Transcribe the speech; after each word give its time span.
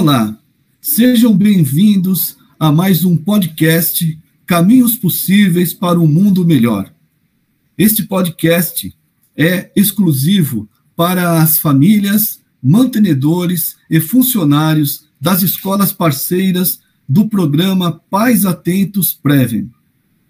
Olá, 0.00 0.38
sejam 0.80 1.36
bem-vindos 1.36 2.36
a 2.56 2.70
mais 2.70 3.04
um 3.04 3.16
podcast 3.16 4.16
Caminhos 4.46 4.94
Possíveis 4.94 5.74
para 5.74 5.98
um 5.98 6.06
Mundo 6.06 6.46
Melhor. 6.46 6.94
Este 7.76 8.04
podcast 8.04 8.96
é 9.36 9.72
exclusivo 9.74 10.68
para 10.94 11.42
as 11.42 11.58
famílias, 11.58 12.40
mantenedores 12.62 13.74
e 13.90 13.98
funcionários 13.98 15.08
das 15.20 15.42
escolas 15.42 15.92
parceiras 15.92 16.78
do 17.08 17.28
programa 17.28 18.00
Pais 18.08 18.46
Atentos 18.46 19.12
Prevem. 19.12 19.68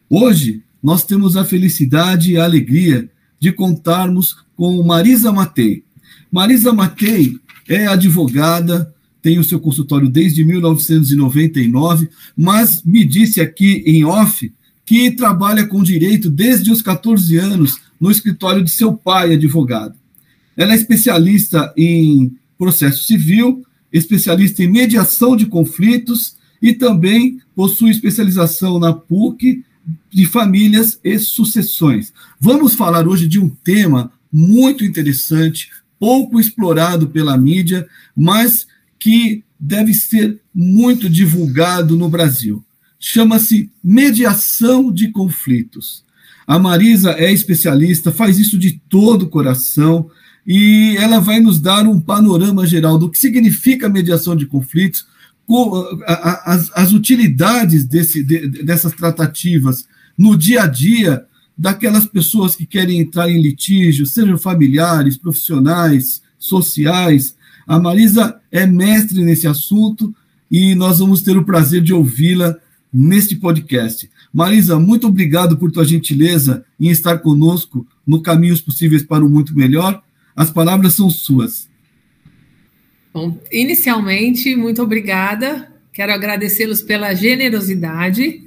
Hoje, 0.09 0.63
nós 0.83 1.05
temos 1.05 1.37
a 1.37 1.45
felicidade 1.45 2.33
e 2.33 2.39
a 2.39 2.45
alegria 2.45 3.11
de 3.39 3.53
contarmos 3.53 4.35
com 4.57 4.83
Marisa 4.83 5.31
Matei. 5.31 5.85
Marisa 6.33 6.73
Matei 6.73 7.39
é 7.69 7.87
advogada, 7.87 8.95
tem 9.29 9.39
o 9.39 9.45
seu 9.45 9.61
consultório 9.61 10.09
desde 10.09 10.43
1999, 10.43 12.09
mas 12.35 12.83
me 12.83 13.05
disse 13.05 13.43
aqui 13.43 13.83
em 13.85 14.03
off 14.03 14.51
que 14.87 15.11
trabalha 15.11 15.67
com 15.67 15.83
direito 15.83 16.31
desde 16.31 16.73
os 16.73 16.81
14 16.81 17.37
anos 17.37 17.79
no 18.01 18.11
escritório 18.11 18.65
de 18.65 18.71
seu 18.71 18.95
pai, 18.95 19.35
advogado. 19.35 19.95
Ela 20.57 20.73
é 20.73 20.77
especialista 20.77 21.75
em 21.77 22.35
processo 22.57 23.05
civil, 23.05 23.67
especialista 23.93 24.65
em 24.65 24.73
mediação 24.73 25.37
de 25.37 25.45
conflitos 25.45 26.37
e 26.63 26.73
também 26.73 27.39
possui 27.55 27.91
especialização 27.91 28.79
na 28.79 28.95
PUC 28.95 29.63
de 30.11 30.25
famílias 30.25 30.99
e 31.05 31.19
sucessões. 31.19 32.15
Vamos 32.41 32.75
falar 32.75 33.07
hoje 33.07 33.29
de 33.29 33.39
um 33.39 33.51
tema 33.51 34.11
muito 34.33 34.87
interessante, 34.87 35.69
pouco 36.01 36.41
explorado 36.41 37.09
pela 37.09 37.37
mídia, 37.37 37.87
mas 38.17 38.67
que 38.99 39.45
deve 39.59 39.95
ser 39.95 40.41
muito 40.55 41.09
divulgado 41.09 41.97
no 41.97 42.09
Brasil. 42.09 42.65
Chama-se 42.99 43.71
mediação 43.83 44.93
de 44.93 45.11
conflitos. 45.11 46.05
A 46.47 46.59
Marisa 46.59 47.13
é 47.13 47.33
especialista, 47.33 48.11
faz 48.11 48.39
isso 48.39 48.59
de 48.59 48.81
todo 48.89 49.23
o 49.23 49.29
coração 49.29 50.11
e 50.47 50.97
ela 50.99 51.19
vai 51.19 51.41
nos 51.41 51.61
dar 51.61 51.87
um 51.87 52.01
panorama 52.01 52.67
geral 52.67 52.99
do 52.99 53.11
que 53.11 53.19
significa 53.19 53.89
mediação 53.89 54.35
de 54.35 54.47
conflitos, 54.47 55.07
as, 56.07 56.71
as 56.75 56.93
utilidades 56.93 57.85
desse, 57.85 58.23
dessas 58.23 58.93
tratativas 58.93 59.87
no 60.17 60.37
dia 60.37 60.63
a 60.63 60.67
dia 60.67 61.25
daquelas 61.57 62.07
pessoas 62.07 62.55
que 62.55 62.65
querem 62.65 63.01
entrar 63.01 63.29
em 63.31 63.41
litígio, 63.41 64.07
sejam 64.07 64.39
familiares, 64.39 65.17
profissionais, 65.17 66.23
sociais. 66.39 67.35
A 67.69 67.79
Marisa 67.79 68.41
é 68.51 68.67
mestre 68.67 69.23
nesse 69.23 69.47
assunto 69.47 70.15
e 70.51 70.75
nós 70.75 71.01
vamos 71.01 71.21
ter 71.21 71.37
o 71.37 71.45
prazer 71.45 71.83
de 71.83 71.93
ouvi-la 71.93 72.57
neste 72.91 73.37
podcast. 73.37 74.11
Marisa, 74.33 74.79
muito 74.79 75.07
obrigado 75.07 75.59
por 75.59 75.71
tua 75.71 75.85
gentileza 75.85 76.65
em 76.81 76.89
estar 76.89 77.19
conosco 77.19 77.87
no 78.07 78.23
Caminhos 78.23 78.63
Possíveis 78.63 79.03
para 79.03 79.23
o 79.23 79.29
Muito 79.29 79.55
Melhor. 79.55 80.03
As 80.35 80.51
palavras 80.51 80.95
são 80.95 81.11
suas. 81.11 81.69
Bom, 83.13 83.39
inicialmente, 83.53 84.57
muito 84.57 84.83
obrigada. 84.83 85.71
Quero 85.93 86.15
agradecê-los 86.15 86.81
pela 86.81 87.13
generosidade. 87.13 88.45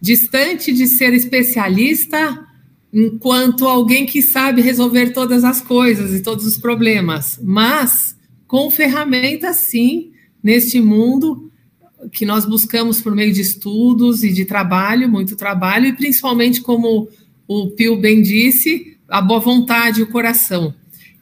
Distante 0.00 0.72
de 0.72 0.86
ser 0.86 1.12
especialista, 1.14 2.46
enquanto 2.92 3.66
alguém 3.66 4.06
que 4.06 4.22
sabe 4.22 4.62
resolver 4.62 5.10
todas 5.12 5.42
as 5.42 5.60
coisas 5.60 6.14
e 6.14 6.22
todos 6.22 6.46
os 6.46 6.56
problemas, 6.56 7.40
mas 7.42 8.16
com 8.52 8.70
ferramentas, 8.70 9.56
sim, 9.56 10.12
neste 10.42 10.78
mundo 10.78 11.50
que 12.12 12.26
nós 12.26 12.44
buscamos 12.44 13.00
por 13.00 13.14
meio 13.14 13.32
de 13.32 13.40
estudos 13.40 14.22
e 14.22 14.30
de 14.30 14.44
trabalho, 14.44 15.08
muito 15.08 15.34
trabalho, 15.36 15.86
e 15.86 15.94
principalmente, 15.94 16.60
como 16.60 17.08
o 17.48 17.70
Pio 17.70 17.96
bem 17.96 18.20
disse, 18.20 18.98
a 19.08 19.22
boa 19.22 19.40
vontade 19.40 20.00
e 20.00 20.02
o 20.02 20.06
coração. 20.06 20.74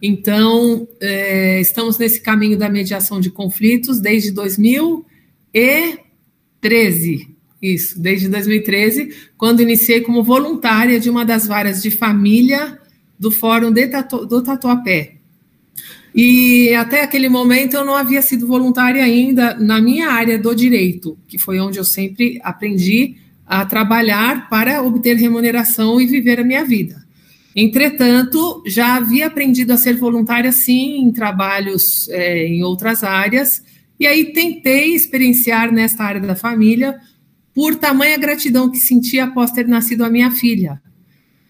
Então, 0.03 0.89
é, 1.01 1.61
estamos 1.61 1.99
nesse 1.99 2.21
caminho 2.21 2.59
da 2.59 2.69
mediação 2.69 3.21
de 3.21 3.31
conflitos 3.31 4.01
desde 4.01 4.33
2013. 4.33 7.29
Isso, 7.63 8.03
desde 8.03 8.29
2013, 8.29 9.15
quando 9.39 9.63
iniciei 9.63 10.01
como 10.01 10.25
voluntária 10.25 10.99
de 10.99 11.09
uma 11.09 11.25
das 11.25 11.47
varas 11.47 11.81
de 11.81 11.93
família 11.93 12.77
do 13.17 13.31
Fórum 13.31 13.73
Tatu, 13.73 14.27
do 14.27 14.43
Tatuapé. 14.43 15.20
E 16.15 16.75
até 16.75 17.03
aquele 17.03 17.29
momento 17.29 17.75
eu 17.75 17.85
não 17.85 17.95
havia 17.95 18.21
sido 18.23 18.47
voluntária 18.47 19.03
ainda 19.03 19.55
na 19.55 19.81
minha 19.81 20.11
área 20.11 20.39
do 20.39 20.55
direito, 20.55 21.17
que 21.29 21.39
foi 21.39 21.61
onde 21.61 21.79
eu 21.79 21.85
sempre 21.85 22.41
aprendi 22.43 23.17
a 23.47 23.65
trabalhar 23.65 24.49
para 24.49 24.83
obter 24.83 25.17
remuneração 25.17 26.01
e 26.01 26.07
viver 26.07 26.41
a 26.41 26.45
minha 26.45 26.65
vida. 26.65 27.05
Entretanto, 27.55 28.63
já 28.67 28.95
havia 28.95 29.27
aprendido 29.27 29.73
a 29.73 29.77
ser 29.77 29.97
voluntária, 29.97 30.53
sim, 30.53 31.01
em 31.01 31.13
trabalhos 31.13 32.09
é, 32.11 32.47
em 32.47 32.63
outras 32.63 33.03
áreas, 33.03 33.63
e 33.99 34.07
aí 34.07 34.33
tentei 34.33 34.95
experienciar 34.95 35.73
nesta 35.73 36.05
área 36.05 36.21
da 36.21 36.37
família 36.37 36.99
por 37.55 37.75
tamanha 37.75 38.17
gratidão 38.17 38.71
que 38.71 38.79
senti 38.79 39.19
após 39.19 39.51
ter 39.51 39.67
nascido 39.67 40.05
a 40.05 40.11
minha 40.11 40.31
filha. 40.31 40.81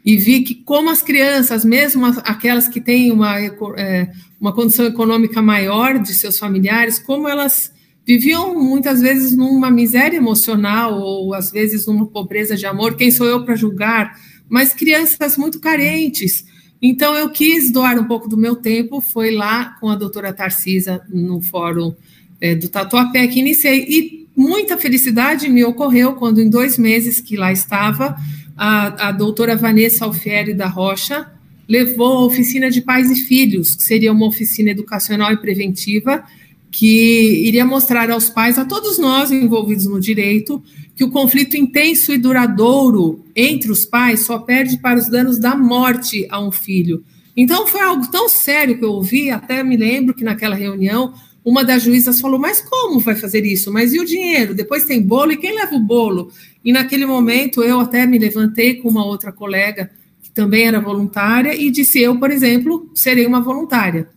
E 0.05 0.17
vi 0.17 0.43
que, 0.43 0.55
como 0.55 0.91
as 0.91 1.03
crianças, 1.03 1.65
mesmo 1.65 2.07
aquelas 2.25 2.69
que 2.69 2.81
têm 2.81 3.13
uma, 3.13 3.39
é, 3.77 4.11
uma 4.41 4.53
condição 4.53 4.87
econômica 4.87 5.43
maior 5.43 5.99
de 5.99 6.15
seus 6.15 6.39
familiares, 6.39 6.99
como 6.99 7.29
elas 7.29 7.71
viviam 8.07 8.55
muitas 8.55 9.01
vezes 9.01 9.37
numa 9.37 9.71
miséria 9.71 10.17
emocional 10.17 10.99
ou 10.99 11.35
às 11.35 11.51
vezes 11.51 11.87
numa 11.87 12.07
pobreza 12.07 12.57
de 12.57 12.67
amor. 12.67 12.97
Quem 12.97 13.11
sou 13.11 13.27
eu 13.27 13.45
para 13.45 13.55
julgar? 13.55 14.19
Mas 14.49 14.73
crianças 14.73 15.37
muito 15.37 15.61
carentes. 15.61 16.45
Então 16.83 17.15
eu 17.15 17.29
quis 17.29 17.71
doar 17.71 17.99
um 17.99 18.05
pouco 18.05 18.29
do 18.29 18.37
meu 18.37 18.57
tempo. 18.57 19.01
Foi 19.01 19.31
lá 19.31 19.77
com 19.81 19.89
a 19.89 19.95
doutora 19.95 20.33
Tarcisa 20.33 21.03
no 21.09 21.41
fórum 21.41 21.95
é, 22.41 22.55
do 22.55 22.69
Tatuapé 22.69 23.27
que 23.29 23.39
iniciei. 23.39 23.85
E 23.89 24.27
muita 24.35 24.79
felicidade 24.79 25.49
me 25.49 25.63
ocorreu 25.63 26.15
quando, 26.15 26.41
em 26.41 26.49
dois 26.49 26.79
meses 26.79 27.21
que 27.21 27.37
lá 27.37 27.53
estava, 27.53 28.17
a, 28.63 29.09
a 29.09 29.13
doutora 29.13 29.57
Vanessa 29.57 30.05
Alfieri 30.05 30.53
da 30.53 30.67
Rocha 30.67 31.27
levou 31.67 32.19
a 32.19 32.27
oficina 32.27 32.71
de 32.71 32.83
pais 32.83 33.11
e 33.11 33.15
filhos, 33.15 33.75
que 33.75 33.83
seria 33.83 34.13
uma 34.13 34.27
oficina 34.27 34.71
educacional 34.71 35.33
e 35.33 35.39
preventiva, 35.39 36.23
que 36.71 37.47
iria 37.47 37.65
mostrar 37.65 38.11
aos 38.11 38.29
pais, 38.29 38.59
a 38.59 38.67
todos 38.67 38.99
nós 38.99 39.31
envolvidos 39.31 39.87
no 39.87 39.99
direito, 39.99 40.63
que 40.95 41.03
o 41.03 41.11
conflito 41.11 41.57
intenso 41.57 42.13
e 42.13 42.19
duradouro 42.19 43.25
entre 43.35 43.73
os 43.73 43.87
pais 43.87 44.27
só 44.27 44.39
perde 44.39 44.77
para 44.77 44.99
os 44.99 45.09
danos 45.09 45.39
da 45.39 45.57
morte 45.57 46.27
a 46.29 46.39
um 46.39 46.53
filho. 46.53 47.03
Então 47.35 47.67
foi 47.67 47.81
algo 47.81 48.11
tão 48.11 48.29
sério 48.29 48.77
que 48.77 48.85
eu 48.85 48.93
ouvi, 48.93 49.31
até 49.31 49.65
me 49.65 49.77
lembro 49.79 50.13
que 50.13 50.23
naquela 50.23 50.55
reunião 50.55 51.15
uma 51.45 51.65
das 51.65 51.83
juízas 51.83 52.21
falou: 52.21 52.39
Mas 52.39 52.61
como 52.61 53.01
vai 53.01 53.17
fazer 53.17 53.45
isso? 53.45 53.73
Mas 53.73 53.93
e 53.93 54.01
o 54.01 54.05
dinheiro? 54.05 54.55
Depois 54.55 54.85
tem 54.85 55.03
bolo, 55.03 55.33
e 55.33 55.37
quem 55.37 55.55
leva 55.55 55.75
o 55.75 55.81
bolo? 55.81 56.31
E 56.65 56.73
naquele 56.73 57.07
momento 57.07 57.63
eu 57.63 57.81
até 57.81 58.07
me 58.07 58.19
levantei 58.19 58.75
com 58.75 58.89
uma 58.89 59.05
outra 59.05 59.33
colega, 59.33 59.91
que 60.23 60.31
também 60.31 60.67
era 60.67 60.81
voluntária, 60.81 61.55
e 61.55 61.71
disse: 61.71 62.01
Eu, 62.01 62.19
por 62.19 62.31
exemplo, 62.31 62.91
serei 62.95 63.27
uma 63.27 63.41
voluntária. 63.41 64.09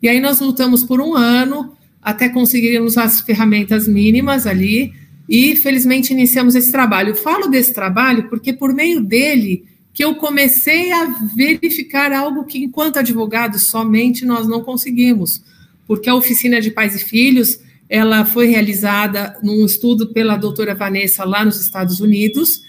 E 0.00 0.08
aí 0.08 0.20
nós 0.20 0.40
lutamos 0.40 0.84
por 0.84 1.00
um 1.00 1.14
ano, 1.14 1.72
até 2.00 2.28
conseguirmos 2.28 2.96
as 2.96 3.20
ferramentas 3.20 3.88
mínimas 3.88 4.46
ali, 4.46 4.92
e 5.28 5.56
felizmente 5.56 6.12
iniciamos 6.12 6.54
esse 6.54 6.70
trabalho. 6.70 7.14
Falo 7.14 7.48
desse 7.48 7.74
trabalho 7.74 8.28
porque 8.28 8.52
por 8.52 8.72
meio 8.72 9.00
dele 9.02 9.64
que 9.92 10.04
eu 10.04 10.14
comecei 10.14 10.92
a 10.92 11.06
verificar 11.34 12.12
algo 12.12 12.44
que, 12.44 12.58
enquanto 12.58 13.00
advogados, 13.00 13.64
somente 13.64 14.24
nós 14.24 14.46
não 14.46 14.62
conseguimos 14.62 15.42
porque 15.88 16.08
a 16.08 16.14
oficina 16.14 16.60
de 16.60 16.70
pais 16.70 16.94
e 16.94 17.04
filhos 17.04 17.58
ela 17.88 18.24
foi 18.26 18.48
realizada 18.48 19.36
num 19.42 19.64
estudo 19.64 20.12
pela 20.12 20.36
doutora 20.36 20.74
Vanessa 20.74 21.24
lá 21.24 21.42
nos 21.44 21.58
Estados 21.58 22.00
Unidos, 22.00 22.60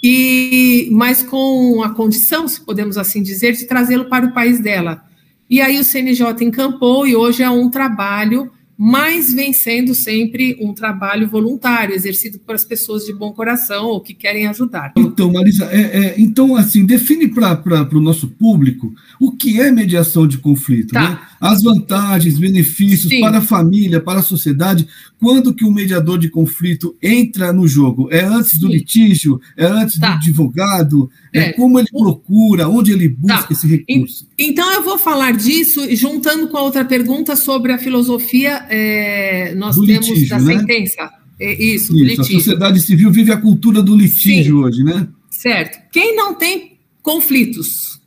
e 0.00 0.88
mas 0.92 1.20
com 1.20 1.82
a 1.82 1.90
condição, 1.90 2.46
se 2.46 2.60
podemos 2.60 2.96
assim 2.96 3.20
dizer, 3.20 3.54
de 3.54 3.66
trazê-lo 3.66 4.04
para 4.04 4.26
o 4.26 4.32
país 4.32 4.60
dela. 4.60 5.02
E 5.50 5.60
aí 5.60 5.80
o 5.80 5.84
CNJ 5.84 6.44
encampou 6.44 7.06
e 7.06 7.16
hoje 7.16 7.42
é 7.42 7.50
um 7.50 7.68
trabalho 7.68 8.52
mas 8.80 9.34
vem 9.34 9.52
sendo 9.52 9.92
sempre 9.92 10.56
um 10.60 10.72
trabalho 10.72 11.28
voluntário, 11.28 11.92
exercido 11.92 12.38
por 12.38 12.54
as 12.54 12.64
pessoas 12.64 13.04
de 13.04 13.12
bom 13.12 13.32
coração 13.32 13.86
ou 13.86 14.00
que 14.00 14.14
querem 14.14 14.46
ajudar. 14.46 14.92
Então, 14.96 15.32
Marisa, 15.32 15.64
é, 15.64 15.80
é, 15.80 16.14
então, 16.16 16.54
assim, 16.54 16.86
define 16.86 17.26
para 17.26 17.58
o 17.92 18.00
nosso 18.00 18.28
público 18.28 18.94
o 19.18 19.32
que 19.32 19.60
é 19.60 19.72
mediação 19.72 20.28
de 20.28 20.38
conflito, 20.38 20.92
tá. 20.92 21.10
né? 21.10 21.18
as 21.40 21.62
vantagens, 21.62 22.38
benefícios 22.38 23.08
Sim. 23.08 23.20
para 23.20 23.38
a 23.38 23.42
família, 23.42 24.00
para 24.00 24.20
a 24.20 24.22
sociedade, 24.22 24.86
quando 25.18 25.52
que 25.52 25.64
o 25.64 25.72
mediador 25.72 26.16
de 26.16 26.28
conflito 26.28 26.96
entra 27.02 27.52
no 27.52 27.66
jogo? 27.66 28.08
É 28.12 28.24
antes 28.24 28.52
Sim. 28.52 28.60
do 28.60 28.68
litígio? 28.68 29.40
É 29.56 29.66
antes 29.66 29.98
tá. 29.98 30.10
do 30.10 30.14
advogado? 30.16 31.10
É, 31.32 31.40
é, 31.40 31.52
como 31.52 31.80
ele 31.80 31.88
procura? 31.90 32.68
Onde 32.68 32.92
ele 32.92 33.08
busca 33.08 33.48
tá. 33.48 33.52
esse 33.52 33.66
recurso? 33.66 34.27
Então, 34.38 34.72
eu 34.72 34.84
vou 34.84 34.96
falar 34.96 35.32
disso 35.32 35.84
juntando 35.96 36.46
com 36.48 36.56
a 36.56 36.62
outra 36.62 36.84
pergunta 36.84 37.34
sobre 37.34 37.72
a 37.72 37.78
filosofia 37.78 38.64
é, 38.68 39.52
nós 39.56 39.74
do 39.74 39.84
temos 39.84 40.06
litígio, 40.06 40.28
da 40.28 40.40
né? 40.40 40.58
sentença. 40.58 41.10
É, 41.40 41.52
isso, 41.54 41.92
isso 41.92 42.04
litígio. 42.04 42.36
A 42.36 42.40
sociedade 42.40 42.80
civil 42.80 43.10
vive 43.10 43.32
a 43.32 43.36
cultura 43.36 43.82
do 43.82 43.96
litígio 43.96 44.56
Sim, 44.56 44.62
hoje, 44.62 44.84
né? 44.84 45.08
Certo. 45.28 45.90
Quem 45.92 46.14
não 46.14 46.34
tem 46.34 46.78
conflitos? 47.02 48.00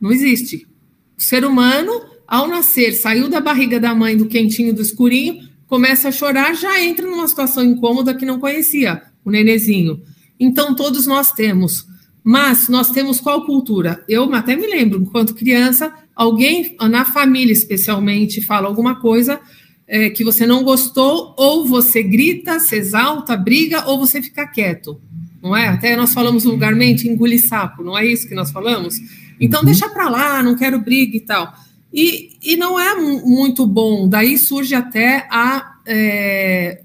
Não 0.00 0.10
existe. 0.10 0.66
O 1.16 1.22
ser 1.22 1.44
humano, 1.44 1.92
ao 2.26 2.48
nascer, 2.48 2.92
saiu 2.94 3.28
da 3.28 3.40
barriga 3.40 3.78
da 3.78 3.94
mãe 3.94 4.16
do 4.16 4.26
quentinho 4.26 4.74
do 4.74 4.80
escurinho, 4.80 5.46
começa 5.66 6.08
a 6.08 6.12
chorar, 6.12 6.54
já 6.54 6.82
entra 6.82 7.06
numa 7.06 7.28
situação 7.28 7.62
incômoda 7.62 8.14
que 8.14 8.24
não 8.24 8.40
conhecia, 8.40 9.02
o 9.22 9.30
nenezinho. 9.30 10.02
Então, 10.38 10.74
todos 10.74 11.06
nós 11.06 11.32
temos. 11.32 11.86
Mas 12.22 12.68
nós 12.68 12.90
temos 12.90 13.20
qual 13.20 13.44
cultura? 13.44 14.04
Eu 14.08 14.32
até 14.34 14.54
me 14.54 14.66
lembro, 14.66 15.00
enquanto 15.00 15.34
criança, 15.34 15.92
alguém 16.14 16.76
na 16.88 17.04
família 17.04 17.52
especialmente 17.52 18.42
fala 18.42 18.68
alguma 18.68 19.00
coisa 19.00 19.40
é, 19.90 20.08
que 20.08 20.22
você 20.22 20.46
não 20.46 20.62
gostou, 20.62 21.34
ou 21.36 21.66
você 21.66 22.02
grita, 22.02 22.60
se 22.60 22.76
exalta, 22.76 23.36
briga, 23.36 23.88
ou 23.88 23.98
você 23.98 24.22
fica 24.22 24.46
quieto, 24.46 25.00
não 25.42 25.56
é? 25.56 25.66
Até 25.66 25.96
nós 25.96 26.14
falamos 26.14 26.44
vulgarmente 26.44 27.08
engolir 27.08 27.44
sapo, 27.44 27.82
não 27.82 27.98
é 27.98 28.06
isso 28.06 28.28
que 28.28 28.34
nós 28.34 28.52
falamos? 28.52 28.96
Então, 29.40 29.60
uhum. 29.60 29.66
deixa 29.66 29.88
para 29.88 30.08
lá, 30.08 30.42
não 30.44 30.54
quero 30.54 30.78
briga 30.78 31.16
e 31.16 31.20
tal. 31.20 31.52
E, 31.92 32.36
e 32.40 32.56
não 32.56 32.78
é 32.78 32.94
muito 32.94 33.66
bom, 33.66 34.08
daí 34.08 34.38
surge 34.38 34.76
até 34.76 35.26
a, 35.28 35.78
é, 35.84 36.82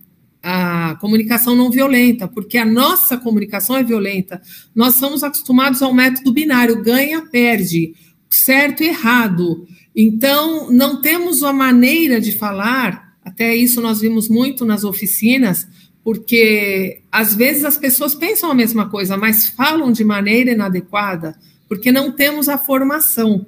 a 0.48 0.96
comunicação 1.02 1.56
não 1.56 1.72
violenta, 1.72 2.28
porque 2.28 2.56
a 2.56 2.66
nossa 2.66 3.18
comunicação 3.18 3.76
é 3.76 3.84
violenta. 3.84 4.40
Nós 4.76 4.94
somos 4.94 5.24
acostumados 5.24 5.82
ao 5.82 5.92
método 5.92 6.32
binário, 6.32 6.84
ganha, 6.84 7.26
perde, 7.26 7.96
certo 8.30 8.84
e 8.84 8.90
errado. 8.90 9.66
Então, 9.96 10.72
não 10.72 11.02
temos 11.02 11.42
a 11.42 11.52
maneira 11.52 12.22
de 12.22 12.32
falar, 12.32 13.16
até 13.24 13.56
isso 13.56 13.82
nós 13.82 14.02
vimos 14.02 14.30
muito 14.30 14.64
nas 14.64 14.84
oficinas, 14.84 15.68
porque 16.04 17.02
às 17.12 17.34
vezes 17.34 17.66
as 17.66 17.80
pessoas 17.80 18.14
pensam 18.14 18.52
a 18.52 18.56
mesma 18.56 18.88
coisa, 18.88 19.18
mas 19.18 19.48
falam 19.48 19.92
de 19.92 20.04
maneira 20.04 20.52
inadequada, 20.52 21.36
porque 21.68 21.92
não 21.92 22.12
temos 22.12 22.48
a 22.50 22.60
formação. 22.60 23.48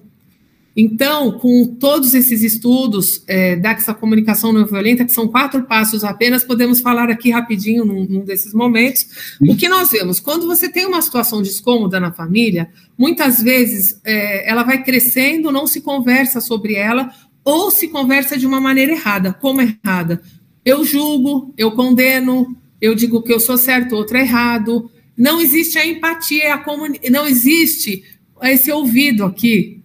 Então, 0.80 1.32
com 1.40 1.66
todos 1.66 2.14
esses 2.14 2.44
estudos 2.44 3.24
é, 3.26 3.56
dessa 3.56 3.96
comunicação 3.96 4.54
não 4.54 4.64
violenta, 4.64 5.04
que 5.04 5.12
são 5.12 5.28
quatro 5.28 5.64
passos 5.64 6.04
apenas, 6.04 6.44
podemos 6.44 6.82
falar 6.82 7.10
aqui 7.10 7.32
rapidinho 7.32 7.84
num, 7.84 8.06
num 8.06 8.24
desses 8.24 8.54
momentos. 8.54 9.08
O 9.42 9.58
que 9.58 9.68
nós 9.68 9.90
vemos? 9.90 10.20
Quando 10.20 10.46
você 10.46 10.70
tem 10.70 10.86
uma 10.86 11.02
situação 11.02 11.42
descômoda 11.42 12.00
na 12.00 12.12
família, 12.12 12.70
muitas 12.96 13.42
vezes 13.42 14.00
é, 14.06 14.48
ela 14.48 14.62
vai 14.62 14.84
crescendo, 14.84 15.52
não 15.52 15.66
se 15.66 15.82
conversa 15.82 16.40
sobre 16.40 16.76
ela, 16.76 17.12
ou 17.44 17.72
se 17.72 17.88
conversa 17.88 18.38
de 18.38 18.46
uma 18.46 18.62
maneira 18.62 18.92
errada. 18.92 19.34
Como 19.34 19.62
errada? 19.62 20.22
Eu 20.64 20.86
julgo, 20.86 21.56
eu 21.58 21.72
condeno, 21.72 22.56
eu 22.80 22.94
digo 22.94 23.24
que 23.24 23.34
eu 23.34 23.40
sou 23.40 23.58
certo, 23.58 23.96
outro 23.96 24.18
é 24.18 24.22
errado. 24.22 24.92
Não 25.18 25.42
existe 25.42 25.80
a 25.80 25.88
empatia, 25.88 26.54
a 26.54 26.60
comuni... 26.60 27.00
não 27.10 27.26
existe 27.26 28.04
esse 28.44 28.72
ouvido 28.72 29.26
aqui, 29.26 29.77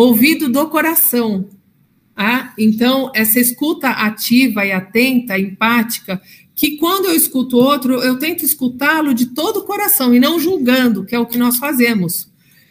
ouvido 0.00 0.48
do 0.48 0.68
coração. 0.68 1.48
Ah, 2.16 2.52
então, 2.58 3.10
essa 3.14 3.38
escuta 3.38 3.90
ativa 3.90 4.64
e 4.64 4.72
atenta, 4.72 5.38
empática, 5.38 6.20
que 6.54 6.76
quando 6.76 7.06
eu 7.06 7.14
escuto 7.14 7.56
outro, 7.56 7.94
eu 8.02 8.18
tento 8.18 8.44
escutá-lo 8.44 9.14
de 9.14 9.26
todo 9.26 9.58
o 9.58 9.64
coração 9.64 10.14
e 10.14 10.20
não 10.20 10.38
julgando, 10.38 11.04
que 11.04 11.14
é 11.14 11.18
o 11.18 11.26
que 11.26 11.38
nós 11.38 11.56
fazemos. 11.56 12.28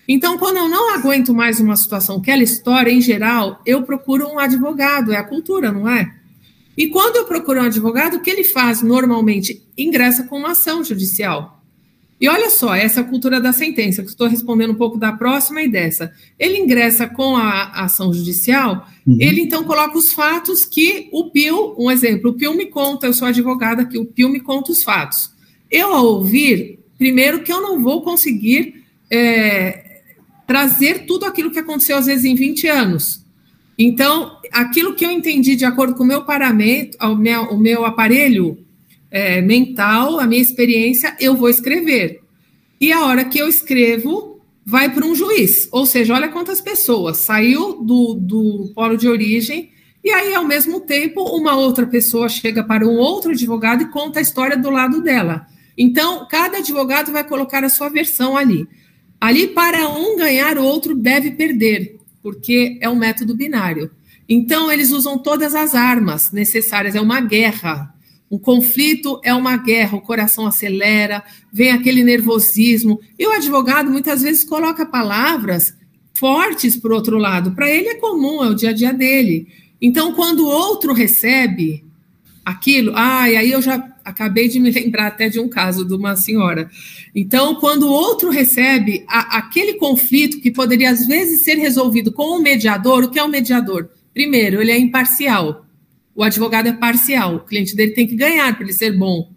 Então, 0.07 0.38
quando 0.38 0.57
eu 0.57 0.69
não 0.69 0.94
aguento 0.94 1.33
mais 1.33 1.59
uma 1.59 1.75
situação, 1.75 2.18
aquela 2.18 2.44
história 2.44 2.91
em 2.91 3.01
geral, 3.01 3.62
eu 3.65 3.83
procuro 3.83 4.27
um 4.27 4.39
advogado, 4.39 5.12
é 5.12 5.18
a 5.18 5.23
cultura, 5.23 5.71
não 5.71 5.88
é? 5.88 6.13
E 6.77 6.88
quando 6.88 7.18
eu 7.18 7.25
procuro 7.25 7.59
um 7.59 7.65
advogado, 7.65 8.15
o 8.15 8.21
que 8.21 8.30
ele 8.30 8.44
faz 8.44 8.81
normalmente? 8.81 9.65
Ingressa 9.77 10.23
com 10.23 10.38
uma 10.38 10.51
ação 10.51 10.83
judicial. 10.83 11.56
E 12.19 12.27
olha 12.27 12.49
só, 12.49 12.73
essa 12.73 13.03
cultura 13.03 13.39
da 13.39 13.53
sentença, 13.53 14.01
que 14.01 14.09
estou 14.09 14.27
respondendo 14.27 14.71
um 14.71 14.75
pouco 14.75 14.97
da 14.97 15.11
próxima 15.11 15.61
e 15.61 15.69
dessa. 15.69 16.11
Ele 16.39 16.57
ingressa 16.57 17.07
com 17.07 17.35
a 17.37 17.83
ação 17.83 18.11
judicial, 18.11 18.87
uhum. 19.05 19.17
ele 19.19 19.41
então 19.41 19.63
coloca 19.63 19.97
os 19.97 20.11
fatos 20.11 20.65
que 20.65 21.09
o 21.11 21.29
Pio, 21.29 21.75
um 21.77 21.91
exemplo, 21.91 22.31
o 22.31 22.33
Pio 22.33 22.55
me 22.55 22.65
conta, 22.65 23.05
eu 23.05 23.13
sou 23.13 23.27
advogada 23.27 23.83
aqui, 23.83 23.99
o 23.99 24.05
Pio 24.05 24.29
me 24.29 24.39
conta 24.39 24.71
os 24.71 24.83
fatos. 24.83 25.31
Eu, 25.69 25.93
ao 25.93 26.05
ouvir, 26.05 26.79
primeiro 26.97 27.43
que 27.43 27.53
eu 27.53 27.61
não 27.61 27.81
vou 27.81 28.01
conseguir 28.01 28.83
é, 29.11 30.01
trazer 30.47 31.05
tudo 31.05 31.25
aquilo 31.25 31.51
que 31.51 31.59
aconteceu, 31.59 31.97
às 31.97 32.07
vezes, 32.07 32.25
em 32.25 32.33
20 32.33 32.67
anos. 32.67 33.23
Então, 33.77 34.37
aquilo 34.51 34.95
que 34.95 35.05
eu 35.05 35.11
entendi 35.11 35.55
de 35.55 35.65
acordo 35.65 35.93
com 35.93 36.03
o 36.03 36.07
meu 36.07 36.23
paramento, 36.23 36.97
o 36.99 37.15
meu, 37.15 37.43
o 37.43 37.59
meu 37.59 37.85
aparelho 37.85 38.57
é, 39.09 39.42
mental, 39.42 40.19
a 40.19 40.27
minha 40.27 40.42
experiência, 40.42 41.15
eu 41.19 41.36
vou 41.36 41.50
escrever. 41.50 42.21
E 42.80 42.92
a 42.92 43.06
hora 43.06 43.25
que 43.25 43.39
eu 43.39 43.48
escrevo, 43.48 44.39
vai 44.65 44.94
para 44.94 45.06
um 45.06 45.15
juiz. 45.15 45.69
Ou 45.71 45.86
seja, 45.86 46.13
olha 46.13 46.27
quantas 46.27 46.59
pessoas 46.59 47.18
saiu 47.18 47.81
do, 47.81 48.13
do 48.15 48.71
polo 48.75 48.98
de 48.98 49.07
origem, 49.07 49.71
e 50.04 50.12
aí, 50.12 50.33
ao 50.33 50.45
mesmo 50.45 50.80
tempo, 50.80 51.21
uma 51.21 51.56
outra 51.56 51.86
pessoa 51.86 52.30
chega 52.30 52.63
para 52.63 52.88
um 52.88 52.95
outro 52.95 53.31
advogado 53.31 53.83
e 53.83 53.89
conta 53.89 54.19
a 54.19 54.21
história 54.21 54.56
do 54.56 54.69
lado 54.69 55.01
dela. 55.01 55.45
Então, 55.77 56.25
cada 56.30 56.59
advogado 56.59 57.12
vai 57.12 57.24
colocar 57.24 57.63
a 57.63 57.69
sua 57.69 57.89
versão 57.89 58.38
ali. 58.38 58.65
Ali, 59.19 59.48
para 59.48 59.89
um 59.89 60.15
ganhar, 60.15 60.57
o 60.57 60.63
outro 60.63 60.95
deve 60.95 61.31
perder, 61.31 61.98
porque 62.24 62.77
é 62.80 62.88
um 62.88 62.95
método 62.95 63.36
binário. 63.36 63.92
Então, 64.30 64.71
eles 64.71 64.92
usam 64.92 65.18
todas 65.18 65.54
as 65.54 65.75
armas 65.75 66.31
necessárias, 66.31 66.95
é 66.95 67.01
uma 67.01 67.19
guerra. 67.19 67.94
O 68.29 68.38
conflito 68.38 69.21
é 69.24 69.33
uma 69.33 69.56
guerra, 69.56 69.97
o 69.97 70.01
coração 70.01 70.45
acelera, 70.45 71.24
vem 71.51 71.71
aquele 71.71 72.03
nervosismo. 72.03 73.00
E 73.18 73.25
o 73.25 73.31
advogado 73.31 73.89
muitas 73.89 74.21
vezes 74.21 74.44
coloca 74.44 74.85
palavras 74.85 75.74
fortes 76.13 76.75
para 76.75 76.91
o 76.91 76.95
outro 76.95 77.18
lado. 77.18 77.51
Para 77.51 77.69
ele 77.69 77.88
é 77.88 77.95
comum, 77.95 78.44
é 78.44 78.50
o 78.50 78.56
dia 78.56 78.71
a 78.71 78.74
dia 78.74 78.94
dele. 78.94 79.47
Então, 79.81 80.13
quando 80.13 80.41
o 80.41 80.50
outro 80.50 80.91
recebe 80.91 81.85
aquilo, 82.44 82.91
ah, 82.95 83.29
e 83.29 83.38
aí 83.38 83.51
eu 83.51 83.62
já 83.62 83.75
acabei 84.03 84.49
de 84.49 84.59
me 84.59 84.71
lembrar 84.71 85.07
até 85.07 85.30
de 85.30 85.40
um 85.40 85.47
caso 85.47 85.85
de 85.85 85.94
uma 85.94 86.16
senhora. 86.16 86.69
Então, 87.16 87.56
quando 87.56 87.83
o 87.83 87.92
outro 87.92 88.30
recebe 88.30 89.06
a, 89.07 89.37
aquele 89.37 89.75
conflito 89.75 90.42
que 90.42 90.51
poderia 90.51 90.92
às 90.92 91.07
vezes 91.07 91.44
ser 91.44 91.56
resolvido 91.56 92.11
com 92.11 92.37
um 92.37 92.42
mediador, 92.42 93.06
o 93.06 93.09
que 93.09 93.19
é 93.19 93.23
um 93.23 93.30
mediador? 93.30 93.90
Primeiro, 94.13 94.61
ele 94.61 94.71
é 94.71 94.78
imparcial 94.78 95.67
o 96.18 96.24
advogado 96.24 96.66
é 96.66 96.74
parcial, 96.74 97.36
o 97.36 97.40
cliente 97.42 97.76
dele 97.76 97.92
tem 97.92 98.07
que 98.07 98.16
ganhar 98.16 98.52
para 98.56 98.64
ele 98.64 98.74
ser 98.74 98.97
bom. 98.97 99.31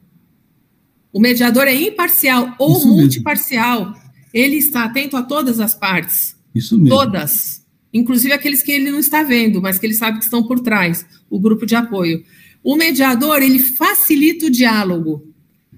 O 1.13 1.21
mediador 1.21 1.69
é 1.69 1.75
imparcial 1.75 2.55
ou 2.59 2.79
Isso 2.79 2.89
multiparcial. 2.89 3.91
Mesmo. 3.91 4.11
Ele 4.33 4.57
está 4.57 4.85
atento 4.85 5.15
a 5.15 5.23
todas 5.23 5.61
as 5.61 5.75
partes. 5.75 6.35
Isso 6.55 6.79
mesmo. 6.79 6.97
Todas. 6.97 7.67
Inclusive 7.93 8.33
aqueles 8.33 8.63
que 8.63 8.73
ele 8.73 8.91
não 8.91 8.99
está 8.99 9.23
vendo, 9.23 9.61
mas 9.61 9.79
que 9.79 9.85
ele 9.85 9.93
sabe 9.93 10.21
que 10.21 10.25
estão 10.25 10.43
por 10.43 10.61
trás, 10.61 11.05
o 11.29 11.39
grupo 11.39 11.67
de 11.67 11.75
apoio. 11.75 12.25
O 12.65 12.75
mediador, 12.77 13.43
ele 13.43 13.59
facilita 13.59 14.47
o 14.47 14.51
diálogo. 14.51 15.29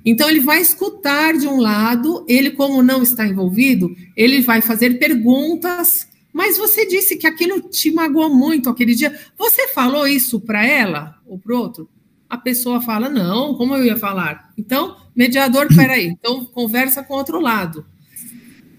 Então, 0.04 0.30
ele 0.30 0.40
vai 0.40 0.60
escutar 0.60 1.36
de 1.36 1.48
um 1.48 1.60
lado, 1.60 2.24
ele, 2.28 2.52
como 2.52 2.80
não 2.80 3.02
está 3.02 3.26
envolvido, 3.26 3.92
ele 4.16 4.40
vai 4.40 4.60
fazer 4.60 5.00
perguntas 5.00 6.06
mas 6.32 6.56
você 6.56 6.86
disse 6.86 7.16
que 7.16 7.26
aquilo 7.26 7.60
te 7.60 7.92
magoou 7.92 8.34
muito 8.34 8.70
aquele 8.70 8.94
dia. 8.94 9.18
Você 9.36 9.68
falou 9.68 10.06
isso 10.06 10.40
para 10.40 10.64
ela 10.64 11.16
ou 11.26 11.38
para 11.38 11.56
outro? 11.56 11.88
A 12.28 12.38
pessoa 12.38 12.80
fala: 12.80 13.10
Não, 13.10 13.54
como 13.54 13.76
eu 13.76 13.84
ia 13.84 13.96
falar? 13.96 14.50
Então, 14.56 14.96
mediador, 15.14 15.68
peraí. 15.76 16.06
Então, 16.06 16.46
conversa 16.46 17.02
com 17.02 17.14
outro 17.14 17.38
lado. 17.38 17.84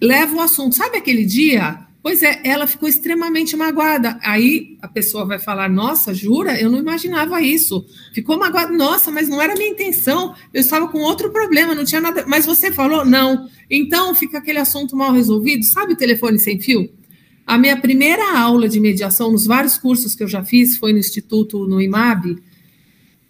Leva 0.01 0.35
o 0.35 0.41
assunto. 0.41 0.75
Sabe 0.75 0.97
aquele 0.97 1.23
dia? 1.23 1.79
Pois 2.01 2.21
é, 2.21 2.41
ela 2.43 2.67
ficou 2.67 2.89
extremamente 2.89 3.55
magoada. 3.55 4.19
Aí 4.21 4.77
a 4.81 4.87
pessoa 4.87 5.23
vai 5.23 5.37
falar: 5.37 5.69
Nossa, 5.69 6.11
jura? 6.11 6.59
Eu 6.59 6.71
não 6.71 6.79
imaginava 6.79 7.39
isso. 7.39 7.85
Ficou 8.13 8.37
magoada. 8.39 8.73
Nossa, 8.73 9.11
mas 9.11 9.29
não 9.29 9.39
era 9.39 9.53
minha 9.53 9.69
intenção. 9.69 10.33
Eu 10.51 10.61
estava 10.61 10.87
com 10.87 10.97
outro 11.01 11.31
problema, 11.31 11.75
não 11.75 11.85
tinha 11.85 12.01
nada. 12.01 12.25
Mas 12.27 12.47
você 12.47 12.71
falou? 12.71 13.05
Não. 13.05 13.47
Então 13.69 14.15
fica 14.15 14.39
aquele 14.39 14.57
assunto 14.57 14.95
mal 14.95 15.13
resolvido. 15.13 15.63
Sabe 15.63 15.93
o 15.93 15.97
telefone 15.97 16.39
sem 16.39 16.59
fio? 16.59 16.89
A 17.45 17.57
minha 17.57 17.77
primeira 17.77 18.37
aula 18.37 18.69
de 18.69 18.79
mediação, 18.79 19.31
nos 19.31 19.45
vários 19.45 19.77
cursos 19.77 20.15
que 20.15 20.23
eu 20.23 20.27
já 20.27 20.43
fiz, 20.43 20.77
foi 20.77 20.93
no 20.93 20.99
Instituto, 20.99 21.67
no 21.67 21.81
IMAB, 21.81 22.37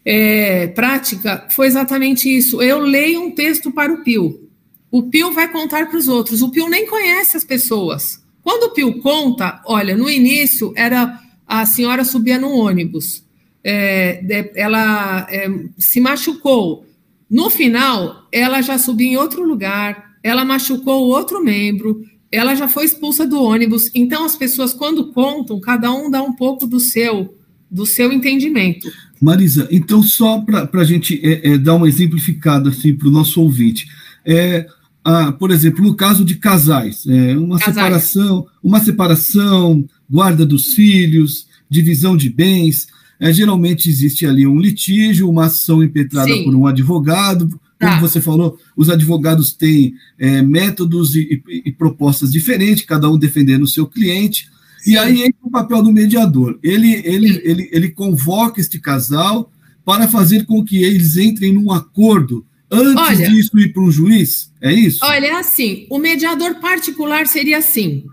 é, 0.05 0.67
prática, 0.67 1.47
foi 1.49 1.67
exatamente 1.67 2.29
isso. 2.29 2.61
Eu 2.61 2.79
leio 2.79 3.21
um 3.21 3.31
texto 3.31 3.71
para 3.71 3.91
o 3.91 4.03
Pio. 4.03 4.49
O 4.91 5.03
Pio 5.03 5.31
vai 5.31 5.51
contar 5.51 5.87
para 5.87 5.97
os 5.97 6.07
outros. 6.07 6.41
O 6.41 6.49
Pio 6.49 6.69
nem 6.69 6.85
conhece 6.85 7.37
as 7.37 7.43
pessoas. 7.43 8.23
Quando 8.43 8.63
o 8.63 8.71
Pio 8.71 8.99
conta, 9.01 9.61
olha, 9.65 9.95
no 9.95 10.09
início 10.09 10.73
era 10.75 11.19
a 11.47 11.65
senhora 11.65 12.03
subia 12.03 12.37
no 12.37 12.51
ônibus, 12.51 13.23
é, 13.63 14.51
ela 14.55 15.27
é, 15.29 15.47
se 15.77 15.99
machucou. 15.99 16.85
No 17.29 17.49
final, 17.49 18.27
ela 18.31 18.61
já 18.61 18.77
subiu 18.77 19.07
em 19.07 19.17
outro 19.17 19.43
lugar, 19.43 20.15
ela 20.21 20.45
machucou 20.45 21.07
outro 21.07 21.43
membro, 21.43 22.01
ela 22.33 22.55
já 22.55 22.67
foi 22.67 22.85
expulsa 22.85 23.27
do 23.27 23.39
ônibus. 23.39 23.91
Então, 23.93 24.25
as 24.25 24.35
pessoas, 24.35 24.73
quando 24.73 25.11
contam, 25.13 25.59
cada 25.59 25.93
um 25.93 26.09
dá 26.09 26.23
um 26.23 26.33
pouco 26.33 26.65
do 26.65 26.79
seu, 26.79 27.37
do 27.69 27.85
seu 27.85 28.11
entendimento. 28.11 28.91
Marisa, 29.21 29.67
então 29.71 30.01
só 30.01 30.39
para 30.41 30.81
a 30.81 30.83
gente 30.83 31.21
é, 31.23 31.53
é, 31.53 31.57
dar 31.57 31.75
um 31.75 31.85
exemplificado 31.85 32.69
assim, 32.69 32.93
para 32.93 33.07
o 33.07 33.11
nosso 33.11 33.39
ouvinte, 33.39 33.87
é, 34.25 34.65
a, 35.03 35.31
por 35.31 35.51
exemplo, 35.51 35.83
no 35.83 35.95
caso 35.95 36.25
de 36.25 36.35
casais, 36.35 37.05
é, 37.07 37.37
uma 37.37 37.59
casais. 37.59 37.75
separação, 37.75 38.47
uma 38.61 38.79
separação, 38.79 39.85
guarda 40.09 40.45
dos 40.45 40.73
filhos, 40.73 41.47
divisão 41.69 42.17
de 42.17 42.29
bens, 42.29 42.87
é, 43.19 43.31
geralmente 43.31 43.89
existe 43.89 44.25
ali 44.25 44.45
um 44.45 44.59
litígio, 44.59 45.29
uma 45.29 45.45
ação 45.45 45.83
impetrada 45.83 46.33
Sim. 46.33 46.45
por 46.45 46.55
um 46.55 46.65
advogado. 46.65 47.47
Como 47.79 47.91
tá. 47.93 47.99
você 47.99 48.21
falou, 48.21 48.57
os 48.77 48.89
advogados 48.89 49.53
têm 49.53 49.93
é, 50.17 50.41
métodos 50.41 51.15
e, 51.15 51.41
e, 51.47 51.63
e, 51.65 51.71
propostas 51.71 52.31
diferentes, 52.31 52.85
cada 52.85 53.09
um 53.09 53.17
defendendo 53.17 53.63
o 53.63 53.67
seu 53.67 53.85
cliente. 53.85 54.49
Sim. 54.79 54.91
E 54.91 54.97
aí 54.97 55.23
entra 55.23 55.39
o 55.41 55.51
papel 55.51 55.83
do 55.83 55.91
mediador. 55.91 56.57
Ele, 56.63 57.01
ele, 57.05 57.41
ele, 57.43 57.69
ele 57.71 57.89
convoca 57.89 58.61
este 58.61 58.79
casal 58.79 59.51
para 59.83 60.07
fazer 60.07 60.45
com 60.45 60.63
que 60.63 60.83
eles 60.83 61.17
entrem 61.17 61.53
num 61.53 61.71
acordo 61.71 62.45
antes 62.71 63.19
olha, 63.19 63.29
disso 63.29 63.59
ir 63.59 63.71
para 63.71 63.83
um 63.83 63.91
juiz? 63.91 64.51
É 64.61 64.73
isso? 64.73 64.99
Olha, 65.03 65.27
é 65.27 65.35
assim: 65.35 65.85
o 65.89 65.99
mediador 65.99 66.55
particular 66.55 67.27
seria 67.27 67.57
assim. 67.57 68.05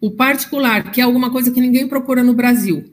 O 0.00 0.12
particular, 0.12 0.90
que 0.92 1.00
é 1.00 1.04
alguma 1.04 1.30
coisa 1.30 1.50
que 1.50 1.60
ninguém 1.60 1.88
procura 1.88 2.22
no 2.22 2.32
Brasil. 2.32 2.84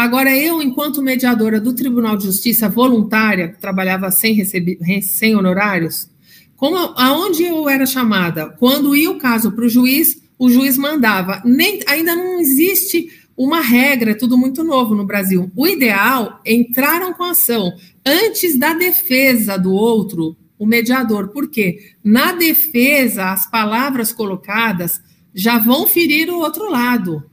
Agora, 0.00 0.34
eu, 0.34 0.62
enquanto 0.62 1.02
mediadora 1.02 1.60
do 1.60 1.74
Tribunal 1.74 2.16
de 2.16 2.24
Justiça 2.24 2.70
voluntária, 2.70 3.48
que 3.48 3.60
trabalhava 3.60 4.10
sem, 4.10 4.32
receber, 4.32 4.78
sem 5.02 5.36
honorários, 5.36 6.08
como, 6.56 6.78
aonde 6.96 7.42
eu 7.42 7.68
era 7.68 7.84
chamada? 7.84 8.48
Quando 8.48 8.96
ia 8.96 9.10
o 9.10 9.18
caso 9.18 9.52
para 9.52 9.66
o 9.66 9.68
juiz, 9.68 10.16
o 10.38 10.48
juiz 10.48 10.78
mandava. 10.78 11.42
Nem, 11.44 11.80
ainda 11.86 12.16
não 12.16 12.40
existe 12.40 13.10
uma 13.36 13.60
regra, 13.60 14.12
é 14.12 14.14
tudo 14.14 14.38
muito 14.38 14.64
novo 14.64 14.94
no 14.94 15.04
Brasil. 15.04 15.52
O 15.54 15.66
ideal, 15.66 16.40
entraram 16.46 17.12
com 17.12 17.24
ação 17.24 17.70
antes 18.02 18.58
da 18.58 18.72
defesa 18.72 19.58
do 19.58 19.70
outro, 19.70 20.34
o 20.58 20.64
mediador. 20.64 21.28
Por 21.28 21.50
quê? 21.50 21.76
Na 22.02 22.32
defesa, 22.32 23.32
as 23.32 23.44
palavras 23.50 24.14
colocadas 24.14 24.98
já 25.34 25.58
vão 25.58 25.86
ferir 25.86 26.30
o 26.30 26.38
outro 26.38 26.70
lado. 26.70 27.29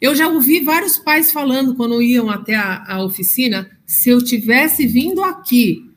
Eu 0.00 0.14
já 0.14 0.28
ouvi 0.28 0.60
vários 0.60 0.98
pais 0.98 1.32
falando 1.32 1.74
quando 1.74 2.02
iam 2.02 2.30
até 2.30 2.54
a, 2.54 2.84
a 2.86 3.04
oficina: 3.04 3.70
se 3.86 4.10
eu 4.10 4.22
tivesse 4.22 4.86
vindo 4.86 5.22
aqui 5.22 5.90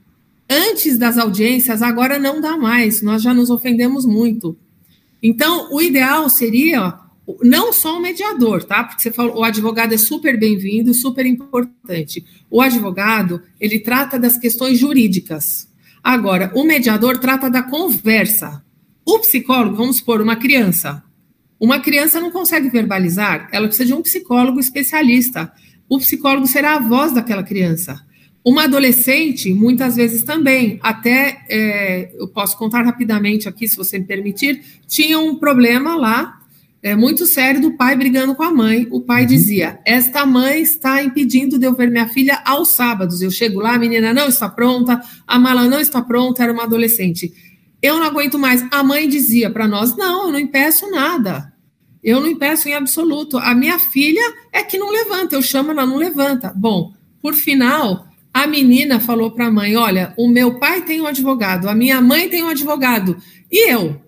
antes 0.49 0.97
das 0.97 1.17
audiências, 1.17 1.81
agora 1.81 2.17
não 2.17 2.41
dá 2.41 2.57
mais, 2.57 3.01
nós 3.01 3.21
já 3.21 3.33
nos 3.33 3.49
ofendemos 3.49 4.05
muito. 4.05 4.57
Então, 5.21 5.71
o 5.71 5.81
ideal 5.81 6.29
seria 6.29 6.97
não 7.43 7.71
só 7.71 7.97
o 7.97 8.01
mediador, 8.01 8.63
tá? 8.63 8.83
Porque 8.83 9.03
você 9.03 9.11
falou, 9.11 9.37
o 9.37 9.43
advogado 9.43 9.93
é 9.93 9.97
super 9.97 10.39
bem-vindo, 10.39 10.93
super 10.93 11.25
importante. 11.25 12.25
O 12.49 12.61
advogado, 12.61 13.41
ele 13.59 13.79
trata 13.79 14.17
das 14.17 14.37
questões 14.37 14.79
jurídicas. 14.79 15.67
Agora, 16.03 16.51
o 16.55 16.63
mediador 16.63 17.19
trata 17.19 17.49
da 17.49 17.61
conversa. 17.61 18.63
O 19.05 19.19
psicólogo, 19.19 19.75
vamos 19.75 19.97
supor, 19.97 20.21
uma 20.21 20.37
criança. 20.37 21.03
Uma 21.59 21.79
criança 21.79 22.21
não 22.21 22.31
consegue 22.31 22.69
verbalizar, 22.69 23.49
ela 23.51 23.67
precisa 23.67 23.87
de 23.87 23.93
um 23.93 24.01
psicólogo 24.01 24.59
especialista. 24.59 25.51
O 25.89 25.97
psicólogo 25.97 26.47
será 26.47 26.75
a 26.75 26.79
voz 26.79 27.11
daquela 27.11 27.43
criança. 27.43 27.99
Uma 28.45 28.63
adolescente, 28.63 29.53
muitas 29.53 29.97
vezes 29.97 30.23
também, 30.23 30.79
até 30.81 31.43
é, 31.49 32.11
eu 32.17 32.27
posso 32.27 32.57
contar 32.57 32.83
rapidamente 32.83 33.49
aqui, 33.49 33.67
se 33.67 33.75
você 33.75 33.99
me 33.99 34.05
permitir, 34.05 34.63
tinha 34.87 35.19
um 35.19 35.35
problema 35.35 35.95
lá 35.95 36.39
é, 36.81 36.95
muito 36.95 37.25
sério 37.25 37.61
do 37.61 37.75
pai 37.75 37.95
brigando 37.95 38.33
com 38.33 38.43
a 38.43 38.51
mãe. 38.51 38.87
O 38.89 39.01
pai 39.01 39.23
uhum. 39.23 39.27
dizia: 39.27 39.79
Esta 39.85 40.25
mãe 40.25 40.61
está 40.61 41.03
impedindo 41.03 41.59
de 41.59 41.65
eu 41.65 41.75
ver 41.75 41.91
minha 41.91 42.07
filha 42.07 42.41
aos 42.45 42.69
sábados. 42.69 43.21
Eu 43.21 43.29
chego 43.29 43.59
lá, 43.59 43.73
a 43.73 43.79
menina 43.79 44.13
não 44.13 44.29
está 44.29 44.47
pronta, 44.47 45.01
a 45.27 45.37
mala 45.37 45.67
não 45.67 45.79
está 45.79 46.01
pronta, 46.01 46.41
era 46.41 46.53
uma 46.53 46.63
adolescente. 46.63 47.33
Eu 47.81 47.97
não 47.97 48.03
aguento 48.03 48.37
mais. 48.37 48.65
A 48.71 48.83
mãe 48.83 49.07
dizia 49.07 49.49
para 49.49 49.67
nós: 49.67 49.95
não, 49.95 50.25
eu 50.25 50.31
não 50.31 50.39
impeço 50.39 50.89
nada. 50.91 51.53
Eu 52.03 52.21
não 52.21 52.27
impeço 52.27 52.69
em 52.69 52.73
absoluto. 52.73 53.37
A 53.37 53.53
minha 53.53 53.77
filha 53.77 54.21
é 54.51 54.63
que 54.63 54.77
não 54.77 54.89
levanta. 54.89 55.35
Eu 55.35 55.41
chamo, 55.41 55.71
ela 55.71 55.85
não 55.85 55.97
levanta. 55.97 56.53
Bom, 56.55 56.93
por 57.21 57.33
final, 57.33 58.07
a 58.33 58.47
menina 58.47 58.99
falou 58.99 59.31
para 59.31 59.47
a 59.47 59.51
mãe: 59.51 59.75
olha, 59.75 60.13
o 60.17 60.27
meu 60.27 60.59
pai 60.59 60.81
tem 60.81 61.01
um 61.01 61.07
advogado, 61.07 61.69
a 61.69 61.75
minha 61.75 62.01
mãe 62.01 62.29
tem 62.29 62.43
um 62.43 62.49
advogado. 62.49 63.17
E 63.51 63.71
eu? 63.71 64.01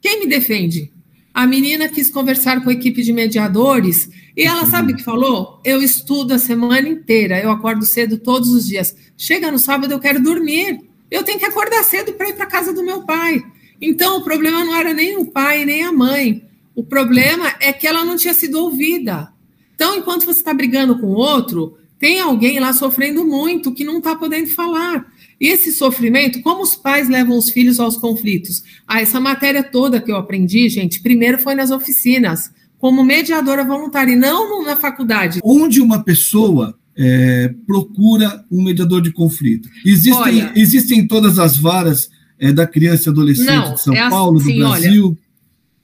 Quem 0.00 0.20
me 0.20 0.26
defende? 0.26 0.92
A 1.34 1.46
menina 1.46 1.88
quis 1.88 2.08
conversar 2.08 2.62
com 2.62 2.70
a 2.70 2.72
equipe 2.72 3.02
de 3.02 3.12
mediadores 3.12 4.08
e 4.36 4.42
ela 4.42 4.64
sabe 4.66 4.92
o 4.92 4.96
que 4.96 5.02
falou? 5.02 5.60
Eu 5.64 5.82
estudo 5.82 6.32
a 6.32 6.38
semana 6.38 6.88
inteira, 6.88 7.38
eu 7.40 7.50
acordo 7.50 7.84
cedo 7.84 8.18
todos 8.18 8.50
os 8.50 8.66
dias. 8.66 8.96
Chega 9.18 9.50
no 9.50 9.58
sábado, 9.58 9.92
eu 9.92 9.98
quero 9.98 10.22
dormir 10.22 10.80
eu 11.10 11.22
tenho 11.22 11.38
que 11.38 11.44
acordar 11.44 11.84
cedo 11.84 12.12
para 12.12 12.28
ir 12.28 12.34
para 12.34 12.46
casa 12.46 12.72
do 12.72 12.82
meu 12.82 13.02
pai. 13.02 13.44
Então, 13.80 14.18
o 14.18 14.24
problema 14.24 14.64
não 14.64 14.74
era 14.74 14.92
nem 14.92 15.16
o 15.16 15.26
pai, 15.26 15.64
nem 15.64 15.84
a 15.84 15.92
mãe. 15.92 16.42
O 16.74 16.82
problema 16.82 17.54
é 17.60 17.72
que 17.72 17.86
ela 17.86 18.04
não 18.04 18.16
tinha 18.16 18.34
sido 18.34 18.60
ouvida. 18.60 19.32
Então, 19.74 19.96
enquanto 19.96 20.24
você 20.24 20.40
está 20.40 20.54
brigando 20.54 20.98
com 20.98 21.06
o 21.06 21.16
outro, 21.16 21.76
tem 21.98 22.20
alguém 22.20 22.58
lá 22.58 22.72
sofrendo 22.72 23.24
muito 23.24 23.72
que 23.72 23.84
não 23.84 23.98
está 23.98 24.14
podendo 24.14 24.48
falar. 24.48 25.06
E 25.40 25.48
esse 25.48 25.72
sofrimento, 25.72 26.40
como 26.40 26.62
os 26.62 26.76
pais 26.76 27.08
levam 27.08 27.36
os 27.36 27.50
filhos 27.50 27.78
aos 27.78 27.96
conflitos? 27.96 28.62
Ah, 28.86 29.00
essa 29.00 29.20
matéria 29.20 29.62
toda 29.62 30.00
que 30.00 30.10
eu 30.10 30.16
aprendi, 30.16 30.68
gente, 30.68 31.02
primeiro 31.02 31.38
foi 31.38 31.54
nas 31.54 31.70
oficinas, 31.70 32.50
como 32.78 33.04
mediadora 33.04 33.64
voluntária, 33.64 34.12
e 34.12 34.16
não 34.16 34.64
na 34.64 34.76
faculdade. 34.76 35.40
Onde 35.42 35.80
uma 35.80 36.02
pessoa 36.02 36.78
é, 36.96 37.54
procura 37.66 38.44
um 38.50 38.62
mediador 38.62 39.02
de 39.02 39.12
conflito. 39.12 39.68
Existem, 39.84 40.22
olha, 40.22 40.52
existem 40.56 41.06
todas 41.06 41.38
as 41.38 41.56
varas 41.56 42.08
é, 42.38 42.52
da 42.52 42.66
criança 42.66 43.08
e 43.08 43.12
adolescente 43.12 43.46
não, 43.46 43.74
de 43.74 43.80
São 43.80 43.94
é 43.94 44.08
Paulo, 44.08 44.38
assim, 44.38 44.52
do 44.54 44.58
Brasil? 44.58 45.18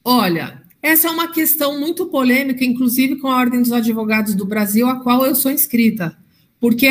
Olha, 0.04 0.44
olha, 0.44 0.62
essa 0.82 1.08
é 1.08 1.10
uma 1.10 1.28
questão 1.28 1.78
muito 1.78 2.06
polêmica, 2.06 2.64
inclusive 2.64 3.16
com 3.16 3.28
a 3.28 3.38
Ordem 3.38 3.60
dos 3.60 3.72
Advogados 3.72 4.34
do 4.34 4.46
Brasil, 4.46 4.86
a 4.88 5.00
qual 5.00 5.24
eu 5.26 5.34
sou 5.34 5.50
inscrita. 5.50 6.16
Porque 6.58 6.88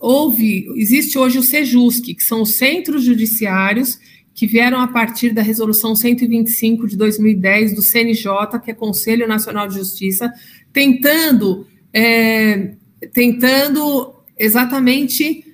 houve, 0.00 0.66
existe 0.76 1.18
hoje 1.18 1.38
o 1.38 1.42
SEJUSC, 1.42 2.14
que 2.14 2.22
são 2.22 2.42
os 2.42 2.56
centros 2.56 3.02
judiciários 3.02 3.98
que 4.34 4.46
vieram 4.46 4.78
a 4.78 4.88
partir 4.88 5.32
da 5.32 5.40
resolução 5.40 5.96
125 5.96 6.86
de 6.86 6.96
2010 6.98 7.74
do 7.74 7.80
CNJ, 7.80 8.60
que 8.62 8.70
é 8.70 8.74
Conselho 8.74 9.26
Nacional 9.26 9.66
de 9.66 9.76
Justiça, 9.76 10.30
tentando 10.70 11.66
é, 11.90 12.74
tentando 13.12 14.14
exatamente 14.38 15.44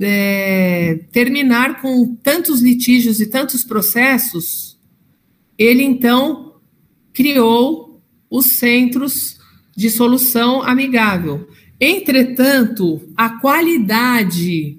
é, 0.00 1.00
terminar 1.10 1.80
com 1.80 2.14
tantos 2.16 2.60
litígios 2.60 3.20
e 3.20 3.26
tantos 3.26 3.64
processos, 3.64 4.78
ele 5.56 5.82
então 5.82 6.56
criou 7.12 8.00
os 8.30 8.46
centros 8.46 9.38
de 9.76 9.90
solução 9.90 10.62
amigável. 10.62 11.48
Entretanto, 11.80 13.00
a 13.16 13.40
qualidade 13.40 14.78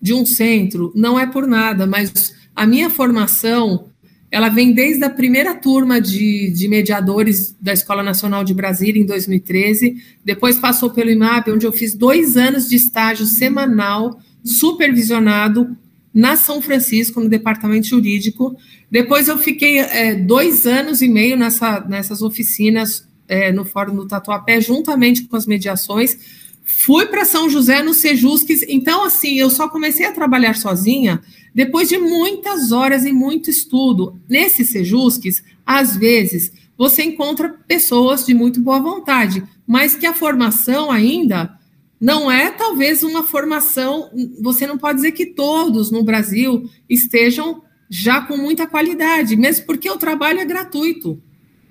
de 0.00 0.12
um 0.12 0.26
centro 0.26 0.92
não 0.94 1.18
é 1.18 1.26
por 1.26 1.46
nada, 1.46 1.86
mas 1.86 2.34
a 2.54 2.66
minha 2.66 2.90
formação 2.90 3.88
ela 4.34 4.48
vem 4.48 4.72
desde 4.72 5.04
a 5.04 5.08
primeira 5.08 5.54
turma 5.54 6.00
de, 6.00 6.50
de, 6.50 6.66
mediadores 6.66 7.54
da 7.60 7.72
Escola 7.72 8.02
Nacional 8.02 8.42
de 8.42 8.52
Brasília, 8.52 9.00
em 9.00 9.06
2013. 9.06 10.02
Depois 10.24 10.58
passou 10.58 10.90
pelo 10.90 11.08
IMAB, 11.08 11.52
onde 11.52 11.64
eu 11.64 11.72
fiz 11.72 11.94
dois 11.94 12.36
anos 12.36 12.68
de 12.68 12.74
estágio 12.74 13.26
semanal, 13.26 14.18
supervisionado, 14.42 15.76
na 16.12 16.34
São 16.34 16.60
Francisco, 16.60 17.20
no 17.20 17.28
departamento 17.28 17.86
jurídico. 17.86 18.56
Depois 18.90 19.28
eu 19.28 19.38
fiquei 19.38 19.78
é, 19.78 20.16
dois 20.16 20.66
anos 20.66 21.00
e 21.00 21.06
meio 21.06 21.36
nessa, 21.36 21.78
nessas 21.88 22.20
oficinas 22.20 23.06
é, 23.28 23.52
no 23.52 23.64
Fórum 23.64 23.94
do 23.94 24.08
Tatuapé, 24.08 24.60
juntamente 24.60 25.22
com 25.22 25.36
as 25.36 25.46
mediações. 25.46 26.43
Fui 26.64 27.06
para 27.06 27.24
São 27.24 27.48
José 27.48 27.82
no 27.82 27.92
Sejusques. 27.92 28.64
Então, 28.68 29.04
assim, 29.04 29.34
eu 29.34 29.50
só 29.50 29.68
comecei 29.68 30.06
a 30.06 30.12
trabalhar 30.12 30.56
sozinha 30.56 31.22
depois 31.54 31.88
de 31.88 31.96
muitas 31.98 32.72
horas 32.72 33.04
e 33.04 33.12
muito 33.12 33.48
estudo, 33.48 34.20
nesses 34.28 34.70
sejusques, 34.70 35.44
às 35.64 35.96
vezes, 35.96 36.52
você 36.76 37.04
encontra 37.04 37.48
pessoas 37.68 38.26
de 38.26 38.34
muito 38.34 38.60
boa 38.60 38.80
vontade, 38.80 39.44
mas 39.64 39.94
que 39.94 40.04
a 40.04 40.12
formação 40.12 40.90
ainda 40.90 41.56
não 42.00 42.30
é 42.30 42.50
talvez 42.50 43.04
uma 43.04 43.22
formação, 43.22 44.10
você 44.42 44.66
não 44.66 44.76
pode 44.76 44.96
dizer 44.96 45.12
que 45.12 45.26
todos 45.26 45.92
no 45.92 46.02
Brasil 46.02 46.68
estejam 46.90 47.62
já 47.88 48.20
com 48.20 48.36
muita 48.36 48.66
qualidade, 48.66 49.36
mesmo 49.36 49.64
porque 49.64 49.88
o 49.88 49.96
trabalho 49.96 50.40
é 50.40 50.44
gratuito. 50.44 51.22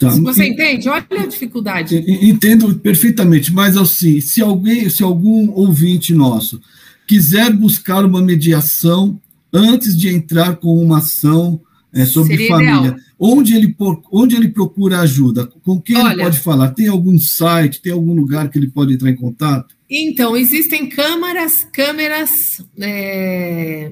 Tá. 0.04 0.16
Você 0.22 0.46
entende? 0.46 0.90
Olha 0.90 1.06
a 1.12 1.26
dificuldade. 1.26 1.96
Entendo 2.22 2.76
perfeitamente, 2.76 3.54
mas 3.54 3.78
assim, 3.78 4.20
se 4.22 4.42
alguém, 4.42 4.90
se 4.90 5.04
algum 5.04 5.52
ouvinte 5.52 6.14
nosso 6.14 6.62
quiser 7.08 7.52
buscar 7.52 8.06
uma 8.06 8.22
mediação 8.22 9.20
antes 9.52 9.96
de 9.96 10.10
entrar 10.10 10.56
com 10.56 10.78
uma 10.78 10.98
ação 10.98 11.62
é, 11.94 12.06
sobre 12.06 12.36
Seria 12.36 12.50
família. 12.50 12.88
Ideal. 12.90 12.96
Onde 13.20 13.56
ele, 13.56 13.76
onde 14.12 14.36
ele 14.36 14.50
procura 14.50 15.00
ajuda? 15.02 15.46
Com 15.64 15.80
quem 15.80 15.98
Olha, 15.98 16.14
ele 16.14 16.24
pode 16.24 16.40
falar? 16.40 16.72
Tem 16.72 16.88
algum 16.88 17.18
site, 17.20 17.82
tem 17.82 17.94
algum 17.94 18.14
lugar 18.14 18.50
que 18.50 18.58
ele 18.58 18.70
pode 18.70 18.94
entrar 18.94 19.10
em 19.10 19.16
contato? 19.16 19.76
Então, 19.90 20.36
existem 20.36 20.90
câmaras, 20.90 21.68
câmeras 21.72 22.66
é, 22.80 23.92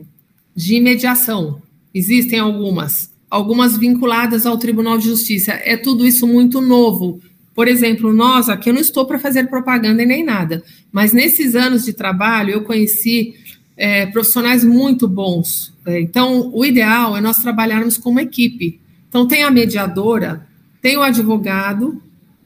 de 0.56 0.80
mediação. 0.80 1.62
Existem 1.94 2.40
algumas, 2.40 3.11
algumas 3.32 3.78
vinculadas 3.78 4.46
ao 4.46 4.58
Tribunal 4.58 4.98
de 4.98 5.06
Justiça. 5.06 5.54
É 5.64 5.78
tudo 5.78 6.06
isso 6.06 6.28
muito 6.28 6.60
novo. 6.60 7.22
Por 7.56 7.68
exemplo, 7.68 8.14
nós 8.14 8.50
aqui 8.50 8.70
eu 8.70 8.74
não 8.74 8.82
estou 8.82 9.06
para 9.06 9.18
fazer 9.18 9.48
propaganda 9.48 10.04
e 10.04 10.06
nem 10.06 10.24
nada, 10.24 10.62
mas 10.92 11.14
nesses 11.14 11.56
anos 11.56 11.86
de 11.86 11.94
trabalho 11.94 12.52
eu 12.52 12.64
conheci 12.64 13.34
é, 13.78 14.06
profissionais 14.06 14.66
muito 14.66 15.08
bons. 15.08 15.74
É, 15.86 16.00
então, 16.00 16.52
o 16.54 16.66
ideal 16.66 17.16
é 17.16 17.22
nós 17.22 17.38
trabalharmos 17.38 17.98
como 17.98 18.20
equipe. 18.20 18.80
Então, 19.08 19.28
tem 19.28 19.44
a 19.44 19.50
mediadora, 19.50 20.46
tem 20.82 20.98
o 20.98 21.02
advogado, 21.02 22.02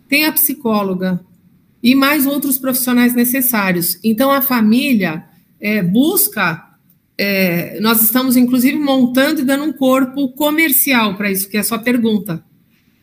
tem 0.07 0.25
a 0.25 0.31
psicóloga 0.31 1.19
e 1.81 1.93
mais 1.95 2.25
outros 2.25 2.57
profissionais 2.57 3.13
necessários. 3.13 3.99
Então, 4.03 4.31
a 4.31 4.41
família 4.41 5.25
é, 5.59 5.81
busca. 5.81 6.64
É, 7.17 7.79
nós 7.79 8.01
estamos, 8.01 8.35
inclusive, 8.35 8.77
montando 8.77 9.41
e 9.41 9.45
dando 9.45 9.63
um 9.63 9.73
corpo 9.73 10.29
comercial 10.33 11.15
para 11.15 11.31
isso, 11.31 11.49
que 11.49 11.57
é 11.57 11.61
a 11.61 11.63
sua 11.63 11.79
pergunta. 11.79 12.43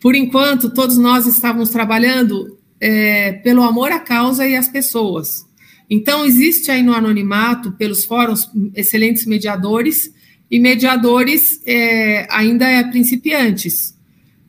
Por 0.00 0.14
enquanto, 0.14 0.70
todos 0.70 0.98
nós 0.98 1.26
estávamos 1.26 1.70
trabalhando 1.70 2.58
é, 2.80 3.32
pelo 3.34 3.62
amor 3.62 3.92
à 3.92 4.00
causa 4.00 4.46
e 4.46 4.56
às 4.56 4.68
pessoas. 4.68 5.46
Então, 5.88 6.24
existe 6.24 6.70
aí 6.70 6.82
no 6.82 6.94
anonimato, 6.94 7.72
pelos 7.72 8.04
fóruns, 8.04 8.50
excelentes 8.74 9.26
mediadores, 9.26 10.12
e 10.50 10.58
mediadores 10.60 11.60
é, 11.64 12.26
ainda 12.30 12.66
é 12.66 12.84
principiantes. 12.84 13.96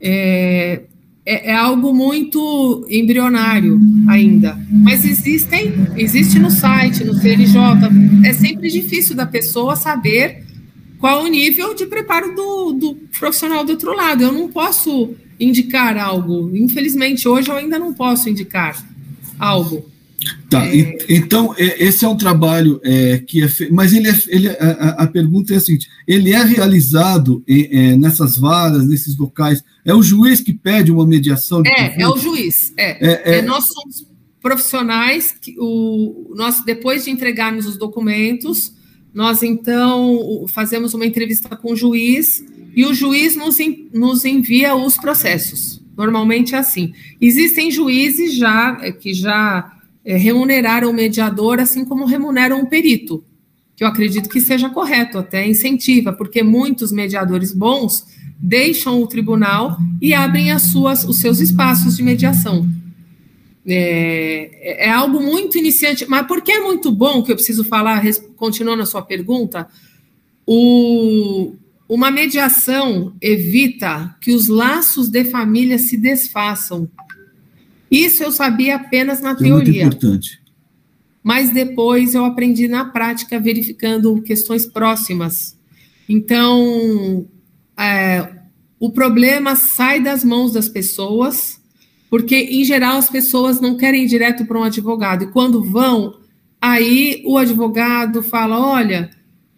É, 0.02 0.84
é, 1.26 1.52
é, 1.52 1.56
algo 1.56 1.94
muito 1.94 2.86
embrionário 2.90 3.80
ainda, 4.10 4.60
mas 4.70 5.06
existem, 5.06 5.74
existe 5.96 6.38
no 6.38 6.52
site, 6.52 7.04
no 7.04 7.14
CNJ, 7.14 7.60
é 8.26 8.34
sempre 8.34 8.70
difícil 8.70 9.16
da 9.16 9.26
pessoa 9.26 9.76
saber 9.76 10.44
qual 11.00 11.24
o 11.24 11.28
nível 11.28 11.74
de 11.74 11.86
preparo 11.86 12.36
do, 12.36 12.74
do 12.74 12.96
profissional 13.18 13.64
do 13.64 13.72
outro 13.72 13.94
lado. 13.94 14.24
Eu 14.24 14.32
não 14.32 14.50
posso 14.50 15.14
indicar 15.40 15.98
algo. 15.98 16.50
Infelizmente, 16.56 17.28
hoje 17.28 17.50
eu 17.50 17.56
ainda 17.56 17.78
não 17.78 17.94
posso 17.94 18.30
indicar 18.30 18.82
algo. 19.40 19.93
Tá, 20.50 20.66
é... 20.66 20.98
então 21.10 21.56
esse 21.58 22.06
é 22.06 22.08
um 22.08 22.18
trabalho 22.18 22.80
é, 22.84 23.18
que 23.18 23.44
é 23.44 23.48
feito, 23.48 23.74
mas 23.74 23.94
ele, 23.94 24.08
é, 24.08 24.16
ele 24.28 24.50
a, 24.50 25.04
a, 25.04 25.08
pergunta 25.08 25.54
é 25.54 25.58
a 25.58 25.60
seguinte: 25.60 25.90
ele 26.08 26.32
é 26.32 26.44
realizado 26.44 27.44
é, 27.48 27.96
nessas 27.96 28.38
varas, 28.38 28.88
nesses 28.88 29.18
locais? 29.18 29.64
É 29.84 29.94
o 29.94 30.02
juiz 30.02 30.42
que 30.42 30.54
pede 30.54 30.92
uma 30.92 31.06
mediação? 31.06 31.62
é, 31.66 32.02
é 32.02 32.08
o 32.08 32.18
juiz. 32.18 32.74
É. 32.78 33.38
é, 33.38 33.42
nós 33.42 33.66
somos 33.68 34.08
profissionais 34.42 35.32
que 35.32 35.56
o 35.58 36.34
nós 36.36 36.64
depois 36.64 37.06
de 37.06 37.12
entregarmos 37.12 37.66
os 37.66 37.78
documentos, 37.78 38.74
nós 39.14 39.42
então 39.42 40.46
fazemos 40.50 40.94
uma 40.94 41.06
entrevista 41.06 41.56
com 41.56 41.74
o 41.74 41.76
juiz 41.76 42.44
e 42.76 42.86
o 42.86 42.94
juiz 42.94 43.36
nos, 43.36 43.58
nos 43.94 44.26
envia 44.26 44.76
os 44.76 44.98
processos. 44.98 45.82
Normalmente 45.96 46.56
é 46.56 46.58
assim. 46.58 46.92
Existem 47.22 47.70
juízes 47.70 48.36
já 48.36 48.78
é, 48.82 48.92
que 48.92 49.14
já 49.14 49.72
é, 50.06 50.18
remuneraram 50.18 50.90
o 50.90 50.94
mediador, 50.94 51.60
assim 51.60 51.86
como 51.86 52.06
remuneram 52.06 52.62
o 52.62 52.68
perito, 52.68 53.24
que 53.76 53.84
eu 53.84 53.88
acredito 53.88 54.30
que 54.30 54.42
seja 54.42 54.70
correto, 54.70 55.18
até 55.18 55.48
incentiva, 55.48 56.14
porque 56.14 56.44
muitos 56.44 56.92
mediadores 56.92 57.54
bons 57.54 58.06
deixam 58.40 59.02
o 59.02 59.08
tribunal 59.08 59.78
e 60.02 60.14
abrem 60.14 60.52
as 60.52 60.64
suas, 60.64 61.04
os 61.04 61.20
seus 61.20 61.40
espaços 61.40 61.96
de 61.96 62.04
mediação. 62.04 62.68
É, 63.66 64.86
é, 64.86 64.90
algo 64.90 65.22
muito 65.22 65.58
iniciante, 65.58 66.06
mas 66.06 66.28
por 66.28 66.42
que 66.42 66.52
é 66.52 66.60
muito 66.60 66.92
bom 66.92 67.24
que 67.24 67.32
eu 67.32 67.36
preciso 67.36 67.64
falar, 67.64 68.04
continuando 68.36 68.84
a 68.84 68.86
sua 68.86 69.02
pergunta, 69.02 69.68
o, 70.46 71.56
uma 71.88 72.12
mediação 72.12 73.14
evita 73.22 74.16
que 74.20 74.32
os 74.32 74.50
laços 74.50 75.08
de 75.08 75.24
família 75.24 75.78
se 75.78 75.96
desfaçam. 75.96 76.90
Isso 77.96 78.24
eu 78.24 78.32
sabia 78.32 78.76
apenas 78.76 79.22
na 79.22 79.36
teoria. 79.36 79.82
É 79.82 79.86
muito 79.86 79.98
importante. 79.98 80.42
Mas 81.24 81.52
depois 81.52 82.14
eu 82.14 82.26
aprendi 82.26 82.68
na 82.68 82.86
prática, 82.86 83.40
verificando 83.40 84.22
questões 84.22 84.66
próximas. 84.66 85.58
Então, 86.08 87.28
é, 87.78 88.28
o 88.80 88.92
problema 88.92 89.56
sai 89.56 90.02
das 90.02 90.24
mãos 90.24 90.52
das 90.52 90.68
pessoas, 90.68 91.62
porque, 92.10 92.36
em 92.36 92.66
geral, 92.66 92.98
as 92.98 93.10
pessoas 93.10 93.62
não 93.62 93.78
querem 93.78 94.04
ir 94.04 94.08
direto 94.08 94.46
para 94.46 94.60
um 94.60 94.64
advogado. 94.64 95.24
E 95.24 95.32
quando 95.32 95.64
vão, 95.64 96.20
aí 96.62 97.24
o 97.26 97.38
advogado 97.38 98.22
fala: 98.22 98.60
olha 98.60 99.10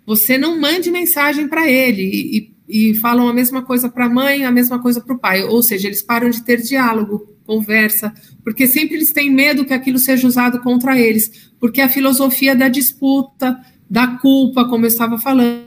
você 0.06 0.38
não 0.38 0.60
mande 0.60 0.91
mensagem 0.91 1.48
para 1.48 1.69
ele 1.69 2.52
e, 2.67 2.89
e, 2.89 2.95
falam 2.95 3.28
a 3.28 3.34
mesma 3.34 3.63
coisa 3.63 3.89
para 3.89 4.06
a 4.06 4.10
mãe, 4.10 4.45
a 4.45 4.52
mesma 4.52 4.80
coisa 4.80 5.02
para 5.02 5.15
o 5.15 5.19
pai. 5.19 5.43
Ou 5.43 5.63
seja, 5.63 5.88
eles 5.88 6.04
param 6.04 6.30
de 6.30 6.43
ter 6.43 6.62
diálogo, 6.62 7.35
conversa, 7.45 8.13
porque 8.43 8.67
sempre 8.67 8.95
eles 8.95 9.13
têm 9.13 9.29
medo 9.29 9.65
que 9.65 9.73
aquilo 9.73 9.99
seja 9.99 10.27
usado 10.27 10.60
contra 10.60 10.99
eles, 10.99 11.51
porque 11.60 11.81
a 11.81 11.89
filosofia 11.89 12.55
da 12.55 12.67
disputa, 12.67 13.60
da 13.89 14.08
culpa, 14.08 14.65
como 14.65 14.86
eu 14.86 14.89
estava 14.89 15.17
falando, 15.17 15.65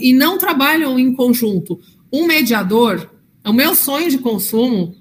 e 0.00 0.12
não 0.12 0.38
trabalham 0.38 0.98
em 0.98 1.12
conjunto. 1.12 1.80
Um 2.12 2.26
mediador, 2.26 3.10
o 3.44 3.52
meu 3.52 3.74
sonho 3.74 4.10
de 4.10 4.18
consumo 4.18 4.94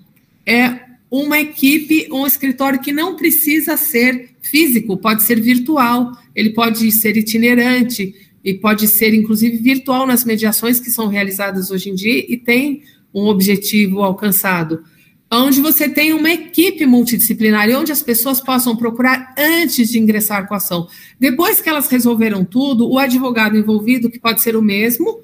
é 0.46 0.80
uma 1.10 1.40
equipe, 1.40 2.08
um 2.12 2.26
escritório 2.26 2.82
que 2.82 2.92
não 2.92 3.16
precisa 3.16 3.78
ser 3.78 4.32
físico, 4.42 4.98
pode 4.98 5.24
ser 5.24 5.40
virtual, 5.40 6.12
ele 6.36 6.50
pode 6.50 6.92
ser 6.92 7.16
itinerante, 7.16 8.14
e 8.46 8.54
pode 8.54 8.88
ser 8.88 9.12
inclusive 9.16 9.58
virtual 9.58 10.06
nas 10.06 10.24
mediações 10.24 10.80
que 10.80 10.92
são 10.92 11.08
realizadas 11.08 11.72
hoje 11.72 11.90
em 11.90 11.96
dia 11.96 12.24
e 12.32 12.38
tem 12.38 12.84
um 13.12 13.26
objetivo 13.26 14.04
alcançado, 14.04 14.84
onde 15.32 15.60
você 15.60 15.90
tem 15.90 16.14
uma 16.14 16.30
equipe 16.30 16.86
multidisciplinar 16.86 17.70
e 17.70 17.76
onde 17.76 17.92
as 17.92 18.02
pessoas 18.02 18.40
possam 18.40 18.76
procurar 18.76 19.34
antes 19.38 19.90
de 19.90 20.00
ingressar 20.00 20.48
com 20.48 20.54
a 20.54 20.58
ação. 20.58 20.88
Depois 21.20 21.60
que 21.60 21.70
elas 21.70 21.90
resolveram 21.90 22.46
tudo, 22.46 22.90
o 22.90 22.98
advogado 22.98 23.58
envolvido, 23.58 24.10
que 24.10 24.20
pode 24.20 24.42
ser 24.42 24.56
o 24.56 24.62
mesmo, 24.62 25.22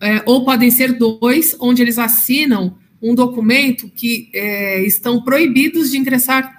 é, 0.00 0.22
ou 0.26 0.44
podem 0.44 0.70
ser 0.70 0.98
dois, 0.98 1.56
onde 1.60 1.80
eles 1.80 1.98
assinam 1.98 2.76
um 3.00 3.14
documento 3.14 3.88
que 3.88 4.30
é, 4.32 4.82
estão 4.84 5.22
proibidos 5.22 5.90
de 5.90 5.98
ingressar 5.98 6.58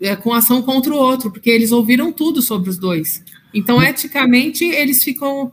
é, 0.00 0.16
com 0.16 0.32
ação 0.32 0.62
contra 0.62 0.92
o 0.92 0.96
outro, 0.96 1.30
porque 1.30 1.50
eles 1.50 1.72
ouviram 1.72 2.12
tudo 2.12 2.40
sobre 2.40 2.70
os 2.70 2.78
dois. 2.78 3.22
Então, 3.52 3.82
eticamente, 3.82 4.64
eles 4.64 5.02
ficam. 5.02 5.52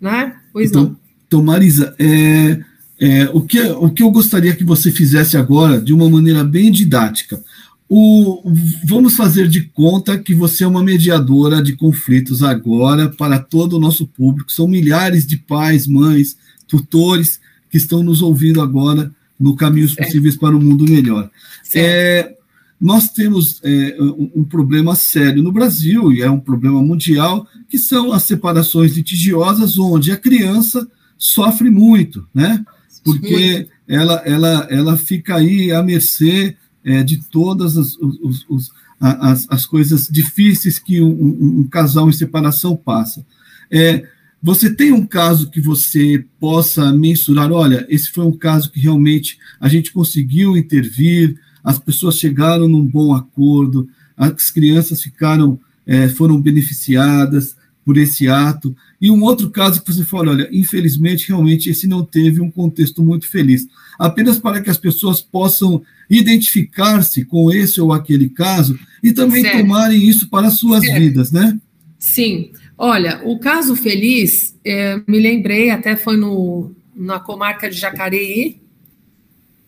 Né? 0.00 0.36
Pois 0.52 0.70
então, 0.70 0.82
não. 0.82 0.96
Então, 1.26 1.42
Marisa, 1.42 1.94
é, 1.98 2.60
é, 3.02 3.28
o, 3.32 3.40
que, 3.40 3.60
o 3.60 3.90
que 3.90 4.00
eu 4.00 4.12
gostaria 4.12 4.54
que 4.54 4.62
você 4.62 4.92
fizesse 4.92 5.36
agora, 5.36 5.80
de 5.80 5.92
uma 5.92 6.08
maneira 6.08 6.44
bem 6.44 6.70
didática, 6.70 7.42
o, 7.88 8.40
vamos 8.86 9.16
fazer 9.16 9.48
de 9.48 9.62
conta 9.62 10.16
que 10.16 10.32
você 10.32 10.62
é 10.62 10.68
uma 10.68 10.84
mediadora 10.84 11.60
de 11.60 11.74
conflitos 11.74 12.44
agora 12.44 13.08
para 13.08 13.40
todo 13.40 13.72
o 13.72 13.80
nosso 13.80 14.06
público. 14.06 14.52
São 14.52 14.68
milhares 14.68 15.26
de 15.26 15.36
pais, 15.36 15.84
mães, 15.84 16.36
tutores 16.68 17.40
que 17.68 17.76
estão 17.76 18.04
nos 18.04 18.22
ouvindo 18.22 18.60
agora 18.60 19.10
no 19.38 19.56
Caminhos 19.56 19.96
Possíveis 19.96 20.36
para 20.36 20.56
um 20.56 20.60
Mundo 20.60 20.84
Melhor. 20.84 21.28
É, 21.74 22.36
nós 22.80 23.08
temos 23.08 23.60
é, 23.64 23.96
um 24.00 24.44
problema 24.44 24.94
sério 24.94 25.42
no 25.42 25.50
Brasil, 25.50 26.12
e 26.12 26.22
é 26.22 26.30
um 26.30 26.38
problema 26.38 26.80
mundial, 26.80 27.48
que 27.68 27.78
são 27.78 28.12
as 28.12 28.22
separações 28.22 28.96
litigiosas, 28.96 29.76
onde 29.76 30.12
a 30.12 30.16
criança 30.16 30.86
sofre 31.18 31.68
muito, 31.68 32.24
né? 32.32 32.64
Porque 33.04 33.68
ela, 33.86 34.22
ela, 34.24 34.66
ela 34.70 34.96
fica 34.96 35.36
aí 35.36 35.72
à 35.72 35.82
mercê 35.82 36.56
é, 36.84 37.02
de 37.02 37.18
todas 37.28 37.76
as, 37.76 37.96
os, 37.96 38.46
os, 38.48 38.72
as, 39.00 39.46
as, 39.50 39.66
coisas 39.66 40.08
difíceis 40.08 40.78
que 40.78 41.00
um, 41.00 41.10
um, 41.10 41.60
um, 41.60 41.68
casal 41.68 42.08
em 42.08 42.12
separação 42.12 42.76
passa. 42.76 43.24
É, 43.70 44.06
você 44.42 44.72
tem 44.74 44.92
um 44.92 45.06
caso 45.06 45.50
que 45.50 45.60
você 45.60 46.24
possa 46.40 46.92
mensurar? 46.92 47.52
Olha, 47.52 47.86
esse 47.88 48.10
foi 48.10 48.24
um 48.24 48.36
caso 48.36 48.70
que 48.70 48.80
realmente 48.80 49.38
a 49.60 49.68
gente 49.68 49.92
conseguiu 49.92 50.56
intervir, 50.56 51.36
as 51.62 51.78
pessoas 51.78 52.18
chegaram 52.18 52.68
num 52.68 52.84
bom 52.84 53.14
acordo, 53.14 53.88
as 54.16 54.50
crianças 54.50 55.02
ficaram, 55.02 55.58
é, 55.86 56.08
foram 56.08 56.40
beneficiadas 56.40 57.56
por 57.84 57.96
esse 57.96 58.28
ato. 58.28 58.74
E 59.00 59.10
um 59.10 59.22
outro 59.22 59.50
caso 59.50 59.82
que 59.82 59.92
você 59.92 60.04
fala, 60.04 60.30
olha, 60.30 60.48
infelizmente, 60.52 61.28
realmente, 61.28 61.70
esse 61.70 61.86
não 61.86 62.04
teve 62.04 62.40
um 62.40 62.50
contexto 62.50 63.02
muito 63.02 63.28
feliz. 63.28 63.66
Apenas 63.98 64.38
para 64.38 64.60
que 64.60 64.70
as 64.70 64.76
pessoas 64.76 65.20
possam 65.20 65.82
identificar-se 66.08 67.24
com 67.24 67.50
esse 67.52 67.80
ou 67.80 67.92
aquele 67.92 68.28
caso 68.28 68.78
e 69.02 69.12
também 69.12 69.42
certo. 69.42 69.58
tomarem 69.58 70.08
isso 70.08 70.28
para 70.28 70.48
as 70.48 70.54
suas 70.54 70.84
certo. 70.84 71.00
vidas, 71.00 71.32
né? 71.32 71.58
Sim. 71.98 72.50
Olha, 72.76 73.20
o 73.24 73.38
caso 73.38 73.76
feliz, 73.76 74.56
é, 74.64 75.00
me 75.06 75.18
lembrei, 75.18 75.70
até 75.70 75.96
foi 75.96 76.16
no, 76.16 76.72
na 76.94 77.20
comarca 77.20 77.70
de 77.70 77.76
Jacareí, 77.76 78.60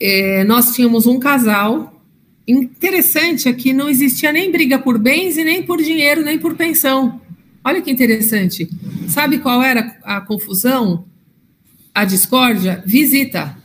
é, 0.00 0.42
nós 0.44 0.74
tínhamos 0.74 1.06
um 1.06 1.18
casal 1.18 1.94
interessante 2.46 3.48
é 3.48 3.52
que 3.52 3.72
não 3.72 3.88
existia 3.88 4.30
nem 4.30 4.50
briga 4.50 4.78
por 4.78 4.98
bens 4.98 5.36
e 5.36 5.44
nem 5.44 5.62
por 5.62 5.82
dinheiro, 5.82 6.22
nem 6.22 6.38
por 6.38 6.54
pensão. 6.54 7.20
Olha 7.64 7.80
que 7.80 7.90
interessante. 7.90 8.68
Sabe 9.08 9.38
qual 9.38 9.62
era 9.62 9.96
a 10.02 10.20
confusão? 10.20 11.06
A 11.94 12.04
discórdia? 12.04 12.82
Visita. 12.86 13.56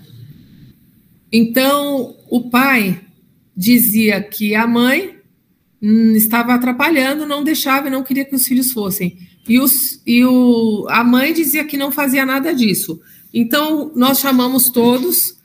Então, 1.32 2.16
o 2.30 2.50
pai 2.50 3.02
dizia 3.56 4.22
que 4.24 4.56
a 4.56 4.66
mãe 4.66 5.18
hum, 5.82 6.14
estava 6.16 6.54
atrapalhando, 6.54 7.28
não 7.28 7.44
deixava 7.44 7.88
e 7.88 7.92
não 7.92 8.04
queria 8.04 8.24
que 8.24 8.36
os 8.36 8.46
filhos 8.46 8.72
fossem. 8.72 9.18
E, 9.48 9.60
os, 9.60 10.02
e 10.06 10.24
o, 10.24 10.88
a 10.90 11.04
mãe 11.04 11.34
dizia 11.34 11.66
que 11.66 11.76
não 11.76 11.92
fazia 11.92 12.26
nada 12.26 12.54
disso. 12.54 13.02
Então, 13.34 13.92
nós 13.96 14.20
chamamos 14.20 14.70
todos, 14.70 15.38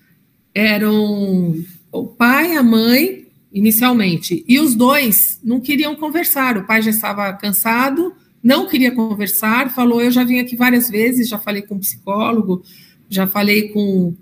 eram 0.54 1.54
o 1.90 2.06
pai, 2.06 2.56
a 2.56 2.62
mãe, 2.62 3.26
inicialmente, 3.52 4.44
e 4.46 4.58
os 4.58 4.74
dois 4.74 5.40
não 5.42 5.60
queriam 5.60 5.96
conversar. 5.96 6.56
O 6.56 6.66
pai 6.66 6.82
já 6.82 6.90
estava 6.90 7.32
cansado, 7.32 8.14
não 8.44 8.68
queria 8.68 8.94
conversar, 8.94 9.70
falou: 9.70 10.02
Eu 10.02 10.10
já 10.10 10.22
vim 10.22 10.38
aqui 10.38 10.54
várias 10.54 10.90
vezes, 10.90 11.30
já 11.30 11.38
falei 11.38 11.62
com 11.62 11.78
psicólogo, 11.78 12.62
já 13.08 13.26
falei 13.26 13.70
com 13.70 14.14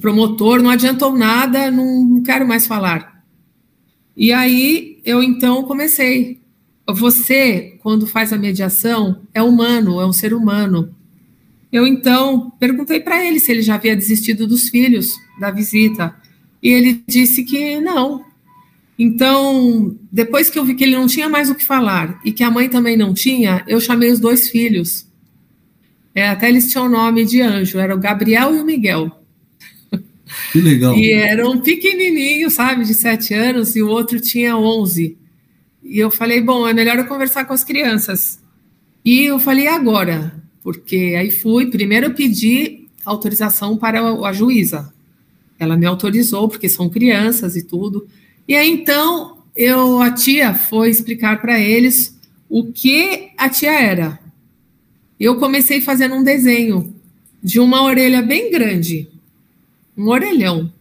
promotor, 0.00 0.62
não 0.62 0.70
adiantou 0.70 1.16
nada, 1.16 1.68
não, 1.68 2.04
não 2.04 2.22
quero 2.22 2.46
mais 2.46 2.68
falar. 2.68 3.24
E 4.16 4.32
aí 4.32 5.00
eu 5.04 5.22
então 5.22 5.64
comecei. 5.64 6.40
Você, 6.90 7.76
quando 7.82 8.06
faz 8.06 8.32
a 8.32 8.38
mediação, 8.38 9.22
é 9.34 9.42
humano, 9.42 10.00
é 10.00 10.06
um 10.06 10.12
ser 10.12 10.32
humano. 10.32 10.94
Eu 11.70 11.86
então 11.86 12.50
perguntei 12.58 13.00
para 13.00 13.22
ele 13.22 13.40
se 13.40 13.50
ele 13.52 13.60
já 13.60 13.74
havia 13.74 13.94
desistido 13.94 14.46
dos 14.46 14.68
filhos 14.68 15.12
da 15.38 15.50
visita. 15.50 16.14
E 16.62 16.70
ele 16.70 17.02
disse 17.06 17.44
que 17.44 17.78
não. 17.80 18.24
Então, 18.98 19.96
depois 20.10 20.50
que 20.50 20.58
eu 20.58 20.64
vi 20.64 20.74
que 20.74 20.82
ele 20.82 20.96
não 20.96 21.06
tinha 21.06 21.28
mais 21.28 21.48
o 21.48 21.54
que 21.54 21.64
falar 21.64 22.20
e 22.24 22.32
que 22.32 22.42
a 22.42 22.50
mãe 22.50 22.68
também 22.68 22.96
não 22.96 23.14
tinha, 23.14 23.62
eu 23.68 23.80
chamei 23.80 24.10
os 24.10 24.18
dois 24.18 24.48
filhos. 24.48 25.06
É, 26.12 26.28
até 26.28 26.48
eles 26.48 26.68
tinham 26.68 26.86
o 26.86 26.88
nome 26.88 27.24
de 27.24 27.40
anjo, 27.40 27.78
era 27.78 27.94
o 27.94 27.98
Gabriel 27.98 28.56
e 28.56 28.60
o 28.60 28.64
Miguel. 28.64 29.12
Que 30.52 30.60
legal. 30.60 30.94
E 30.94 31.10
eram 31.12 31.58
pequenininhos, 31.58 32.54
sabe, 32.54 32.84
de 32.84 32.92
sete 32.92 33.32
anos, 33.32 33.74
e 33.74 33.82
o 33.82 33.88
outro 33.88 34.20
tinha 34.20 34.58
onze. 34.58 35.16
E 35.82 35.98
eu 35.98 36.10
falei, 36.10 36.42
bom, 36.42 36.68
é 36.68 36.74
melhor 36.74 36.98
eu 36.98 37.06
conversar 37.06 37.46
com 37.46 37.54
as 37.54 37.64
crianças. 37.64 38.38
E 39.02 39.24
eu 39.24 39.38
falei, 39.38 39.68
agora? 39.68 40.34
Porque 40.62 41.14
aí 41.18 41.30
fui, 41.30 41.70
primeiro 41.70 42.06
eu 42.06 42.14
pedi 42.14 42.88
autorização 43.06 43.78
para 43.78 44.02
a 44.02 44.32
juíza. 44.34 44.92
Ela 45.58 45.78
me 45.78 45.86
autorizou, 45.86 46.46
porque 46.46 46.68
são 46.68 46.90
crianças 46.90 47.56
e 47.56 47.62
tudo. 47.62 48.06
E 48.48 48.56
aí, 48.56 48.70
então, 48.70 49.42
eu, 49.54 50.00
a 50.00 50.10
tia 50.10 50.54
foi 50.54 50.88
explicar 50.88 51.38
para 51.38 51.60
eles 51.60 52.18
o 52.48 52.72
que 52.72 53.28
a 53.36 53.50
tia 53.50 53.78
era. 53.78 54.18
Eu 55.20 55.36
comecei 55.36 55.82
fazendo 55.82 56.14
um 56.14 56.22
desenho 56.24 56.94
de 57.42 57.60
uma 57.60 57.82
orelha 57.82 58.22
bem 58.22 58.50
grande, 58.50 59.06
um 59.96 60.08
orelhão. 60.08 60.72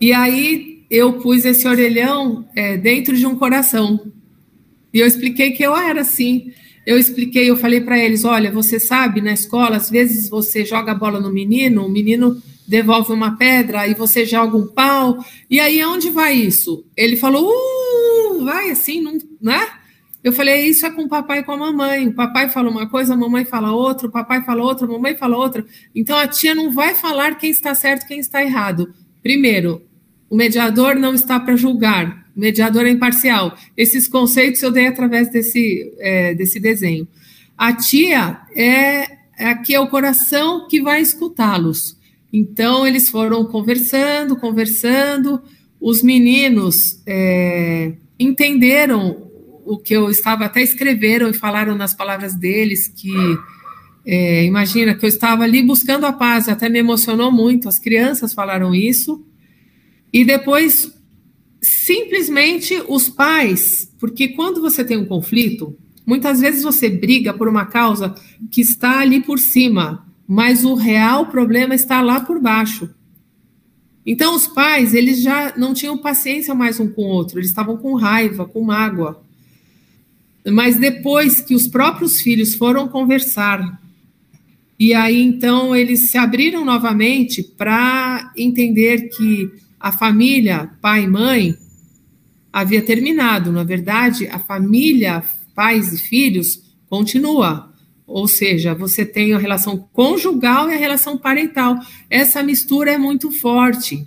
E 0.00 0.12
aí 0.12 0.84
eu 0.88 1.14
pus 1.14 1.44
esse 1.44 1.66
orelhão 1.66 2.46
é, 2.54 2.76
dentro 2.76 3.16
de 3.16 3.26
um 3.26 3.34
coração. 3.34 4.12
E 4.92 5.00
eu 5.00 5.06
expliquei 5.06 5.50
que 5.50 5.62
eu 5.62 5.76
era 5.76 6.02
assim. 6.02 6.52
Eu 6.86 6.98
expliquei, 6.98 7.50
eu 7.50 7.56
falei 7.56 7.80
para 7.80 7.98
eles: 7.98 8.24
olha, 8.24 8.52
você 8.52 8.78
sabe, 8.78 9.20
na 9.20 9.32
escola, 9.32 9.76
às 9.76 9.90
vezes 9.90 10.28
você 10.28 10.64
joga 10.64 10.92
a 10.92 10.94
bola 10.94 11.18
no 11.18 11.32
menino, 11.32 11.84
o 11.84 11.90
menino 11.90 12.40
devolve 12.66 13.12
uma 13.12 13.36
pedra 13.36 13.86
e 13.86 13.94
você 13.94 14.24
joga 14.24 14.56
um 14.56 14.66
pau. 14.66 15.24
E 15.50 15.60
aí, 15.60 15.80
aonde 15.80 16.10
vai 16.10 16.34
isso? 16.34 16.84
Ele 16.96 17.16
falou: 17.16 17.48
uh, 17.48 18.44
vai 18.44 18.70
assim, 18.70 19.00
não, 19.00 19.18
né? 19.40 19.66
Eu 20.24 20.32
falei, 20.32 20.64
isso 20.64 20.86
é 20.86 20.90
com 20.90 21.02
o 21.02 21.08
papai 21.08 21.40
e 21.40 21.42
com 21.42 21.52
a 21.52 21.56
mamãe. 21.56 22.08
O 22.08 22.14
papai 22.14 22.48
fala 22.48 22.70
uma 22.70 22.88
coisa, 22.88 23.12
a 23.12 23.16
mamãe 23.16 23.44
fala 23.44 23.72
outra, 23.72 24.06
o 24.06 24.10
papai 24.10 24.42
fala 24.42 24.62
outra, 24.62 24.86
a 24.86 24.90
mamãe 24.90 25.14
fala 25.14 25.36
outra. 25.36 25.62
Então 25.94 26.16
a 26.16 26.26
tia 26.26 26.54
não 26.54 26.72
vai 26.72 26.94
falar 26.94 27.36
quem 27.36 27.50
está 27.50 27.74
certo, 27.74 28.06
quem 28.06 28.20
está 28.20 28.42
errado. 28.42 28.94
Primeiro, 29.22 29.82
o 30.30 30.34
mediador 30.34 30.96
não 30.96 31.12
está 31.12 31.38
para 31.38 31.56
julgar, 31.56 32.26
o 32.34 32.40
mediador 32.40 32.86
é 32.86 32.90
imparcial. 32.90 33.54
Esses 33.76 34.08
conceitos 34.08 34.62
eu 34.62 34.70
dei 34.70 34.86
através 34.86 35.30
desse, 35.30 35.94
é, 35.98 36.34
desse 36.34 36.58
desenho. 36.58 37.06
A 37.56 37.74
tia 37.74 38.40
é, 38.56 39.18
é 39.38 39.46
aqui 39.46 39.74
é 39.74 39.80
o 39.80 39.88
coração 39.88 40.66
que 40.68 40.80
vai 40.80 41.02
escutá-los. 41.02 41.93
Então 42.36 42.84
eles 42.84 43.08
foram 43.08 43.44
conversando, 43.44 44.34
conversando. 44.34 45.40
Os 45.80 46.02
meninos 46.02 47.00
é, 47.06 47.94
entenderam 48.18 49.30
o 49.64 49.78
que 49.78 49.94
eu 49.94 50.10
estava 50.10 50.44
até 50.44 50.60
escreveram 50.60 51.30
e 51.30 51.32
falaram 51.32 51.76
nas 51.76 51.94
palavras 51.94 52.34
deles 52.34 52.88
que 52.88 53.12
é, 54.04 54.44
imagina 54.44 54.96
que 54.96 55.04
eu 55.04 55.08
estava 55.08 55.44
ali 55.44 55.62
buscando 55.62 56.06
a 56.06 56.12
paz, 56.12 56.48
até 56.48 56.68
me 56.68 56.80
emocionou 56.80 57.30
muito. 57.30 57.68
As 57.68 57.78
crianças 57.78 58.34
falaram 58.34 58.74
isso 58.74 59.24
e 60.12 60.24
depois 60.24 60.92
simplesmente 61.62 62.82
os 62.88 63.08
pais, 63.08 63.94
porque 64.00 64.30
quando 64.30 64.60
você 64.60 64.84
tem 64.84 64.96
um 64.96 65.06
conflito, 65.06 65.78
muitas 66.04 66.40
vezes 66.40 66.64
você 66.64 66.88
briga 66.90 67.32
por 67.32 67.46
uma 67.46 67.66
causa 67.66 68.12
que 68.50 68.60
está 68.60 68.98
ali 68.98 69.22
por 69.22 69.38
cima, 69.38 70.03
mas 70.26 70.64
o 70.64 70.74
real 70.74 71.26
problema 71.26 71.74
está 71.74 72.00
lá 72.00 72.20
por 72.20 72.40
baixo. 72.40 72.88
Então 74.06 74.34
os 74.34 74.46
pais, 74.46 74.94
eles 74.94 75.22
já 75.22 75.54
não 75.56 75.72
tinham 75.72 75.96
paciência 75.96 76.54
mais 76.54 76.78
um 76.78 76.88
com 76.88 77.02
o 77.02 77.08
outro, 77.08 77.38
eles 77.38 77.48
estavam 77.48 77.76
com 77.76 77.94
raiva, 77.94 78.46
com 78.46 78.62
mágoa. 78.62 79.22
Mas 80.46 80.78
depois 80.78 81.40
que 81.40 81.54
os 81.54 81.66
próprios 81.66 82.20
filhos 82.20 82.54
foram 82.54 82.86
conversar, 82.86 83.80
e 84.78 84.92
aí 84.92 85.22
então 85.22 85.74
eles 85.74 86.10
se 86.10 86.18
abriram 86.18 86.64
novamente 86.64 87.42
para 87.42 88.32
entender 88.36 89.08
que 89.08 89.50
a 89.80 89.90
família, 89.90 90.70
pai 90.80 91.04
e 91.04 91.06
mãe, 91.06 91.56
havia 92.52 92.82
terminado. 92.82 93.50
Na 93.50 93.64
verdade, 93.64 94.26
a 94.28 94.38
família, 94.38 95.22
pais 95.54 95.92
e 95.92 95.98
filhos, 95.98 96.62
continua. 96.88 97.73
Ou 98.06 98.28
seja, 98.28 98.74
você 98.74 99.04
tem 99.04 99.32
a 99.32 99.38
relação 99.38 99.88
conjugal 99.92 100.70
e 100.70 100.74
a 100.74 100.78
relação 100.78 101.16
parental. 101.16 101.78
Essa 102.10 102.42
mistura 102.42 102.92
é 102.92 102.98
muito 102.98 103.30
forte. 103.30 104.06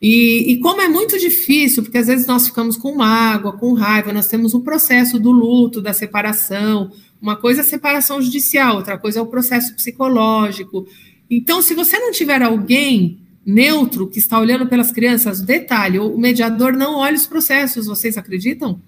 E, 0.00 0.52
e, 0.52 0.60
como 0.60 0.82
é 0.82 0.88
muito 0.88 1.18
difícil, 1.18 1.82
porque 1.82 1.98
às 1.98 2.06
vezes 2.06 2.26
nós 2.26 2.46
ficamos 2.46 2.76
com 2.76 2.94
mágoa, 2.94 3.56
com 3.56 3.72
raiva, 3.72 4.12
nós 4.12 4.26
temos 4.26 4.52
o 4.52 4.60
processo 4.60 5.18
do 5.18 5.32
luto, 5.32 5.80
da 5.80 5.94
separação. 5.94 6.92
Uma 7.20 7.36
coisa 7.36 7.62
é 7.62 7.64
separação 7.64 8.20
judicial, 8.20 8.76
outra 8.76 8.98
coisa 8.98 9.18
é 9.18 9.22
o 9.22 9.26
processo 9.26 9.74
psicológico. 9.74 10.86
Então, 11.30 11.62
se 11.62 11.74
você 11.74 11.98
não 11.98 12.12
tiver 12.12 12.42
alguém 12.42 13.18
neutro 13.44 14.06
que 14.06 14.18
está 14.18 14.38
olhando 14.38 14.66
pelas 14.66 14.92
crianças, 14.92 15.40
detalhe, 15.40 15.98
o 15.98 16.18
mediador 16.18 16.72
não 16.72 16.96
olha 16.96 17.14
os 17.14 17.26
processos, 17.26 17.86
vocês 17.86 18.18
acreditam? 18.18 18.80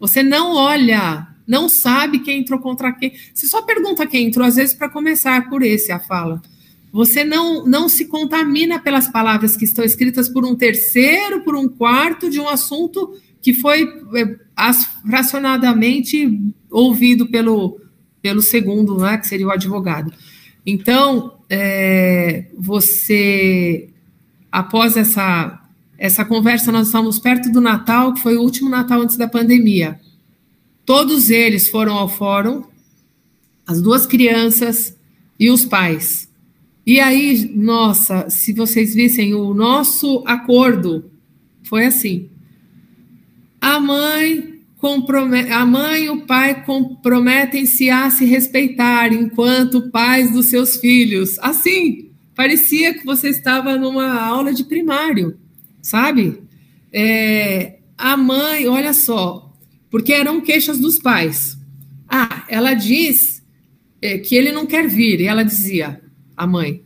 Você 0.00 0.22
não 0.22 0.54
olha, 0.54 1.28
não 1.46 1.68
sabe 1.68 2.20
quem 2.20 2.40
entrou 2.40 2.58
contra 2.58 2.92
quem. 2.92 3.12
Você 3.32 3.46
só 3.46 3.62
pergunta 3.62 4.06
quem 4.06 4.26
entrou, 4.26 4.46
às 4.46 4.56
vezes, 4.56 4.74
para 4.74 4.88
começar 4.88 5.48
por 5.48 5.62
esse 5.62 5.92
a 5.92 6.00
fala. 6.00 6.40
Você 6.92 7.24
não, 7.24 7.66
não 7.66 7.88
se 7.88 8.06
contamina 8.06 8.78
pelas 8.78 9.08
palavras 9.08 9.56
que 9.56 9.64
estão 9.64 9.84
escritas 9.84 10.28
por 10.28 10.44
um 10.44 10.54
terceiro, 10.54 11.42
por 11.42 11.56
um 11.56 11.68
quarto 11.68 12.30
de 12.30 12.38
um 12.38 12.48
assunto 12.48 13.18
que 13.42 13.52
foi 13.52 13.86
é, 14.14 14.36
fracionadamente 15.04 16.40
ouvido 16.70 17.26
pelo, 17.26 17.80
pelo 18.22 18.40
segundo, 18.40 18.96
né, 18.96 19.18
que 19.18 19.26
seria 19.26 19.46
o 19.46 19.50
advogado. 19.50 20.12
Então, 20.64 21.40
é, 21.50 22.46
você, 22.56 23.90
após 24.50 24.96
essa, 24.96 25.60
essa 25.98 26.24
conversa, 26.24 26.72
nós 26.72 26.86
estamos 26.86 27.18
perto 27.18 27.50
do 27.50 27.60
Natal, 27.60 28.14
que 28.14 28.22
foi 28.22 28.36
o 28.36 28.40
último 28.40 28.70
Natal 28.70 29.02
antes 29.02 29.16
da 29.16 29.28
pandemia. 29.28 30.00
Todos 30.84 31.30
eles 31.30 31.68
foram 31.68 31.94
ao 31.94 32.08
fórum, 32.08 32.64
as 33.66 33.80
duas 33.80 34.06
crianças 34.06 34.96
e 35.38 35.50
os 35.50 35.64
pais. 35.64 36.28
E 36.86 37.00
aí, 37.00 37.50
nossa, 37.54 38.28
se 38.28 38.52
vocês 38.52 38.94
vissem 38.94 39.34
o 39.34 39.54
nosso 39.54 40.22
acordo, 40.26 41.10
foi 41.62 41.86
assim. 41.86 42.28
A 43.58 43.80
mãe 43.80 44.60
compromete, 44.76 45.50
a 45.50 45.64
mãe 45.64 46.04
e 46.04 46.10
o 46.10 46.26
pai 46.26 46.62
comprometem-se 46.62 47.88
a 47.88 48.10
se 48.10 48.26
respeitar 48.26 49.14
enquanto 49.14 49.90
pais 49.90 50.30
dos 50.30 50.46
seus 50.46 50.76
filhos. 50.76 51.38
Assim, 51.38 52.10
parecia 52.34 52.92
que 52.92 53.06
você 53.06 53.30
estava 53.30 53.78
numa 53.78 54.20
aula 54.20 54.52
de 54.52 54.64
primário, 54.64 55.38
sabe? 55.80 56.42
É, 56.92 57.78
a 57.96 58.14
mãe, 58.14 58.68
olha 58.68 58.92
só, 58.92 59.43
porque 59.94 60.12
eram 60.12 60.40
queixas 60.40 60.80
dos 60.80 60.98
pais. 60.98 61.56
Ah, 62.08 62.44
ela 62.48 62.74
diz 62.74 63.40
é, 64.02 64.18
que 64.18 64.34
ele 64.34 64.50
não 64.50 64.66
quer 64.66 64.88
vir, 64.88 65.20
e 65.20 65.26
ela 65.28 65.44
dizia: 65.44 66.00
a 66.36 66.48
mãe. 66.48 66.82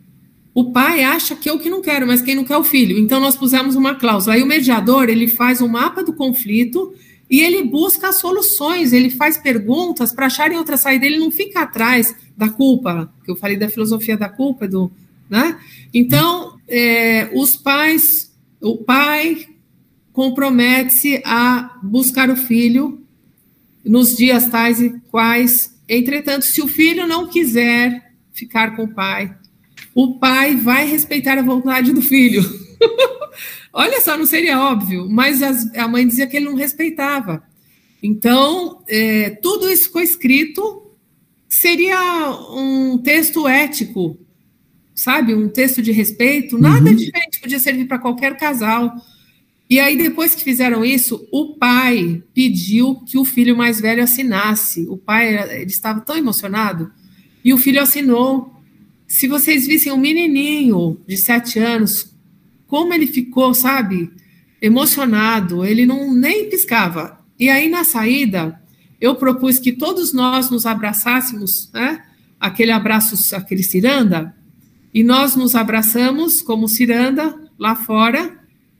o 0.52 0.72
pai 0.72 1.02
acha 1.02 1.34
que 1.34 1.48
eu 1.48 1.58
que 1.58 1.70
não 1.70 1.80
quero, 1.80 2.06
mas 2.06 2.20
quem 2.20 2.34
não 2.34 2.44
quer 2.44 2.52
é 2.52 2.58
o 2.58 2.64
filho. 2.64 2.98
Então 2.98 3.18
nós 3.18 3.34
pusemos 3.34 3.76
uma 3.76 3.94
cláusula. 3.94 4.34
Aí 4.34 4.42
o 4.42 4.46
mediador, 4.46 5.08
ele 5.08 5.26
faz 5.26 5.62
um 5.62 5.68
mapa 5.68 6.04
do 6.04 6.12
conflito 6.12 6.92
e 7.30 7.40
ele 7.40 7.62
busca 7.62 8.12
soluções, 8.12 8.92
ele 8.92 9.08
faz 9.08 9.38
perguntas 9.38 10.12
para 10.12 10.26
acharem 10.26 10.58
outra 10.58 10.76
saída, 10.76 11.06
ele 11.06 11.18
não 11.18 11.30
fica 11.30 11.60
atrás 11.60 12.14
da 12.36 12.50
culpa, 12.50 13.10
que 13.24 13.30
eu 13.30 13.36
falei 13.36 13.56
da 13.56 13.70
filosofia 13.70 14.18
da 14.18 14.28
culpa, 14.28 14.68
do, 14.68 14.92
né? 15.30 15.58
Então, 15.94 16.58
é, 16.68 17.30
os 17.32 17.56
pais, 17.56 18.36
o 18.60 18.76
pai 18.76 19.46
compromete-se 20.18 21.22
a 21.24 21.78
buscar 21.80 22.28
o 22.28 22.34
filho 22.34 23.06
nos 23.84 24.16
dias 24.16 24.48
tais 24.48 24.80
e 24.80 24.98
quais, 25.12 25.72
entretanto, 25.88 26.44
se 26.44 26.60
o 26.60 26.66
filho 26.66 27.06
não 27.06 27.28
quiser 27.28 28.14
ficar 28.32 28.74
com 28.74 28.82
o 28.82 28.92
pai, 28.92 29.32
o 29.94 30.18
pai 30.18 30.56
vai 30.56 30.88
respeitar 30.88 31.38
a 31.38 31.42
vontade 31.42 31.92
do 31.92 32.02
filho. 32.02 32.42
Olha 33.72 34.00
só, 34.00 34.18
não 34.18 34.26
seria 34.26 34.58
óbvio, 34.58 35.08
mas 35.08 35.40
as, 35.40 35.72
a 35.76 35.86
mãe 35.86 36.04
dizia 36.04 36.26
que 36.26 36.36
ele 36.36 36.46
não 36.46 36.56
respeitava. 36.56 37.40
Então, 38.02 38.82
é, 38.88 39.30
tudo 39.40 39.70
isso 39.70 39.84
ficou 39.84 40.02
escrito, 40.02 40.90
seria 41.48 42.28
um 42.50 42.98
texto 42.98 43.46
ético, 43.46 44.18
sabe? 44.96 45.32
Um 45.32 45.48
texto 45.48 45.80
de 45.80 45.92
respeito, 45.92 46.58
nada 46.58 46.90
uhum. 46.90 46.96
diferente, 46.96 47.40
podia 47.40 47.60
servir 47.60 47.86
para 47.86 48.00
qualquer 48.00 48.36
casal. 48.36 48.96
E 49.70 49.78
aí, 49.78 49.96
depois 49.98 50.34
que 50.34 50.42
fizeram 50.42 50.82
isso, 50.84 51.28
o 51.30 51.56
pai 51.56 52.22
pediu 52.32 52.96
que 53.06 53.18
o 53.18 53.24
filho 53.24 53.56
mais 53.56 53.80
velho 53.80 54.02
assinasse. 54.02 54.86
O 54.88 54.96
pai 54.96 55.60
ele 55.60 55.70
estava 55.70 56.00
tão 56.00 56.16
emocionado 56.16 56.90
e 57.44 57.52
o 57.52 57.58
filho 57.58 57.82
assinou. 57.82 58.54
Se 59.06 59.28
vocês 59.28 59.66
vissem 59.66 59.92
um 59.92 59.98
menininho 59.98 61.00
de 61.06 61.16
sete 61.16 61.58
anos 61.58 62.14
como 62.66 62.92
ele 62.94 63.06
ficou, 63.06 63.52
sabe, 63.54 64.10
emocionado, 64.60 65.64
ele 65.64 65.84
não 65.84 66.14
nem 66.14 66.48
piscava. 66.48 67.18
E 67.38 67.48
aí 67.48 67.68
na 67.68 67.84
saída, 67.84 68.60
eu 69.00 69.14
propus 69.14 69.58
que 69.58 69.72
todos 69.72 70.12
nós 70.12 70.50
nos 70.50 70.66
abraçássemos, 70.66 71.70
né? 71.72 72.02
Aquele 72.40 72.70
abraço, 72.70 73.34
aquele 73.34 73.62
ciranda, 73.62 74.34
e 74.92 75.02
nós 75.02 75.34
nos 75.34 75.54
abraçamos 75.54 76.40
como 76.40 76.68
ciranda 76.68 77.34
lá 77.58 77.74
fora, 77.74 78.37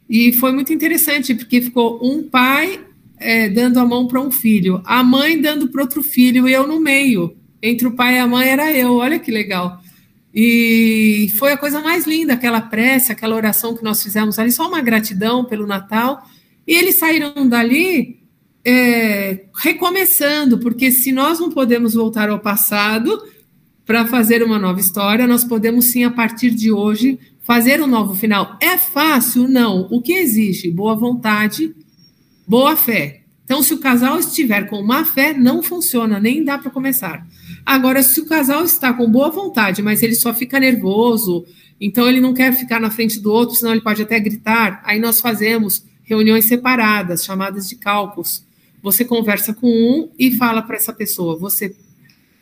e 0.08 0.32
foi 0.32 0.52
muito 0.52 0.72
interessante, 0.72 1.34
porque 1.34 1.60
ficou 1.60 1.98
um 2.02 2.22
pai 2.22 2.80
é, 3.18 3.48
dando 3.48 3.78
a 3.78 3.84
mão 3.84 4.06
para 4.06 4.20
um 4.20 4.30
filho, 4.30 4.80
a 4.84 5.02
mãe 5.02 5.40
dando 5.40 5.68
para 5.68 5.82
outro 5.82 6.02
filho, 6.02 6.48
e 6.48 6.52
eu 6.52 6.66
no 6.66 6.80
meio. 6.80 7.36
Entre 7.62 7.86
o 7.86 7.92
pai 7.92 8.16
e 8.16 8.18
a 8.18 8.26
mãe 8.26 8.48
era 8.48 8.72
eu, 8.72 8.94
olha 8.94 9.18
que 9.18 9.30
legal. 9.30 9.82
E 10.32 11.32
foi 11.36 11.52
a 11.52 11.56
coisa 11.56 11.80
mais 11.80 12.06
linda, 12.06 12.34
aquela 12.34 12.60
prece, 12.60 13.10
aquela 13.10 13.34
oração 13.34 13.76
que 13.76 13.82
nós 13.82 14.02
fizemos 14.02 14.38
ali, 14.38 14.52
só 14.52 14.68
uma 14.68 14.80
gratidão 14.80 15.44
pelo 15.44 15.66
Natal. 15.66 16.24
E 16.66 16.74
eles 16.74 16.98
saíram 16.98 17.48
dali 17.48 18.20
é, 18.64 19.46
recomeçando, 19.54 20.58
porque 20.58 20.90
se 20.90 21.10
nós 21.10 21.40
não 21.40 21.50
podemos 21.50 21.94
voltar 21.94 22.28
ao 22.30 22.38
passado 22.38 23.20
para 23.84 24.06
fazer 24.06 24.42
uma 24.42 24.58
nova 24.58 24.78
história, 24.78 25.26
nós 25.26 25.42
podemos 25.42 25.86
sim, 25.86 26.04
a 26.04 26.10
partir 26.10 26.50
de 26.50 26.70
hoje, 26.70 27.18
fazer 27.48 27.80
um 27.82 27.86
novo 27.86 28.14
final. 28.14 28.58
É 28.60 28.76
fácil? 28.76 29.48
Não. 29.48 29.88
O 29.90 30.02
que 30.02 30.12
exige? 30.12 30.70
Boa 30.70 30.94
vontade, 30.94 31.74
boa 32.46 32.76
fé. 32.76 33.22
Então, 33.42 33.62
se 33.62 33.72
o 33.72 33.78
casal 33.78 34.18
estiver 34.18 34.68
com 34.68 34.82
má 34.82 35.02
fé, 35.02 35.32
não 35.32 35.62
funciona, 35.62 36.20
nem 36.20 36.44
dá 36.44 36.58
para 36.58 36.70
começar. 36.70 37.26
Agora, 37.64 38.02
se 38.02 38.20
o 38.20 38.26
casal 38.26 38.62
está 38.64 38.92
com 38.92 39.10
boa 39.10 39.30
vontade, 39.30 39.80
mas 39.80 40.02
ele 40.02 40.14
só 40.14 40.34
fica 40.34 40.60
nervoso, 40.60 41.46
então 41.80 42.06
ele 42.06 42.20
não 42.20 42.34
quer 42.34 42.52
ficar 42.52 42.78
na 42.78 42.90
frente 42.90 43.18
do 43.18 43.32
outro, 43.32 43.56
senão 43.56 43.72
ele 43.72 43.80
pode 43.80 44.02
até 44.02 44.20
gritar, 44.20 44.82
aí 44.84 45.00
nós 45.00 45.18
fazemos 45.18 45.82
reuniões 46.04 46.44
separadas, 46.44 47.24
chamadas 47.24 47.66
de 47.66 47.76
cálculos. 47.76 48.44
Você 48.82 49.06
conversa 49.06 49.54
com 49.54 49.66
um 49.66 50.10
e 50.18 50.36
fala 50.36 50.60
para 50.60 50.76
essa 50.76 50.92
pessoa: 50.92 51.38
você 51.38 51.74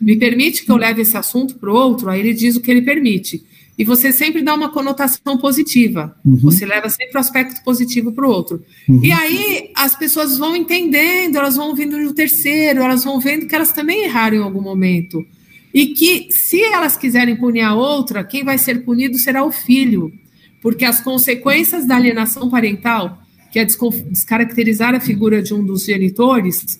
me 0.01 0.17
permite 0.17 0.65
que 0.65 0.71
eu 0.71 0.75
leve 0.75 1.01
esse 1.01 1.15
assunto 1.15 1.55
para 1.55 1.71
o 1.71 1.75
outro? 1.75 2.09
Aí 2.09 2.19
ele 2.19 2.33
diz 2.33 2.57
o 2.57 2.61
que 2.61 2.69
ele 2.69 2.81
permite. 2.81 3.45
E 3.77 3.85
você 3.85 4.11
sempre 4.11 4.41
dá 4.41 4.55
uma 4.55 4.69
conotação 4.69 5.37
positiva. 5.37 6.15
Uhum. 6.25 6.37
Você 6.37 6.65
leva 6.65 6.89
sempre 6.89 7.15
o 7.15 7.19
aspecto 7.19 7.63
positivo 7.63 8.11
para 8.11 8.27
o 8.27 8.31
outro. 8.31 8.63
Uhum. 8.89 9.01
E 9.03 9.11
aí 9.11 9.71
as 9.75 9.95
pessoas 9.95 10.37
vão 10.37 10.55
entendendo, 10.55 11.35
elas 11.35 11.55
vão 11.55 11.75
vindo 11.75 11.97
no 11.97 12.13
terceiro, 12.13 12.81
elas 12.81 13.03
vão 13.03 13.19
vendo 13.19 13.45
que 13.45 13.53
elas 13.53 13.71
também 13.71 14.05
erraram 14.05 14.37
em 14.37 14.41
algum 14.41 14.61
momento. 14.61 15.23
E 15.71 15.87
que 15.87 16.27
se 16.31 16.59
elas 16.63 16.97
quiserem 16.97 17.35
punir 17.35 17.61
a 17.61 17.75
outra, 17.75 18.23
quem 18.23 18.43
vai 18.43 18.57
ser 18.57 18.83
punido 18.83 19.17
será 19.19 19.43
o 19.43 19.51
filho. 19.51 20.11
Porque 20.59 20.83
as 20.83 20.99
consequências 20.99 21.85
da 21.85 21.97
alienação 21.97 22.49
parental, 22.49 23.21
que 23.51 23.59
é 23.59 23.65
descaracterizar 23.65 24.95
a 24.95 24.99
figura 24.99 25.41
de 25.41 25.53
um 25.53 25.63
dos 25.63 25.85
genitores, 25.85 26.79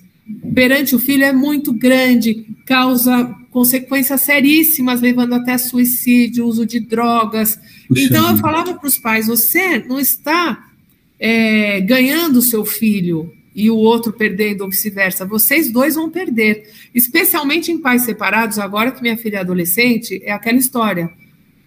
perante 0.54 0.96
o 0.96 1.00
filho 1.00 1.24
é 1.24 1.32
muito 1.32 1.74
grande, 1.74 2.46
causa 2.66 3.36
consequências 3.52 4.22
seríssimas, 4.22 5.02
levando 5.02 5.34
até 5.34 5.58
suicídio, 5.58 6.46
uso 6.46 6.66
de 6.66 6.80
drogas. 6.80 7.60
Puxa 7.88 8.04
então, 8.04 8.32
eu 8.32 8.38
falava 8.38 8.74
para 8.74 8.88
os 8.88 8.98
pais: 8.98 9.28
você 9.28 9.80
não 9.80 10.00
está 10.00 10.68
é, 11.20 11.82
ganhando 11.82 12.38
o 12.38 12.42
seu 12.42 12.66
filho 12.66 13.34
e 13.56 13.72
o 13.72 13.76
outro 13.76 14.14
perdendo, 14.14 14.62
ou 14.62 14.70
vice-versa. 14.70 15.26
Vocês 15.26 15.72
dois 15.72 15.96
vão 15.96 16.10
perder. 16.10 16.70
Especialmente 16.94 17.72
em 17.72 17.80
pais 17.80 18.04
separados, 18.04 18.60
agora 18.60 18.92
que 18.92 19.02
minha 19.02 19.18
filha 19.18 19.38
é 19.38 19.40
adolescente, 19.40 20.22
é 20.24 20.32
aquela 20.32 20.60
história. 20.60 21.10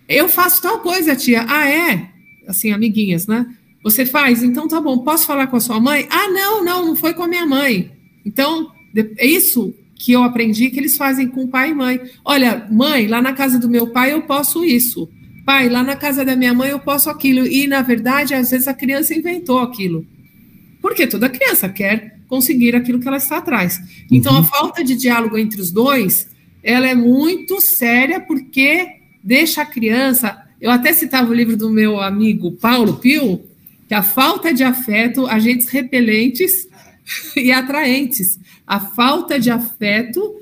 Eu 0.08 0.28
faço 0.28 0.62
tal 0.62 0.78
coisa, 0.80 1.16
tia. 1.16 1.44
Ah, 1.48 1.68
é? 1.68 2.08
Assim, 2.46 2.70
amiguinhas, 2.70 3.26
né? 3.26 3.46
Você 3.82 4.06
faz? 4.06 4.42
Então 4.42 4.68
tá 4.68 4.80
bom, 4.80 4.98
posso 4.98 5.26
falar 5.26 5.46
com 5.46 5.56
a 5.56 5.60
sua 5.60 5.80
mãe? 5.80 6.06
Ah, 6.10 6.28
não, 6.28 6.64
não, 6.64 6.86
não 6.86 6.96
foi 6.96 7.14
com 7.14 7.22
a 7.22 7.28
minha 7.28 7.46
mãe. 7.46 7.90
Então, 8.24 8.70
é 9.16 9.26
isso 9.26 9.74
que 9.94 10.12
eu 10.12 10.22
aprendi 10.22 10.70
que 10.70 10.78
eles 10.78 10.96
fazem 10.96 11.28
com 11.28 11.46
pai 11.46 11.70
e 11.70 11.74
mãe. 11.74 12.00
Olha, 12.24 12.66
mãe, 12.70 13.06
lá 13.06 13.20
na 13.20 13.32
casa 13.32 13.58
do 13.58 13.68
meu 13.68 13.88
pai 13.88 14.12
eu 14.12 14.22
posso 14.22 14.64
isso. 14.64 15.08
Pai, 15.44 15.68
lá 15.68 15.82
na 15.82 15.94
casa 15.94 16.24
da 16.24 16.34
minha 16.34 16.54
mãe 16.54 16.70
eu 16.70 16.80
posso 16.80 17.10
aquilo. 17.10 17.46
E, 17.46 17.66
na 17.66 17.82
verdade, 17.82 18.34
às 18.34 18.50
vezes 18.50 18.66
a 18.66 18.74
criança 18.74 19.14
inventou 19.14 19.58
aquilo. 19.58 20.06
Porque 20.80 21.06
toda 21.06 21.28
criança 21.28 21.68
quer 21.68 22.18
conseguir 22.28 22.74
aquilo 22.74 22.98
que 22.98 23.08
ela 23.08 23.18
está 23.18 23.38
atrás. 23.38 23.78
Então, 24.10 24.32
uhum. 24.32 24.38
a 24.38 24.44
falta 24.44 24.82
de 24.82 24.96
diálogo 24.96 25.36
entre 25.36 25.60
os 25.60 25.70
dois, 25.70 26.28
ela 26.62 26.86
é 26.86 26.94
muito 26.94 27.60
séria 27.60 28.20
porque 28.20 28.86
deixa 29.22 29.62
a 29.62 29.66
criança... 29.66 30.46
Eu 30.60 30.70
até 30.70 30.92
citava 30.92 31.30
o 31.30 31.34
livro 31.34 31.56
do 31.56 31.70
meu 31.70 31.98
amigo 31.98 32.52
Paulo 32.52 32.98
Pio, 32.98 33.40
que 33.88 33.94
a 33.94 34.02
falta 34.02 34.52
de 34.52 34.62
afeto, 34.62 35.26
agentes 35.26 35.68
repelentes 35.68 36.68
e 37.36 37.50
atraentes. 37.52 38.38
A 38.66 38.80
falta 38.80 39.38
de 39.38 39.50
afeto 39.50 40.36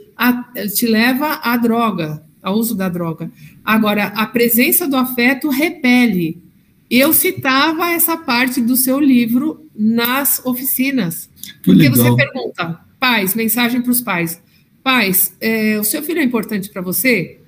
te 0.75 0.87
leva 0.87 1.41
à 1.43 1.57
droga, 1.57 2.23
ao 2.43 2.57
uso 2.57 2.75
da 2.75 2.89
droga. 2.89 3.31
Agora, 3.65 4.07
a 4.07 4.27
presença 4.27 4.87
do 4.89 4.97
afeto 4.97 5.49
repele. 5.49 6.43
Eu 6.91 7.13
citava 7.13 7.91
essa 7.91 8.17
parte 8.17 8.61
do 8.61 8.75
seu 8.75 8.99
livro 8.99 9.67
nas 9.77 10.41
oficinas. 10.45 11.29
Que 11.63 11.73
porque 11.73 11.89
legal. 11.89 12.17
você 12.17 12.17
pergunta, 12.17 12.81
pais, 12.99 13.35
mensagem 13.35 13.83
para 13.83 13.91
os 13.91 14.01
pais. 14.01 14.41
Pais, 14.83 15.37
é, 15.39 15.79
o 15.79 15.85
seu 15.85 16.03
filho 16.03 16.21
é 16.21 16.25
importante 16.25 16.71
para 16.71 16.81
você? 16.81 17.41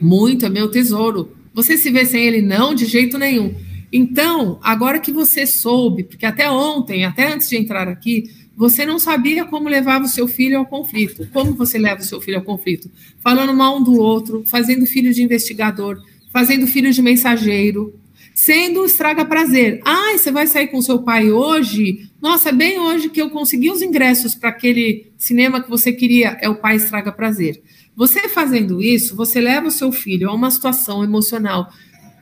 Muito, 0.00 0.44
é 0.44 0.48
meu 0.48 0.68
tesouro. 0.68 1.32
Você 1.54 1.76
se 1.76 1.90
vê 1.90 2.04
sem 2.04 2.24
ele? 2.24 2.42
Não, 2.42 2.74
de 2.74 2.86
jeito 2.86 3.16
nenhum. 3.18 3.54
Então, 3.92 4.58
agora 4.62 4.98
que 4.98 5.12
você 5.12 5.46
soube, 5.46 6.02
porque 6.02 6.26
até 6.26 6.50
ontem, 6.50 7.04
até 7.04 7.32
antes 7.32 7.48
de 7.48 7.56
entrar 7.56 7.86
aqui, 7.88 8.24
você 8.56 8.84
não 8.84 8.98
sabia 8.98 9.44
como 9.44 9.68
levava 9.68 10.04
o 10.04 10.08
seu 10.08 10.28
filho 10.28 10.58
ao 10.58 10.66
conflito. 10.66 11.26
Como 11.32 11.54
você 11.54 11.78
leva 11.78 12.00
o 12.00 12.04
seu 12.04 12.20
filho 12.20 12.38
ao 12.38 12.44
conflito? 12.44 12.90
Falando 13.18 13.54
mal 13.54 13.78
um 13.78 13.82
do 13.82 13.94
outro, 13.94 14.44
fazendo 14.46 14.86
filho 14.86 15.12
de 15.12 15.22
investigador, 15.22 16.00
fazendo 16.32 16.66
filho 16.66 16.92
de 16.92 17.02
mensageiro, 17.02 17.98
sendo 18.34 18.84
estraga 18.84 19.24
prazer. 19.24 19.80
Ah, 19.84 20.16
você 20.16 20.30
vai 20.30 20.46
sair 20.46 20.68
com 20.68 20.80
seu 20.82 21.02
pai 21.02 21.30
hoje? 21.30 22.10
Nossa, 22.20 22.50
é 22.50 22.52
bem 22.52 22.78
hoje 22.78 23.08
que 23.08 23.20
eu 23.20 23.30
consegui 23.30 23.70
os 23.70 23.82
ingressos 23.82 24.34
para 24.34 24.50
aquele 24.50 25.10
cinema 25.18 25.62
que 25.62 25.70
você 25.70 25.92
queria. 25.92 26.36
É 26.40 26.48
o 26.48 26.56
pai 26.56 26.76
estraga 26.76 27.12
prazer. 27.12 27.62
Você 27.94 28.28
fazendo 28.28 28.82
isso, 28.82 29.14
você 29.14 29.40
leva 29.40 29.68
o 29.68 29.70
seu 29.70 29.92
filho 29.92 30.28
a 30.30 30.34
uma 30.34 30.50
situação 30.50 31.04
emocional 31.04 31.70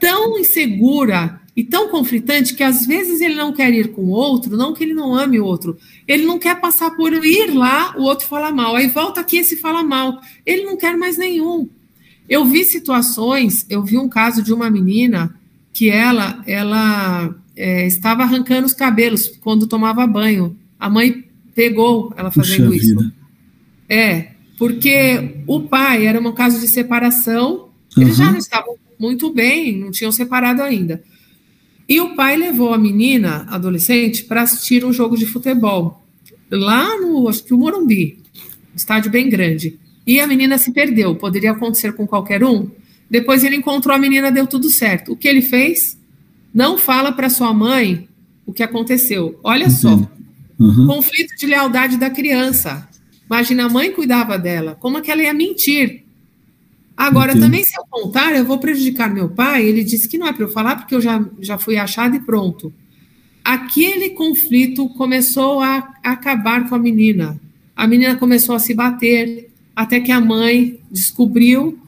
tão 0.01 0.39
insegura 0.39 1.40
e 1.57 1.65
tão 1.65 1.89
conflitante 1.89 2.55
que 2.55 2.63
às 2.63 2.87
vezes 2.87 3.21
ele 3.21 3.35
não 3.35 3.53
quer 3.53 3.73
ir 3.73 3.89
com 3.93 4.03
o 4.03 4.11
outro, 4.11 4.57
não 4.57 4.73
que 4.73 4.85
ele 4.85 4.95
não 4.95 5.15
ame 5.15 5.41
o 5.41 5.45
outro, 5.45 5.77
ele 6.07 6.25
não 6.25 6.39
quer 6.39 6.61
passar 6.61 6.93
por 6.93 7.13
ir 7.13 7.53
lá, 7.53 7.95
o 7.97 8.03
outro 8.03 8.27
fala 8.27 8.53
mal, 8.53 8.77
aí 8.77 8.87
volta 8.87 9.21
aqui 9.21 9.39
esse 9.39 9.57
fala 9.57 9.83
mal, 9.83 10.21
ele 10.47 10.65
não 10.65 10.77
quer 10.77 10.97
mais 10.97 11.19
nenhum. 11.19 11.69
Eu 12.29 12.45
vi 12.45 12.65
situações, 12.65 13.67
eu 13.69 13.83
vi 13.83 13.99
um 13.99 14.09
caso 14.09 14.43
de 14.43 14.53
uma 14.53 14.71
menina 14.71 15.35
que 15.73 15.91
ela, 15.91 16.43
ela 16.47 17.35
é, 17.57 17.87
estava 17.87 18.23
arrancando 18.23 18.67
os 18.67 18.73
cabelos 18.73 19.29
quando 19.41 19.67
tomava 19.67 20.07
banho. 20.07 20.57
A 20.79 20.89
mãe 20.89 21.25
pegou 21.55 22.13
ela 22.17 22.31
fazendo 22.31 22.71
Puxa 22.71 22.77
isso. 22.77 22.97
Vida. 22.97 23.13
É, 23.89 24.29
porque 24.57 25.43
o 25.47 25.63
pai 25.63 26.07
era 26.07 26.21
um 26.21 26.33
caso 26.33 26.61
de 26.61 26.69
separação, 26.69 27.71
eles 27.97 28.19
uhum. 28.19 28.25
já 28.25 28.31
não 28.31 28.39
estavam 28.39 28.77
muito 28.99 29.33
bem, 29.33 29.81
não 29.81 29.91
tinham 29.91 30.13
separado 30.13 30.63
ainda. 30.63 31.03
E 31.91 32.01
o 32.01 32.15
pai 32.15 32.37
levou 32.37 32.73
a 32.73 32.79
menina, 32.79 33.45
adolescente, 33.51 34.23
para 34.23 34.43
assistir 34.43 34.85
um 34.85 34.93
jogo 34.93 35.17
de 35.17 35.27
futebol. 35.27 36.01
Lá 36.49 36.97
no, 37.01 37.29
acho 37.29 37.43
que 37.43 37.53
o 37.53 37.59
Morumbi, 37.59 38.17
estádio 38.77 39.11
bem 39.11 39.29
grande. 39.29 39.77
E 40.07 40.21
a 40.21 40.27
menina 40.27 40.57
se 40.57 40.71
perdeu. 40.71 41.17
Poderia 41.17 41.51
acontecer 41.51 41.93
com 41.95 42.07
qualquer 42.07 42.45
um. 42.45 42.71
Depois 43.11 43.43
ele 43.43 43.57
encontrou 43.57 43.93
a 43.93 43.99
menina, 43.99 44.31
deu 44.31 44.47
tudo 44.47 44.71
certo. 44.71 45.13
O 45.13 45.17
que 45.17 45.27
ele 45.27 45.43
fez? 45.43 45.99
Não 46.55 46.79
fala 46.79 47.11
para 47.11 47.29
sua 47.29 47.53
mãe 47.53 48.09
o 48.47 48.53
que 48.53 48.63
aconteceu. 48.63 49.41
Olha 49.43 49.65
Entendi. 49.65 49.81
só. 49.81 50.09
Uhum. 50.61 50.87
Conflito 50.87 51.37
de 51.37 51.47
lealdade 51.47 51.97
da 51.97 52.09
criança. 52.09 52.89
Imagina, 53.27 53.67
a 53.67 53.69
mãe 53.69 53.91
cuidava 53.91 54.39
dela. 54.39 54.77
Como 54.79 54.99
é 54.99 55.01
que 55.01 55.11
ela 55.11 55.23
ia 55.23 55.35
mentir? 55.35 56.05
Agora, 57.01 57.31
Entendi. 57.31 57.47
também, 57.47 57.65
se 57.65 57.79
eu 57.79 57.85
contar, 57.89 58.37
eu 58.37 58.45
vou 58.45 58.59
prejudicar 58.59 59.09
meu 59.09 59.31
pai. 59.31 59.65
Ele 59.65 59.83
disse 59.83 60.07
que 60.07 60.19
não 60.19 60.27
é 60.27 60.35
para 60.35 60.45
eu 60.45 60.51
falar, 60.51 60.77
porque 60.77 60.95
eu 60.95 61.01
já, 61.01 61.25
já 61.41 61.57
fui 61.57 61.79
achado 61.79 62.15
e 62.15 62.21
pronto. 62.21 62.71
Aquele 63.43 64.11
conflito 64.11 64.87
começou 64.91 65.61
a, 65.61 65.95
acabar 66.05 66.69
com 66.69 66.75
a 66.75 66.79
menina. 66.79 67.41
A 67.75 67.87
menina 67.87 68.17
começou 68.17 68.55
a 68.55 68.59
se 68.59 68.75
bater, 68.75 69.49
até 69.75 69.99
que 69.99 70.13
a 70.13 70.21
mãe 70.21 70.79
descobriu 70.91 71.79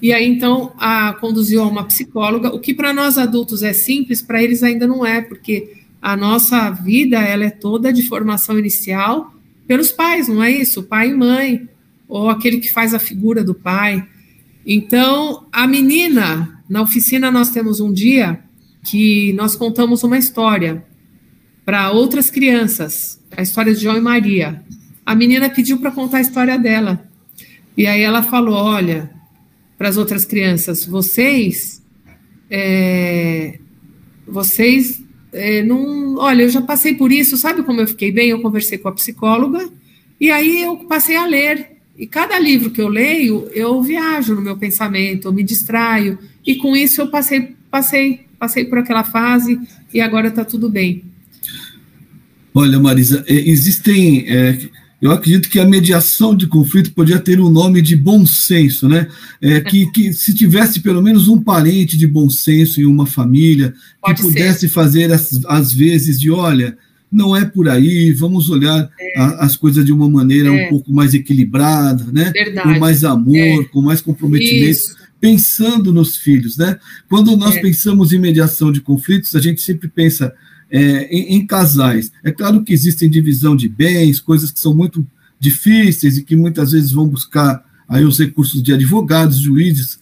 e 0.00 0.10
aí 0.10 0.26
então 0.26 0.72
a 0.78 1.12
conduziu 1.20 1.62
a 1.62 1.68
uma 1.68 1.84
psicóloga, 1.84 2.48
o 2.48 2.58
que 2.58 2.72
para 2.72 2.94
nós 2.94 3.18
adultos 3.18 3.62
é 3.62 3.74
simples, 3.74 4.22
para 4.22 4.42
eles 4.42 4.62
ainda 4.62 4.86
não 4.86 5.04
é, 5.04 5.20
porque 5.20 5.70
a 6.00 6.16
nossa 6.16 6.70
vida 6.70 7.20
ela 7.20 7.44
é 7.44 7.50
toda 7.50 7.92
de 7.92 8.02
formação 8.02 8.58
inicial 8.58 9.34
pelos 9.66 9.92
pais, 9.92 10.28
não 10.28 10.42
é 10.42 10.50
isso? 10.50 10.82
Pai 10.82 11.10
e 11.10 11.14
mãe, 11.14 11.68
ou 12.08 12.30
aquele 12.30 12.56
que 12.56 12.72
faz 12.72 12.94
a 12.94 12.98
figura 12.98 13.44
do 13.44 13.54
pai. 13.54 14.08
Então, 14.66 15.46
a 15.52 15.66
menina, 15.66 16.62
na 16.68 16.82
oficina 16.82 17.30
nós 17.30 17.50
temos 17.50 17.80
um 17.80 17.92
dia 17.92 18.40
que 18.84 19.32
nós 19.34 19.54
contamos 19.56 20.02
uma 20.02 20.18
história 20.18 20.84
para 21.64 21.90
outras 21.90 22.30
crianças, 22.30 23.20
a 23.36 23.42
história 23.42 23.74
de 23.74 23.80
João 23.80 23.96
e 23.96 24.00
Maria. 24.00 24.62
A 25.04 25.14
menina 25.14 25.50
pediu 25.50 25.78
para 25.78 25.90
contar 25.90 26.18
a 26.18 26.22
história 26.22 26.58
dela. 26.58 27.08
E 27.76 27.86
aí 27.86 28.02
ela 28.02 28.22
falou: 28.22 28.54
olha, 28.54 29.10
para 29.78 29.88
as 29.88 29.96
outras 29.96 30.24
crianças, 30.24 30.84
vocês, 30.84 31.82
é, 32.50 33.58
vocês 34.26 35.02
é, 35.32 35.62
não, 35.62 36.16
olha, 36.18 36.42
eu 36.42 36.50
já 36.50 36.60
passei 36.60 36.94
por 36.94 37.10
isso, 37.10 37.36
sabe 37.36 37.62
como 37.62 37.80
eu 37.80 37.88
fiquei 37.88 38.12
bem? 38.12 38.28
Eu 38.28 38.42
conversei 38.42 38.76
com 38.76 38.88
a 38.88 38.92
psicóloga 38.92 39.70
e 40.20 40.30
aí 40.30 40.62
eu 40.62 40.76
passei 40.86 41.16
a 41.16 41.26
ler. 41.26 41.71
E 41.96 42.06
cada 42.06 42.38
livro 42.38 42.70
que 42.70 42.80
eu 42.80 42.88
leio, 42.88 43.48
eu 43.52 43.82
viajo 43.82 44.34
no 44.34 44.40
meu 44.40 44.56
pensamento, 44.56 45.28
eu 45.28 45.32
me 45.32 45.42
distraio. 45.42 46.18
E 46.46 46.56
com 46.56 46.76
isso 46.76 47.00
eu 47.00 47.08
passei, 47.08 47.54
passei, 47.70 48.26
passei 48.38 48.64
por 48.64 48.78
aquela 48.78 49.04
fase 49.04 49.60
e 49.92 50.00
agora 50.00 50.28
está 50.28 50.44
tudo 50.44 50.68
bem. 50.68 51.04
Olha, 52.54 52.78
Marisa, 52.78 53.24
é, 53.26 53.34
existem 53.34 54.24
é, 54.28 54.58
eu 55.02 55.10
acredito 55.10 55.48
que 55.48 55.58
a 55.58 55.66
mediação 55.66 56.32
de 56.32 56.46
conflito 56.46 56.92
podia 56.92 57.18
ter 57.18 57.40
o 57.40 57.48
um 57.48 57.50
nome 57.50 57.82
de 57.82 57.96
bom 57.96 58.24
senso, 58.24 58.88
né? 58.88 59.08
É, 59.40 59.60
que, 59.60 59.86
que 59.90 60.12
se 60.12 60.32
tivesse 60.32 60.78
pelo 60.78 61.02
menos 61.02 61.26
um 61.26 61.42
parente 61.42 61.98
de 61.98 62.06
bom 62.06 62.30
senso 62.30 62.80
em 62.80 62.84
uma 62.84 63.04
família, 63.04 63.74
Pode 64.00 64.22
que 64.22 64.28
pudesse 64.28 64.60
ser. 64.60 64.68
fazer 64.68 65.12
as, 65.12 65.44
as 65.46 65.72
vezes 65.72 66.20
de, 66.20 66.30
olha, 66.30 66.78
não 67.12 67.36
é 67.36 67.44
por 67.44 67.68
aí, 67.68 68.12
vamos 68.12 68.48
olhar 68.48 68.88
é. 68.98 69.20
a, 69.20 69.44
as 69.44 69.56
coisas 69.56 69.84
de 69.84 69.92
uma 69.92 70.08
maneira 70.08 70.48
é. 70.48 70.66
um 70.66 70.70
pouco 70.70 70.92
mais 70.92 71.12
equilibrada, 71.12 72.10
né? 72.10 72.30
Verdade. 72.32 72.72
Com 72.72 72.80
mais 72.80 73.04
amor, 73.04 73.36
é. 73.36 73.64
com 73.64 73.82
mais 73.82 74.00
comprometimento. 74.00 74.70
Isso. 74.70 74.96
Pensando 75.20 75.92
nos 75.92 76.16
filhos, 76.16 76.56
né? 76.56 76.78
Quando 77.08 77.36
nós 77.36 77.54
é. 77.56 77.60
pensamos 77.60 78.12
em 78.12 78.18
mediação 78.18 78.72
de 78.72 78.80
conflitos, 78.80 79.36
a 79.36 79.40
gente 79.40 79.60
sempre 79.60 79.88
pensa 79.88 80.32
é, 80.70 81.04
em, 81.14 81.36
em, 81.36 81.46
casais. 81.46 82.10
É 82.24 82.32
claro 82.32 82.64
que 82.64 82.72
existem 82.72 83.10
divisão 83.10 83.54
de 83.54 83.68
bens, 83.68 84.18
coisas 84.18 84.50
que 84.50 84.58
são 84.58 84.74
muito 84.74 85.06
difíceis 85.38 86.16
e 86.16 86.22
que 86.22 86.34
muitas 86.34 86.72
vezes 86.72 86.92
vão 86.92 87.06
buscar 87.06 87.62
aí 87.86 88.04
os 88.04 88.18
recursos 88.18 88.62
de 88.62 88.72
advogados, 88.72 89.38
juízes, 89.38 90.00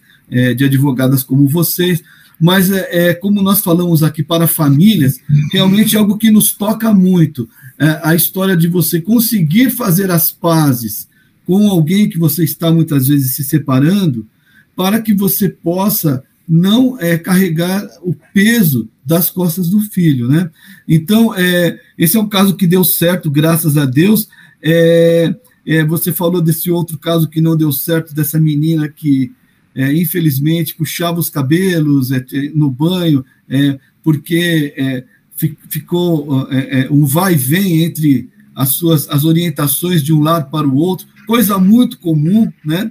de 0.57 0.64
advogadas 0.64 1.25
como 1.25 1.49
vocês, 1.49 2.05
mas 2.40 2.70
é, 2.70 3.11
é, 3.11 3.14
como 3.14 3.42
nós 3.42 3.61
falamos 3.61 4.03
aqui 4.03 4.22
para 4.22 4.46
famílias, 4.46 5.20
realmente 5.53 5.94
é 5.94 5.98
algo 5.98 6.16
que 6.16 6.31
nos 6.31 6.53
toca 6.53 6.92
muito. 6.92 7.48
É, 7.79 8.00
a 8.03 8.14
história 8.14 8.57
de 8.57 8.66
você 8.66 9.00
conseguir 9.00 9.70
fazer 9.70 10.11
as 10.11 10.33
pazes 10.33 11.09
com 11.46 11.68
alguém 11.68 12.09
que 12.09 12.18
você 12.18 12.44
está 12.44 12.70
muitas 12.70 13.09
vezes 13.09 13.35
se 13.35 13.44
separando, 13.44 14.26
para 14.74 15.00
que 15.00 15.12
você 15.12 15.48
possa 15.48 16.22
não 16.48 16.98
é, 16.98 17.18
carregar 17.18 17.87
o 18.03 18.14
peso 18.33 18.88
das 19.05 19.31
costas 19.31 19.68
do 19.68 19.81
filho, 19.81 20.26
né? 20.26 20.50
Então, 20.88 21.35
é, 21.35 21.79
esse 21.98 22.16
é 22.16 22.20
um 22.20 22.29
caso 22.29 22.57
que 22.57 22.66
deu 22.66 22.83
certo, 22.83 23.31
graças 23.31 23.76
a 23.76 23.85
Deus. 23.85 24.29
É, 24.62 25.35
é, 25.66 25.85
você 25.85 26.12
falou 26.12 26.40
desse 26.40 26.70
outro 26.70 26.98
caso 26.98 27.29
que 27.29 27.40
não 27.40 27.57
deu 27.57 27.70
certo, 27.70 28.14
dessa 28.14 28.40
menina 28.40 28.88
que, 28.88 29.33
é, 29.74 29.92
infelizmente, 29.92 30.74
puxava 30.74 31.20
os 31.20 31.30
cabelos 31.30 32.11
é, 32.11 32.24
no 32.54 32.70
banho, 32.70 33.24
é, 33.48 33.78
porque 34.02 35.04
ficou 35.68 36.46
um 36.90 37.06
vai 37.06 37.35
e 37.35 37.37
vem 37.37 37.83
entre 37.85 38.28
as 38.54 38.70
suas 38.70 39.09
as 39.09 39.24
orientações 39.24 40.02
de 40.02 40.12
um 40.12 40.20
lado 40.20 40.50
para 40.50 40.68
o 40.68 40.74
outro, 40.74 41.06
coisa 41.26 41.59
muito 41.59 41.98
comum, 41.98 42.50
né? 42.64 42.90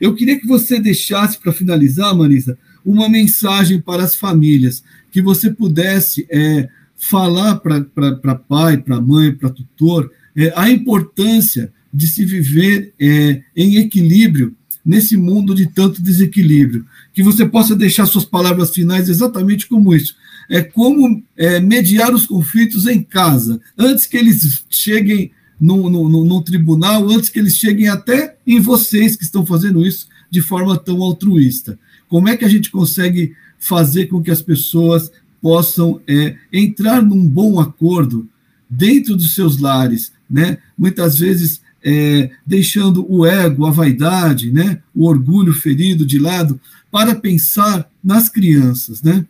Eu 0.00 0.14
queria 0.14 0.38
que 0.38 0.46
você 0.46 0.78
deixasse, 0.78 1.38
para 1.38 1.52
finalizar, 1.52 2.14
Marisa, 2.14 2.56
uma 2.84 3.08
mensagem 3.08 3.80
para 3.80 4.04
as 4.04 4.14
famílias, 4.14 4.82
que 5.10 5.20
você 5.20 5.50
pudesse 5.50 6.26
é, 6.30 6.68
falar 6.96 7.56
para 7.56 8.34
pai, 8.34 8.76
para 8.78 9.00
mãe, 9.00 9.32
para 9.32 9.50
tutor, 9.50 10.10
é, 10.36 10.52
a 10.56 10.70
importância 10.70 11.72
de 11.92 12.06
se 12.06 12.24
viver 12.24 12.92
é, 13.00 13.42
em 13.56 13.76
equilíbrio 13.76 14.54
nesse 14.84 15.16
mundo 15.16 15.54
de 15.54 15.66
tanto 15.66 16.02
desequilíbrio. 16.02 16.86
Que 17.12 17.22
você 17.22 17.46
possa 17.46 17.74
deixar 17.76 18.06
suas 18.06 18.24
palavras 18.24 18.70
finais 18.70 19.08
exatamente 19.08 19.66
como 19.66 19.94
isso. 19.94 20.14
É 20.48 20.62
como 20.62 21.22
é, 21.36 21.60
mediar 21.60 22.14
os 22.14 22.26
conflitos 22.26 22.86
em 22.86 23.02
casa, 23.02 23.60
antes 23.76 24.06
que 24.06 24.16
eles 24.16 24.64
cheguem 24.70 25.30
no, 25.60 25.90
no, 25.90 26.08
no, 26.08 26.24
no, 26.24 26.42
tribunal, 26.42 27.08
antes 27.10 27.28
que 27.28 27.38
eles 27.38 27.56
cheguem 27.56 27.88
até 27.88 28.36
em 28.46 28.60
vocês 28.60 29.16
que 29.16 29.24
estão 29.24 29.44
fazendo 29.44 29.84
isso 29.84 30.08
de 30.30 30.40
forma 30.40 30.76
tão 30.78 31.02
altruísta. 31.02 31.78
Como 32.08 32.28
é 32.28 32.36
que 32.36 32.44
a 32.44 32.48
gente 32.48 32.70
consegue 32.70 33.34
fazer 33.58 34.06
com 34.06 34.22
que 34.22 34.30
as 34.30 34.40
pessoas 34.40 35.10
possam 35.40 36.00
é, 36.06 36.36
entrar 36.52 37.02
num 37.02 37.26
bom 37.26 37.60
acordo 37.60 38.28
dentro 38.68 39.16
dos 39.16 39.34
seus 39.34 39.58
lares, 39.58 40.12
né? 40.28 40.58
Muitas 40.76 41.18
vezes 41.18 41.60
é, 41.84 42.30
deixando 42.46 43.06
o 43.08 43.24
ego, 43.24 43.66
a 43.66 43.70
vaidade, 43.70 44.52
né? 44.52 44.80
O 44.94 45.06
orgulho 45.06 45.52
ferido 45.52 46.04
de 46.04 46.18
lado 46.18 46.60
para 46.90 47.14
pensar 47.14 47.90
nas 48.02 48.28
crianças, 48.28 49.02
né? 49.02 49.24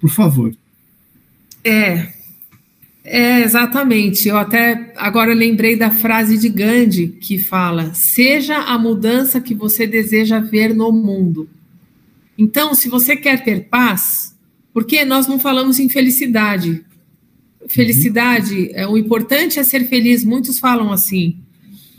Por 0.00 0.10
favor. 0.10 0.54
É, 1.64 2.08
é, 3.04 3.40
exatamente. 3.42 4.28
Eu 4.28 4.36
até 4.36 4.92
agora 4.96 5.34
lembrei 5.34 5.76
da 5.76 5.90
frase 5.90 6.38
de 6.38 6.48
Gandhi 6.48 7.08
que 7.08 7.38
fala: 7.38 7.94
seja 7.94 8.56
a 8.56 8.78
mudança 8.78 9.40
que 9.40 9.54
você 9.54 9.86
deseja 9.86 10.38
ver 10.38 10.74
no 10.74 10.92
mundo. 10.92 11.48
Então, 12.36 12.74
se 12.74 12.88
você 12.88 13.14
quer 13.14 13.44
ter 13.44 13.68
paz, 13.68 14.34
porque 14.72 15.04
nós 15.04 15.26
não 15.26 15.38
falamos 15.38 15.78
em 15.78 15.88
felicidade. 15.88 16.84
Felicidade, 17.68 18.70
é, 18.72 18.86
o 18.86 18.98
importante 18.98 19.58
é 19.58 19.62
ser 19.62 19.86
feliz, 19.86 20.24
muitos 20.24 20.58
falam 20.58 20.90
assim. 20.90 21.36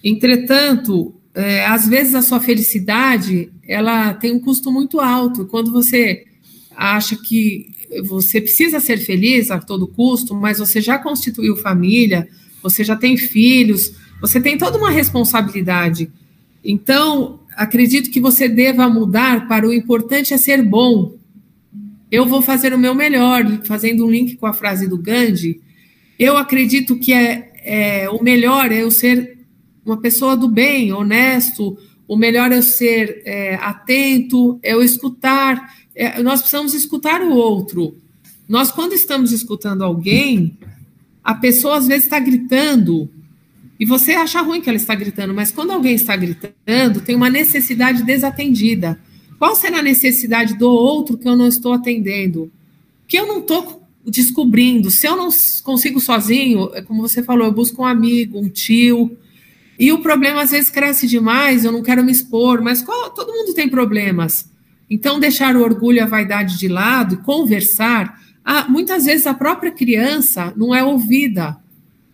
Entretanto, 0.04 1.16
é, 1.34 1.66
às 1.66 1.88
vezes 1.88 2.14
a 2.14 2.22
sua 2.22 2.40
felicidade, 2.40 3.52
ela 3.68 4.14
tem 4.14 4.32
um 4.32 4.40
custo 4.40 4.72
muito 4.72 5.00
alto. 5.00 5.46
Quando 5.46 5.72
você 5.72 6.26
acha 6.76 7.16
que 7.16 7.72
você 8.06 8.42
precisa 8.42 8.80
ser 8.80 8.98
feliz 8.98 9.52
a 9.52 9.60
todo 9.60 9.88
custo, 9.88 10.36
mas 10.36 10.60
você 10.60 10.82
já 10.82 10.98
constituiu 10.98 11.56
família, 11.56 12.28
você 12.62 12.84
já 12.84 12.96
tem 12.96 13.18
filhos, 13.18 13.94
você 14.20 14.40
tem 14.40 14.58
toda 14.58 14.78
uma 14.78 14.90
responsabilidade. 14.90 16.10
Então, 16.64 17.40
acredito 17.56 18.10
que 18.10 18.20
você 18.20 18.48
deva 18.48 18.90
mudar 18.90 19.48
para 19.48 19.68
o 19.68 19.74
importante 19.74 20.34
é 20.34 20.38
ser 20.38 20.64
bom. 20.64 21.16
Eu 22.12 22.26
vou 22.26 22.42
fazer 22.42 22.74
o 22.74 22.80
meu 22.80 22.94
melhor, 22.94 23.46
fazendo 23.66 24.06
um 24.06 24.10
link 24.10 24.36
com 24.38 24.46
a 24.46 24.54
frase 24.54 24.88
do 24.88 24.98
Gandhi. 24.98 25.60
Eu 26.18 26.38
acredito 26.38 26.98
que 26.98 27.12
é, 27.12 27.52
é 27.64 28.10
o 28.10 28.24
melhor 28.24 28.72
é 28.72 28.82
eu 28.82 28.92
ser 28.92 29.33
uma 29.86 29.98
pessoa 29.98 30.36
do 30.36 30.48
bem, 30.48 30.92
honesto. 30.92 31.78
O 32.08 32.16
melhor 32.16 32.52
é 32.52 32.58
eu 32.58 32.64
ser 32.64 33.22
é, 33.26 33.56
atento, 33.56 34.60
é 34.62 34.74
eu 34.74 34.82
escutar. 34.82 35.76
É, 35.96 36.22
nós 36.22 36.42
precisamos 36.42 36.74
escutar 36.74 37.22
o 37.22 37.34
outro. 37.34 37.98
Nós, 38.48 38.72
quando 38.72 38.94
estamos 38.94 39.32
escutando 39.32 39.84
alguém, 39.84 40.58
a 41.24 41.34
pessoa 41.34 41.78
às 41.78 41.88
vezes 41.88 42.04
está 42.04 42.20
gritando, 42.20 43.10
e 43.80 43.86
você 43.86 44.14
acha 44.14 44.42
ruim 44.42 44.62
que 44.62 44.70
ela 44.70 44.78
está 44.78 44.94
gritando, 44.96 45.34
mas 45.34 45.52
quando 45.52 45.72
alguém 45.72 45.96
está 45.96 46.16
gritando, 46.16 47.02
tem 47.02 47.16
uma 47.16 47.30
necessidade 47.30 48.04
desatendida. 48.04 49.00
Qual 49.40 49.56
será 49.56 49.80
a 49.80 49.84
necessidade 49.84 50.58
do 50.58 50.70
outro 50.70 51.18
que 51.18 51.28
eu 51.28 51.36
não 51.36 51.48
estou 51.48 51.74
atendendo? 51.74 52.52
Que 53.08 53.18
eu 53.18 53.28
não 53.28 53.40
estou 53.40 53.84
descobrindo. 54.06 54.92
Se 54.92 55.08
eu 55.08 55.16
não 55.16 55.30
consigo 55.64 56.00
sozinho, 56.00 56.70
é 56.74 56.82
como 56.82 57.02
você 57.02 57.24
falou, 57.24 57.48
eu 57.48 57.52
busco 57.52 57.82
um 57.82 57.86
amigo, 57.86 58.40
um 58.40 58.50
tio. 58.50 59.18
E 59.84 59.92
o 59.92 60.00
problema 60.00 60.44
às 60.44 60.52
vezes 60.52 60.70
cresce 60.70 61.06
demais, 61.06 61.66
eu 61.66 61.72
não 61.74 61.84
quero 61.84 62.06
me 62.06 62.12
expor, 62.14 62.62
mas 62.62 62.82
qual, 62.82 63.10
todo 63.10 63.34
mundo 63.34 63.54
tem 63.54 63.68
problemas. 63.68 64.50
Então, 64.90 65.20
deixar 65.20 65.58
o 65.58 65.62
orgulho 65.62 65.98
e 65.98 66.00
a 66.00 66.06
vaidade 66.06 66.58
de 66.58 66.70
lado 66.70 67.16
e 67.16 67.18
conversar. 67.18 68.18
Ah, 68.46 68.66
muitas 68.70 69.04
vezes 69.04 69.28
a 69.28 69.34
própria 69.34 69.72
criança 69.72 70.54
não 70.56 70.74
é 70.74 70.82
ouvida. 70.82 71.58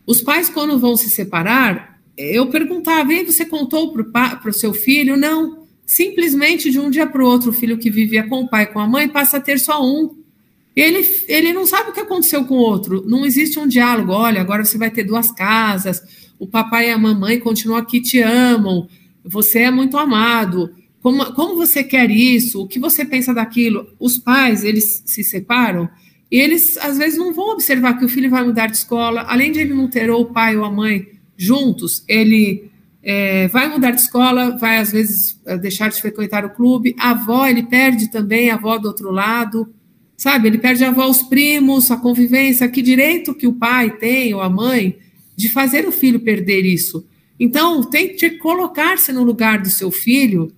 Os 0.04 0.20
pais, 0.20 0.50
quando 0.50 0.80
vão 0.80 0.98
se 0.98 1.12
separar, 1.12 2.00
eu 2.18 2.48
perguntava, 2.48 3.14
e 3.14 3.24
você 3.24 3.46
contou 3.46 3.94
para 3.94 4.50
o 4.50 4.52
seu 4.52 4.74
filho? 4.74 5.16
Não. 5.16 5.68
Simplesmente 5.86 6.72
de 6.72 6.80
um 6.80 6.90
dia 6.90 7.06
para 7.06 7.22
o 7.22 7.28
outro, 7.28 7.52
o 7.52 7.54
filho 7.54 7.78
que 7.78 7.92
vivia 7.92 8.28
com 8.28 8.42
o 8.42 8.50
pai 8.50 8.64
e 8.64 8.68
com 8.74 8.80
a 8.80 8.88
mãe 8.88 9.08
passa 9.08 9.38
a 9.38 9.42
ter 9.42 9.60
só 9.60 9.86
um. 9.86 10.18
Ele, 10.76 11.08
ele 11.28 11.54
não 11.54 11.68
sabe 11.68 11.92
o 11.92 11.94
que 11.94 12.00
aconteceu 12.00 12.46
com 12.46 12.56
o 12.56 12.62
outro. 12.62 13.04
Não 13.08 13.28
existe 13.28 13.60
um 13.60 13.68
diálogo. 13.68 14.12
Olha, 14.12 14.42
agora 14.42 14.66
você 14.66 14.76
vai 14.76 14.90
ter 14.90 15.04
duas 15.04 15.30
casas. 15.30 16.02
O 16.40 16.48
papai 16.48 16.88
e 16.88 16.92
a 16.92 16.98
mamãe 16.98 17.38
continuam 17.38 17.78
aqui, 17.78 18.02
te 18.02 18.22
amam. 18.22 18.88
Você 19.24 19.60
é 19.60 19.72
muito 19.72 19.98
amado. 19.98 20.74
Como, 21.02 21.34
como 21.34 21.56
você 21.56 21.84
quer 21.84 22.10
isso? 22.10 22.64
O 22.64 22.68
que 22.68 22.80
você 22.80 23.06
pensa 23.06 23.34
daquilo? 23.34 23.94
Os 24.00 24.18
pais, 24.18 24.64
eles 24.64 25.04
se 25.06 25.24
separam 25.24 25.90
e 26.32 26.38
eles, 26.38 26.78
às 26.78 26.98
vezes, 26.98 27.18
não 27.18 27.34
vão 27.34 27.54
observar 27.54 27.98
que 27.98 28.06
o 28.06 28.10
filho 28.10 28.30
vai 28.30 28.44
mudar 28.44 28.68
de 28.68 28.78
escola. 28.78 29.26
Além 29.28 29.52
de 29.52 29.60
ele 29.60 29.74
não 29.74 29.88
ter 29.88 30.10
ou 30.10 30.22
o 30.22 30.34
pai 30.34 30.56
ou 30.56 30.64
a 30.64 30.72
mãe 30.72 31.08
juntos, 31.36 32.04
ele 32.08 32.70
é, 33.02 33.48
vai 33.48 33.68
mudar 33.68 33.92
de 33.92 34.02
escola, 34.02 34.56
vai, 34.58 34.78
às 34.78 34.92
vezes, 34.92 35.40
deixar 35.60 35.90
de 35.90 36.00
frequentar 36.00 36.46
o 36.46 36.52
clube. 36.52 36.96
A 37.00 37.12
avó, 37.12 37.48
ele 37.48 37.64
perde 37.64 38.12
também 38.12 38.52
a 38.52 38.56
avó 38.56 38.78
do 38.78 38.88
outro 38.88 39.10
lado. 39.12 39.74
Sabe, 40.16 40.50
ele 40.50 40.60
perde 40.60 40.84
a 40.84 40.90
avó, 40.90 41.08
os 41.08 41.24
primos, 41.24 41.90
a 41.90 41.98
convivência. 41.98 42.68
Que 42.70 42.82
direito 42.82 43.34
que 43.34 43.48
o 43.48 43.54
pai 43.54 43.98
tem, 43.98 44.34
ou 44.34 44.42
a 44.42 44.50
mãe, 44.50 44.98
de 45.40 45.48
fazer 45.48 45.88
o 45.88 45.92
filho 45.92 46.20
perder 46.20 46.66
isso? 46.66 47.08
Então, 47.40 47.82
tente 47.82 48.30
colocar-se 48.32 49.14
no 49.14 49.24
lugar 49.24 49.62
do 49.62 49.70
seu 49.70 49.90
filho 49.90 50.52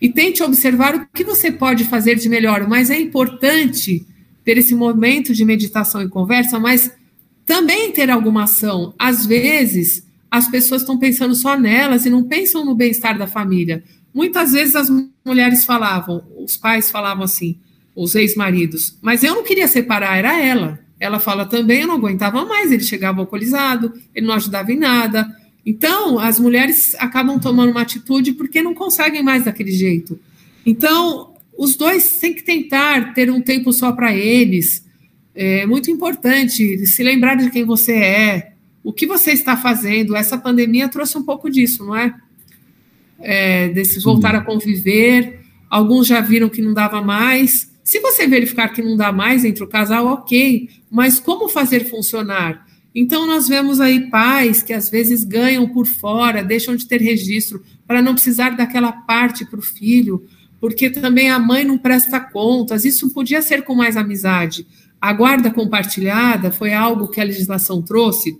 e 0.00 0.08
tente 0.08 0.40
observar 0.40 0.94
o 0.94 1.06
que 1.12 1.24
você 1.24 1.50
pode 1.50 1.82
fazer 1.82 2.14
de 2.14 2.28
melhor. 2.28 2.68
Mas 2.68 2.90
é 2.90 3.00
importante 3.00 4.06
ter 4.44 4.56
esse 4.56 4.72
momento 4.72 5.34
de 5.34 5.44
meditação 5.44 6.00
e 6.00 6.08
conversa, 6.08 6.60
mas 6.60 6.92
também 7.44 7.90
ter 7.90 8.08
alguma 8.08 8.44
ação. 8.44 8.94
Às 8.96 9.26
vezes, 9.26 10.06
as 10.30 10.48
pessoas 10.48 10.82
estão 10.82 10.96
pensando 10.96 11.34
só 11.34 11.58
nelas 11.58 12.06
e 12.06 12.10
não 12.10 12.22
pensam 12.22 12.64
no 12.64 12.76
bem-estar 12.76 13.18
da 13.18 13.26
família. 13.26 13.82
Muitas 14.14 14.52
vezes 14.52 14.76
as 14.76 14.88
mulheres 15.26 15.64
falavam, 15.64 16.22
os 16.38 16.56
pais 16.56 16.88
falavam 16.88 17.24
assim: 17.24 17.58
os 17.96 18.14
ex-maridos. 18.14 18.96
Mas 19.02 19.24
eu 19.24 19.34
não 19.34 19.42
queria 19.42 19.66
separar, 19.66 20.16
era 20.16 20.40
ela. 20.40 20.78
Ela 21.00 21.18
fala 21.18 21.46
também, 21.46 21.80
eu 21.80 21.88
não 21.88 21.94
aguentava 21.94 22.44
mais, 22.44 22.70
ele 22.70 22.84
chegava 22.84 23.20
alcoolizado, 23.20 23.92
ele 24.14 24.26
não 24.26 24.34
ajudava 24.34 24.70
em 24.70 24.78
nada. 24.78 25.26
Então, 25.64 26.18
as 26.18 26.38
mulheres 26.38 26.94
acabam 26.98 27.40
tomando 27.40 27.70
uma 27.70 27.80
atitude 27.80 28.32
porque 28.32 28.62
não 28.62 28.74
conseguem 28.74 29.22
mais 29.22 29.44
daquele 29.44 29.72
jeito. 29.72 30.20
Então, 30.64 31.34
os 31.56 31.74
dois 31.74 32.18
têm 32.18 32.34
que 32.34 32.42
tentar 32.42 33.14
ter 33.14 33.30
um 33.30 33.40
tempo 33.40 33.72
só 33.72 33.92
para 33.92 34.14
eles. 34.14 34.84
É 35.34 35.64
muito 35.64 35.90
importante 35.90 36.86
se 36.86 37.02
lembrar 37.02 37.36
de 37.36 37.50
quem 37.50 37.64
você 37.64 37.94
é, 37.94 38.52
o 38.82 38.92
que 38.92 39.06
você 39.06 39.32
está 39.32 39.56
fazendo. 39.56 40.16
Essa 40.16 40.36
pandemia 40.36 40.88
trouxe 40.88 41.16
um 41.16 41.22
pouco 41.22 41.50
disso, 41.50 41.84
não 41.84 41.96
é? 41.96 42.14
é 43.20 43.68
desse 43.68 44.00
voltar 44.00 44.34
a 44.34 44.40
conviver. 44.40 45.40
Alguns 45.68 46.06
já 46.06 46.20
viram 46.20 46.48
que 46.48 46.60
não 46.60 46.74
dava 46.74 47.00
mais, 47.00 47.69
se 47.90 47.98
você 47.98 48.24
verificar 48.24 48.68
que 48.68 48.80
não 48.80 48.96
dá 48.96 49.10
mais 49.10 49.44
entre 49.44 49.64
o 49.64 49.66
casal, 49.66 50.06
ok, 50.06 50.70
mas 50.88 51.18
como 51.18 51.48
fazer 51.48 51.86
funcionar? 51.90 52.64
Então, 52.94 53.26
nós 53.26 53.48
vemos 53.48 53.80
aí 53.80 54.08
pais 54.08 54.62
que 54.62 54.72
às 54.72 54.88
vezes 54.88 55.24
ganham 55.24 55.68
por 55.68 55.88
fora, 55.88 56.44
deixam 56.44 56.76
de 56.76 56.86
ter 56.86 57.00
registro, 57.00 57.64
para 57.88 58.00
não 58.00 58.14
precisar 58.14 58.50
daquela 58.50 58.92
parte 58.92 59.44
para 59.44 59.58
o 59.58 59.62
filho, 59.62 60.24
porque 60.60 60.88
também 60.88 61.30
a 61.30 61.38
mãe 61.40 61.64
não 61.64 61.76
presta 61.76 62.20
contas. 62.20 62.84
Isso 62.84 63.12
podia 63.12 63.42
ser 63.42 63.64
com 63.64 63.74
mais 63.74 63.96
amizade. 63.96 64.68
A 65.00 65.12
guarda 65.12 65.50
compartilhada 65.50 66.52
foi 66.52 66.72
algo 66.72 67.08
que 67.08 67.20
a 67.20 67.24
legislação 67.24 67.82
trouxe, 67.82 68.38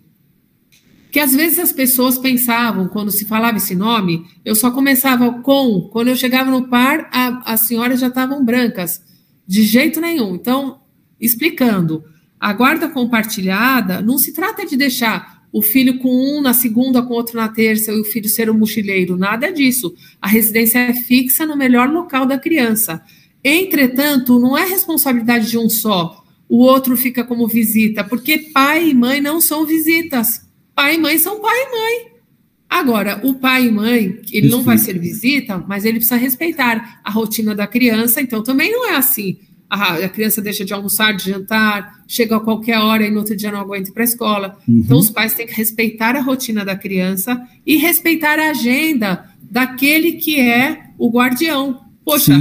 que 1.11 1.19
às 1.19 1.35
vezes 1.35 1.59
as 1.59 1.73
pessoas 1.73 2.17
pensavam, 2.17 2.87
quando 2.87 3.11
se 3.11 3.25
falava 3.25 3.57
esse 3.57 3.75
nome, 3.75 4.25
eu 4.45 4.55
só 4.55 4.71
começava 4.71 5.43
com, 5.43 5.89
quando 5.91 6.07
eu 6.07 6.15
chegava 6.15 6.53
no 6.53 6.69
par, 6.69 7.11
a, 7.13 7.53
as 7.53 7.63
senhoras 7.63 7.99
já 7.99 8.07
estavam 8.07 8.45
brancas. 8.45 9.10
De 9.51 9.65
jeito 9.65 10.01
nenhum. 10.01 10.37
Então, 10.37 10.81
explicando, 11.21 12.05
a 12.39 12.53
guarda 12.53 12.89
compartilhada 12.89 14.01
não 14.01 14.17
se 14.17 14.33
trata 14.33 14.65
de 14.65 14.77
deixar 14.77 15.43
o 15.53 15.61
filho 15.61 15.99
com 15.99 16.09
um 16.09 16.41
na 16.41 16.55
segunda, 16.55 17.03
com 17.03 17.15
outro 17.15 17.37
na 17.37 17.49
terça, 17.49 17.91
e 17.91 17.99
o 17.99 18.05
filho 18.05 18.29
ser 18.29 18.49
um 18.49 18.57
mochileiro, 18.57 19.17
nada 19.17 19.51
disso. 19.51 19.93
A 20.23 20.29
residência 20.29 20.79
é 20.79 20.95
fixa 20.95 21.45
no 21.45 21.57
melhor 21.57 21.91
local 21.91 22.27
da 22.27 22.39
criança. 22.39 23.03
Entretanto, 23.43 24.39
não 24.39 24.57
é 24.57 24.65
responsabilidade 24.65 25.51
de 25.51 25.59
um 25.59 25.69
só. 25.69 26.25
O 26.49 26.59
outro 26.59 26.97
fica 26.97 27.25
como 27.25 27.49
visita, 27.49 28.05
porque 28.05 28.39
pai 28.55 28.91
e 28.91 28.95
mãe 28.95 29.21
não 29.21 29.41
são 29.41 29.67
visitas. 29.67 30.47
Pai 30.77 30.95
e 30.95 30.99
mãe 30.99 31.19
são 31.19 31.41
pai 31.41 31.59
e 31.61 31.71
mãe. 31.73 32.10
Agora, 32.71 33.21
o 33.25 33.35
pai 33.35 33.67
e 33.67 33.71
mãe, 33.73 34.21
ele 34.31 34.49
não 34.49 34.63
vai 34.63 34.79
ser 34.79 34.97
visita, 34.97 35.59
mas 35.67 35.85
ele 35.85 35.99
precisa 35.99 36.15
respeitar 36.15 37.01
a 37.03 37.11
rotina 37.11 37.53
da 37.53 37.67
criança, 37.67 38.21
então 38.21 38.45
também 38.45 38.71
não 38.71 38.89
é 38.89 38.95
assim. 38.95 39.39
A, 39.69 39.95
a 39.97 40.09
criança 40.09 40.41
deixa 40.41 40.65
de 40.65 40.73
almoçar, 40.73 41.13
de 41.13 41.31
jantar, 41.31 42.05
chega 42.07 42.37
a 42.37 42.41
qualquer 42.41 42.79
hora 42.79 43.05
e 43.05 43.11
no 43.11 43.19
outro 43.19 43.37
dia 43.37 43.51
não 43.51 43.59
aguenta 43.59 43.91
ir 43.91 43.93
para 43.93 44.05
a 44.05 44.05
escola. 44.05 44.59
Uhum. 44.69 44.83
Então, 44.85 44.99
os 44.99 45.11
pais 45.11 45.35
têm 45.35 45.49
que 45.49 45.53
respeitar 45.53 46.15
a 46.15 46.21
rotina 46.21 46.65
da 46.65 46.77
criança 46.77 47.45
e 47.67 47.77
respeitar 47.77 48.39
a 48.39 48.51
agenda 48.51 49.29
daquele 49.43 50.13
que 50.13 50.39
é 50.41 50.85
o 50.97 51.11
guardião. 51.11 51.81
Poxa, 52.05 52.39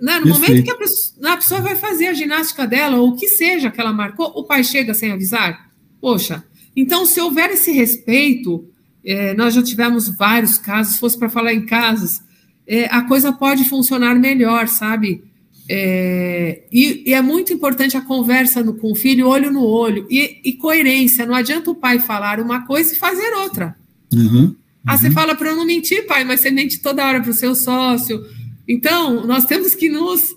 né, 0.00 0.20
no 0.20 0.28
momento 0.28 0.62
que 0.62 0.70
a 0.70 0.76
pessoa, 0.76 1.32
a 1.32 1.36
pessoa 1.36 1.60
vai 1.60 1.76
fazer 1.76 2.06
a 2.06 2.14
ginástica 2.14 2.66
dela, 2.66 2.96
ou 2.96 3.10
o 3.10 3.16
que 3.16 3.28
seja 3.28 3.70
que 3.70 3.80
ela 3.80 3.92
marcou, 3.92 4.32
o 4.34 4.44
pai 4.44 4.64
chega 4.64 4.94
sem 4.94 5.12
avisar. 5.12 5.70
Poxa, 6.00 6.42
então, 6.74 7.04
se 7.04 7.20
houver 7.20 7.50
esse 7.50 7.72
respeito, 7.72 8.66
é, 9.06 9.34
nós 9.34 9.54
já 9.54 9.62
tivemos 9.62 10.08
vários 10.08 10.58
casos, 10.58 10.94
se 10.94 11.00
fosse 11.00 11.16
para 11.16 11.28
falar 11.28 11.54
em 11.54 11.64
casos, 11.64 12.20
é, 12.66 12.86
a 12.86 13.02
coisa 13.02 13.32
pode 13.32 13.64
funcionar 13.64 14.16
melhor, 14.16 14.66
sabe? 14.66 15.22
É, 15.68 16.62
e, 16.72 17.04
e, 17.06 17.14
é 17.14 17.22
muito 17.22 17.52
importante 17.52 17.96
a 17.96 18.00
conversa 18.00 18.62
no, 18.62 18.74
com 18.74 18.90
o 18.90 18.94
filho, 18.94 19.28
olho 19.28 19.50
no 19.50 19.64
olho, 19.64 20.06
e, 20.10 20.40
e, 20.44 20.52
coerência. 20.54 21.24
Não 21.24 21.34
adianta 21.34 21.70
o 21.70 21.74
pai 21.74 21.98
falar 22.00 22.40
uma 22.40 22.66
coisa 22.66 22.92
e 22.92 22.98
fazer 22.98 23.32
outra. 23.34 23.76
Uhum, 24.12 24.20
uhum. 24.20 24.56
Ah, 24.84 24.96
você 24.96 25.10
fala 25.10 25.34
para 25.34 25.50
eu 25.50 25.56
não 25.56 25.64
mentir, 25.64 26.06
pai, 26.06 26.24
mas 26.24 26.40
você 26.40 26.50
mente 26.50 26.80
toda 26.80 27.04
hora 27.06 27.20
para 27.20 27.30
o 27.30 27.34
seu 27.34 27.54
sócio. 27.54 28.24
Então, 28.68 29.26
nós 29.26 29.44
temos 29.44 29.74
que 29.74 29.88
nos 29.88 30.35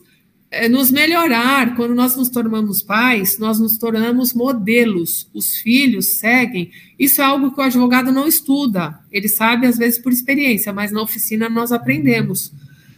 nos 0.69 0.91
melhorar. 0.91 1.75
Quando 1.75 1.93
nós 1.93 2.15
nos 2.15 2.29
tornamos 2.29 2.81
pais, 2.81 3.37
nós 3.37 3.59
nos 3.59 3.77
tornamos 3.77 4.33
modelos. 4.33 5.29
Os 5.33 5.57
filhos 5.57 6.17
seguem. 6.17 6.71
Isso 6.97 7.21
é 7.21 7.23
algo 7.23 7.51
que 7.51 7.59
o 7.59 7.63
advogado 7.63 8.11
não 8.11 8.27
estuda. 8.27 8.99
Ele 9.11 9.27
sabe, 9.27 9.67
às 9.67 9.77
vezes, 9.77 9.99
por 9.99 10.11
experiência, 10.11 10.73
mas 10.73 10.91
na 10.91 11.01
oficina 11.01 11.49
nós 11.49 11.71
aprendemos. 11.71 12.51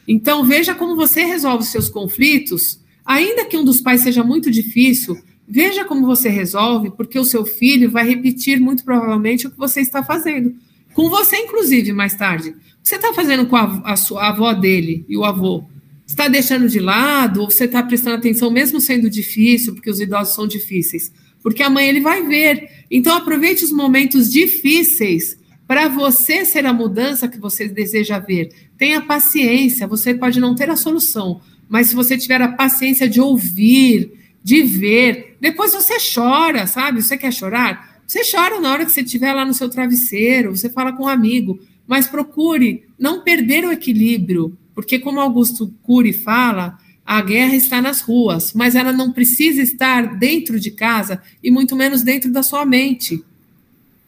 Então, 0.07 0.43
veja 0.43 0.73
como 0.73 0.95
você 0.95 1.23
resolve 1.23 1.63
os 1.63 1.69
seus 1.69 1.89
conflitos, 1.89 2.79
ainda 3.05 3.45
que 3.45 3.57
um 3.57 3.63
dos 3.63 3.81
pais 3.81 4.01
seja 4.01 4.23
muito 4.23 4.49
difícil. 4.49 5.21
Veja 5.47 5.83
como 5.83 6.05
você 6.05 6.29
resolve, 6.29 6.91
porque 6.91 7.19
o 7.19 7.25
seu 7.25 7.45
filho 7.45 7.91
vai 7.91 8.07
repetir 8.07 8.59
muito 8.59 8.85
provavelmente 8.85 9.47
o 9.47 9.51
que 9.51 9.57
você 9.57 9.81
está 9.81 10.01
fazendo. 10.01 10.55
Com 10.93 11.09
você, 11.09 11.37
inclusive, 11.37 11.91
mais 11.91 12.15
tarde. 12.15 12.49
O 12.49 12.53
que 12.53 12.89
você 12.89 12.95
está 12.95 13.13
fazendo 13.13 13.45
com 13.45 13.55
a, 13.55 13.81
a, 13.85 13.95
sua, 13.95 14.23
a 14.23 14.29
avó 14.29 14.53
dele 14.53 15.05
e 15.07 15.17
o 15.17 15.25
avô? 15.25 15.65
Está 16.11 16.27
deixando 16.27 16.67
de 16.69 16.79
lado 16.79 17.41
ou 17.41 17.49
você 17.49 17.65
está 17.65 17.81
prestando 17.81 18.17
atenção 18.17 18.51
mesmo 18.51 18.79
sendo 18.79 19.09
difícil, 19.09 19.73
porque 19.73 19.89
os 19.89 19.99
idosos 19.99 20.35
são 20.35 20.47
difíceis? 20.47 21.11
Porque 21.41 21.63
amanhã 21.63 21.89
ele 21.89 22.01
vai 22.01 22.23
ver. 22.23 22.85
Então 22.89 23.15
aproveite 23.15 23.63
os 23.63 23.71
momentos 23.71 24.31
difíceis 24.31 25.37
para 25.67 25.87
você 25.87 26.43
ser 26.43 26.65
a 26.65 26.73
mudança 26.73 27.27
que 27.27 27.39
você 27.39 27.67
deseja 27.67 28.19
ver. 28.19 28.49
Tenha 28.77 29.01
paciência, 29.01 29.87
você 29.87 30.13
pode 30.13 30.39
não 30.39 30.53
ter 30.53 30.69
a 30.69 30.75
solução, 30.75 31.41
mas 31.69 31.87
se 31.87 31.95
você 31.95 32.17
tiver 32.17 32.41
a 32.41 32.51
paciência 32.51 33.07
de 33.07 33.21
ouvir, 33.21 34.11
de 34.43 34.61
ver, 34.63 35.37
depois 35.39 35.71
você 35.73 35.95
chora, 36.13 36.67
sabe? 36.67 37.01
Você 37.01 37.17
quer 37.17 37.31
chorar? 37.31 38.01
Você 38.05 38.21
chora 38.29 38.59
na 38.59 38.71
hora 38.71 38.85
que 38.85 38.91
você 38.91 39.01
estiver 39.01 39.31
lá 39.31 39.45
no 39.45 39.53
seu 39.53 39.69
travesseiro, 39.69 40.55
você 40.55 40.69
fala 40.69 40.91
com 40.91 41.03
um 41.03 41.07
amigo, 41.07 41.59
mas 41.87 42.07
procure 42.07 42.83
não 42.99 43.23
perder 43.23 43.63
o 43.63 43.71
equilíbrio, 43.71 44.57
porque, 44.81 44.97
como 44.97 45.19
Augusto 45.19 45.71
Cury 45.83 46.11
fala, 46.11 46.75
a 47.05 47.21
guerra 47.21 47.55
está 47.55 47.79
nas 47.79 48.01
ruas, 48.01 48.51
mas 48.51 48.73
ela 48.73 48.91
não 48.91 49.11
precisa 49.11 49.61
estar 49.61 50.17
dentro 50.17 50.59
de 50.59 50.71
casa 50.71 51.21
e 51.43 51.51
muito 51.51 51.75
menos 51.75 52.01
dentro 52.01 52.31
da 52.31 52.41
sua 52.41 52.65
mente. 52.65 53.23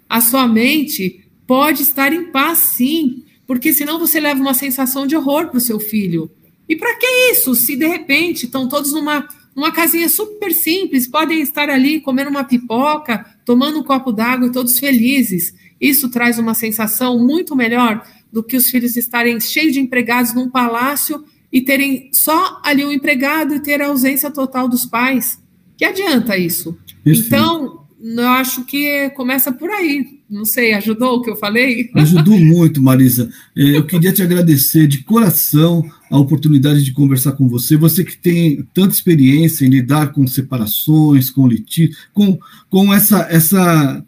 A 0.10 0.20
sua 0.20 0.48
mente 0.48 1.24
pode 1.46 1.84
estar 1.84 2.12
em 2.12 2.32
paz, 2.32 2.58
sim, 2.76 3.24
porque 3.46 3.72
senão 3.72 4.00
você 4.00 4.20
leva 4.20 4.42
uma 4.42 4.56
sensação 4.56 5.06
de 5.06 5.16
horror 5.16 5.50
para 5.50 5.60
o 5.60 5.62
seu 5.62 5.80
filho. 5.80 6.32
E 6.68 6.76
para 6.76 6.96
que 6.96 7.06
isso? 7.32 7.54
Se 7.54 7.76
de 7.76 7.86
repente 7.86 8.46
estão 8.46 8.68
todos 8.68 8.94
numa, 8.94 9.28
numa 9.56 9.72
casinha 9.72 10.10
super 10.10 10.52
simples, 10.56 11.06
podem 11.06 11.40
estar 11.40 11.70
ali 11.70 12.02
comendo 12.02 12.32
uma 12.32 12.44
pipoca, 12.44 13.24
tomando 13.46 13.80
um 13.80 13.84
copo 13.84 14.12
d'água 14.12 14.48
e 14.48 14.52
todos 14.52 14.80
felizes. 14.80 15.54
Isso 15.80 16.10
traz 16.10 16.40
uma 16.40 16.56
sensação 16.56 17.20
muito 17.20 17.56
melhor 17.56 18.04
do 18.34 18.44
que 18.44 18.58
os 18.58 18.68
filhos 18.68 18.98
estarem 18.98 19.40
cheios 19.40 19.74
de 19.74 19.80
empregados 19.80 20.34
num 20.34 20.50
palácio 20.50 21.24
e 21.52 21.62
terem 21.62 22.10
só 22.12 22.60
ali 22.66 22.84
um 22.84 22.92
empregado 22.92 23.54
e 23.54 23.60
ter 23.60 23.80
a 23.80 23.88
ausência 23.88 24.32
total 24.32 24.68
dos 24.68 24.88
pais. 24.88 25.40
Que 25.78 25.86
adianta 25.86 26.36
isso? 26.36 26.76
Perfeito. 27.04 27.28
Então, 27.28 27.86
eu 28.04 28.28
acho 28.30 28.66
que 28.66 29.12
começa 29.12 29.52
por 29.52 29.70
aí. 29.70 30.20
Não 30.28 30.46
sei, 30.46 30.74
ajudou 30.74 31.18
o 31.18 31.22
que 31.22 31.30
eu 31.30 31.36
falei? 31.36 31.92
Ajudou 31.94 32.38
muito, 32.42 32.82
Marisa. 32.82 33.30
É, 33.56 33.78
eu 33.78 33.86
queria 33.86 34.12
te 34.12 34.24
agradecer 34.24 34.88
de 34.88 35.04
coração 35.04 35.88
a 36.10 36.18
oportunidade 36.18 36.84
de 36.84 36.92
conversar 36.92 37.34
com 37.34 37.48
você. 37.48 37.78
Você 37.78 38.04
que 38.04 38.18
tem 38.18 38.68
tanta 38.74 38.96
experiência 38.96 39.64
em 39.64 39.70
lidar 39.70 40.12
com 40.12 40.26
separações, 40.26 41.30
com 41.30 41.48
litígio, 41.48 41.96
com, 42.12 42.40
com 42.68 42.92
essa, 42.92 43.28
essa, 43.30 44.04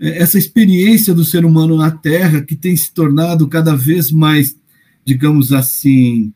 essa 0.00 0.38
experiência 0.38 1.12
do 1.12 1.24
ser 1.24 1.44
humano 1.44 1.76
na 1.76 1.90
Terra 1.90 2.40
que 2.40 2.56
tem 2.56 2.74
se 2.74 2.92
tornado 2.92 3.46
cada 3.46 3.76
vez 3.76 4.10
mais, 4.10 4.56
digamos 5.04 5.52
assim, 5.52 6.32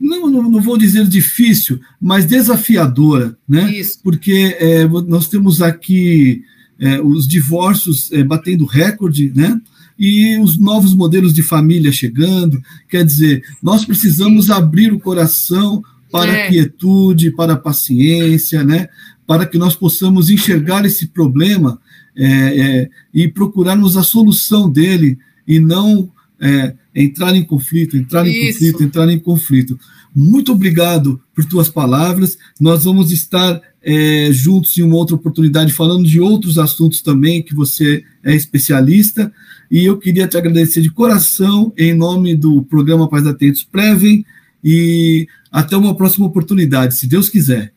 não, 0.00 0.28
não, 0.28 0.50
não, 0.50 0.60
vou 0.60 0.76
dizer 0.76 1.06
difícil, 1.06 1.80
mas 2.00 2.26
desafiadora, 2.26 3.36
né? 3.48 3.72
Isso. 3.72 3.98
Porque 4.02 4.56
é, 4.58 4.86
nós 4.86 5.28
temos 5.28 5.62
aqui 5.62 6.42
é, 6.78 7.00
os 7.00 7.26
divórcios 7.26 8.12
é, 8.12 8.22
batendo 8.22 8.66
recorde, 8.66 9.32
né? 9.34 9.58
E 9.98 10.36
os 10.38 10.58
novos 10.58 10.92
modelos 10.92 11.32
de 11.32 11.42
família 11.42 11.90
chegando. 11.90 12.60
Quer 12.88 13.04
dizer, 13.04 13.42
nós 13.62 13.86
precisamos 13.86 14.50
abrir 14.50 14.92
o 14.92 15.00
coração 15.00 15.82
para 16.10 16.30
a 16.30 16.36
é. 16.36 16.48
quietude, 16.48 17.30
para 17.30 17.54
a 17.54 17.58
paciência, 17.58 18.62
né? 18.62 18.88
Para 19.26 19.46
que 19.46 19.56
nós 19.56 19.74
possamos 19.74 20.28
enxergar 20.28 20.84
esse 20.84 21.06
problema 21.06 21.80
é, 22.16 22.26
é, 22.26 22.90
e 23.12 23.28
procurarmos 23.28 23.96
a 23.96 24.02
solução 24.02 24.70
dele 24.70 25.18
e 25.46 25.60
não 25.60 26.10
é, 26.40 26.74
entrar 26.94 27.34
em 27.34 27.44
conflito, 27.44 27.96
entrar 27.96 28.26
em 28.26 28.30
Isso. 28.32 28.58
conflito, 28.58 28.82
entrar 28.82 29.08
em 29.10 29.18
conflito. 29.18 29.78
Muito 30.14 30.52
obrigado 30.52 31.20
por 31.34 31.44
tuas 31.44 31.68
palavras. 31.68 32.38
Nós 32.58 32.84
vamos 32.84 33.12
estar 33.12 33.60
é, 33.82 34.30
juntos 34.32 34.76
em 34.78 34.82
uma 34.82 34.96
outra 34.96 35.14
oportunidade 35.14 35.72
falando 35.72 36.06
de 36.06 36.18
outros 36.18 36.58
assuntos 36.58 37.02
também 37.02 37.42
que 37.42 37.54
você 37.54 38.02
é 38.24 38.34
especialista. 38.34 39.30
E 39.70 39.84
eu 39.84 39.98
queria 39.98 40.26
te 40.26 40.38
agradecer 40.38 40.80
de 40.80 40.90
coração 40.90 41.72
em 41.76 41.92
nome 41.92 42.34
do 42.34 42.62
programa 42.62 43.08
Paz 43.08 43.26
Atentos 43.26 43.62
Prevem 43.62 44.24
e 44.64 45.28
até 45.52 45.76
uma 45.76 45.94
próxima 45.94 46.26
oportunidade, 46.26 46.96
se 46.96 47.06
Deus 47.06 47.28
quiser. 47.28 47.72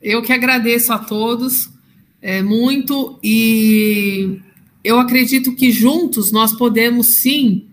Eu 0.00 0.20
que 0.22 0.32
agradeço 0.32 0.92
a 0.92 0.98
todos 0.98 1.70
é, 2.22 2.40
muito 2.40 3.18
e 3.22 4.38
eu 4.84 4.98
acredito 4.98 5.54
que 5.54 5.72
juntos 5.72 6.30
nós 6.30 6.56
podemos 6.56 7.08
sim 7.16 7.66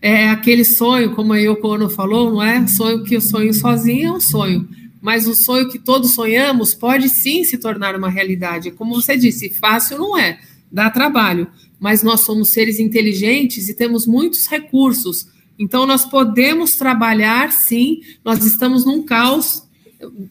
é 0.00 0.28
aquele 0.28 0.64
sonho, 0.64 1.14
como 1.14 1.32
a 1.32 1.38
Yoko 1.38 1.68
Ono 1.68 1.88
falou, 1.88 2.32
não 2.32 2.42
é? 2.42 2.66
Sonho 2.66 3.04
que 3.04 3.16
o 3.16 3.20
sonho 3.20 3.54
sozinho 3.54 4.08
é 4.08 4.12
um 4.12 4.20
sonho, 4.20 4.68
mas 5.00 5.28
o 5.28 5.34
sonho 5.34 5.68
que 5.68 5.78
todos 5.78 6.12
sonhamos 6.12 6.74
pode 6.74 7.08
sim 7.08 7.44
se 7.44 7.56
tornar 7.56 7.94
uma 7.94 8.10
realidade. 8.10 8.72
Como 8.72 8.96
você 8.96 9.16
disse, 9.16 9.50
fácil 9.50 9.98
não 9.98 10.18
é, 10.18 10.40
dá 10.70 10.90
trabalho, 10.90 11.46
mas 11.78 12.02
nós 12.02 12.22
somos 12.22 12.48
seres 12.48 12.80
inteligentes 12.80 13.68
e 13.68 13.74
temos 13.74 14.04
muitos 14.04 14.48
recursos. 14.48 15.28
Então 15.56 15.86
nós 15.86 16.04
podemos 16.04 16.74
trabalhar 16.74 17.52
sim, 17.52 18.00
nós 18.24 18.44
estamos 18.44 18.84
num 18.84 19.04
caos 19.04 19.62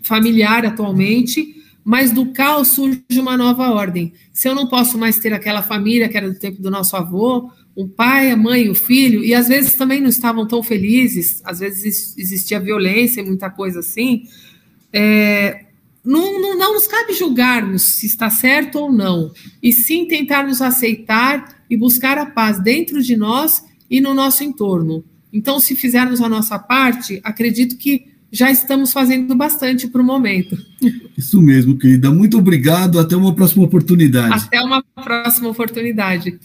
familiar 0.04 0.66
atualmente, 0.66 1.61
mas 1.84 2.12
do 2.12 2.28
caos 2.32 2.70
surge 2.70 3.02
uma 3.14 3.38
nova 3.38 3.70
ordem. 3.72 4.14
Se 4.32 4.48
eu 4.48 4.56
não 4.56 4.68
posso 4.68 4.98
mais 4.98 5.20
ter 5.20 5.34
aquela 5.34 5.62
família 5.62 6.08
que 6.08 6.18
era 6.18 6.30
do 6.30 6.38
tempo 6.38 6.62
do 6.62 6.70
nosso 6.70 6.96
avô, 6.96 7.52
o 7.76 7.88
pai, 7.88 8.32
a 8.32 8.38
mãe, 8.38 8.70
o 8.70 8.76
filho, 8.76 9.24
e 9.24 9.34
às 9.34 9.48
vezes 9.48 9.76
também 9.76 10.02
não 10.02 10.10
estavam 10.10 10.46
tão 10.48 10.62
felizes, 10.62 11.42
às 11.44 11.60
vezes 11.60 12.16
existia 12.18 12.60
violência 12.60 13.22
e 13.22 13.26
muita 13.26 13.50
coisa 13.50 13.80
assim. 13.80 14.24
É, 14.94 15.66
não, 16.04 16.42
não, 16.42 16.58
não 16.58 16.74
nos 16.74 16.88
cabe 16.88 17.14
julgarmos 17.14 17.96
se 17.96 18.06
está 18.06 18.30
certo 18.30 18.80
ou 18.80 18.92
não, 18.92 19.32
e 19.62 19.72
sim 19.72 20.06
tentarmos 20.06 20.62
aceitar 20.62 21.64
e 21.70 21.78
buscar 21.78 22.18
a 22.18 22.26
paz 22.26 22.60
dentro 22.60 23.02
de 23.02 23.16
nós 23.16 23.64
e 23.90 24.02
no 24.02 24.14
nosso 24.14 24.44
entorno. 24.44 25.04
Então, 25.32 25.60
se 25.60 25.76
fizermos 25.76 26.22
a 26.22 26.28
nossa 26.28 26.60
parte, 26.60 27.22
acredito 27.24 27.78
que 27.78 28.11
já 28.32 28.50
estamos 28.50 28.94
fazendo 28.94 29.36
bastante 29.36 29.88
para 29.88 30.02
o 30.02 30.06
momento. 30.06 30.58
Isso 31.18 31.42
mesmo, 31.42 31.78
querida. 31.78 32.10
Muito 32.12 32.38
obrigado. 32.38 33.00
Até 33.00 33.16
uma 33.16 33.36
próxima 33.36 33.64
oportunidade. 33.64 34.46
Até 34.46 34.62
uma 34.62 34.84
próxima 35.04 35.50
oportunidade. 35.50 36.40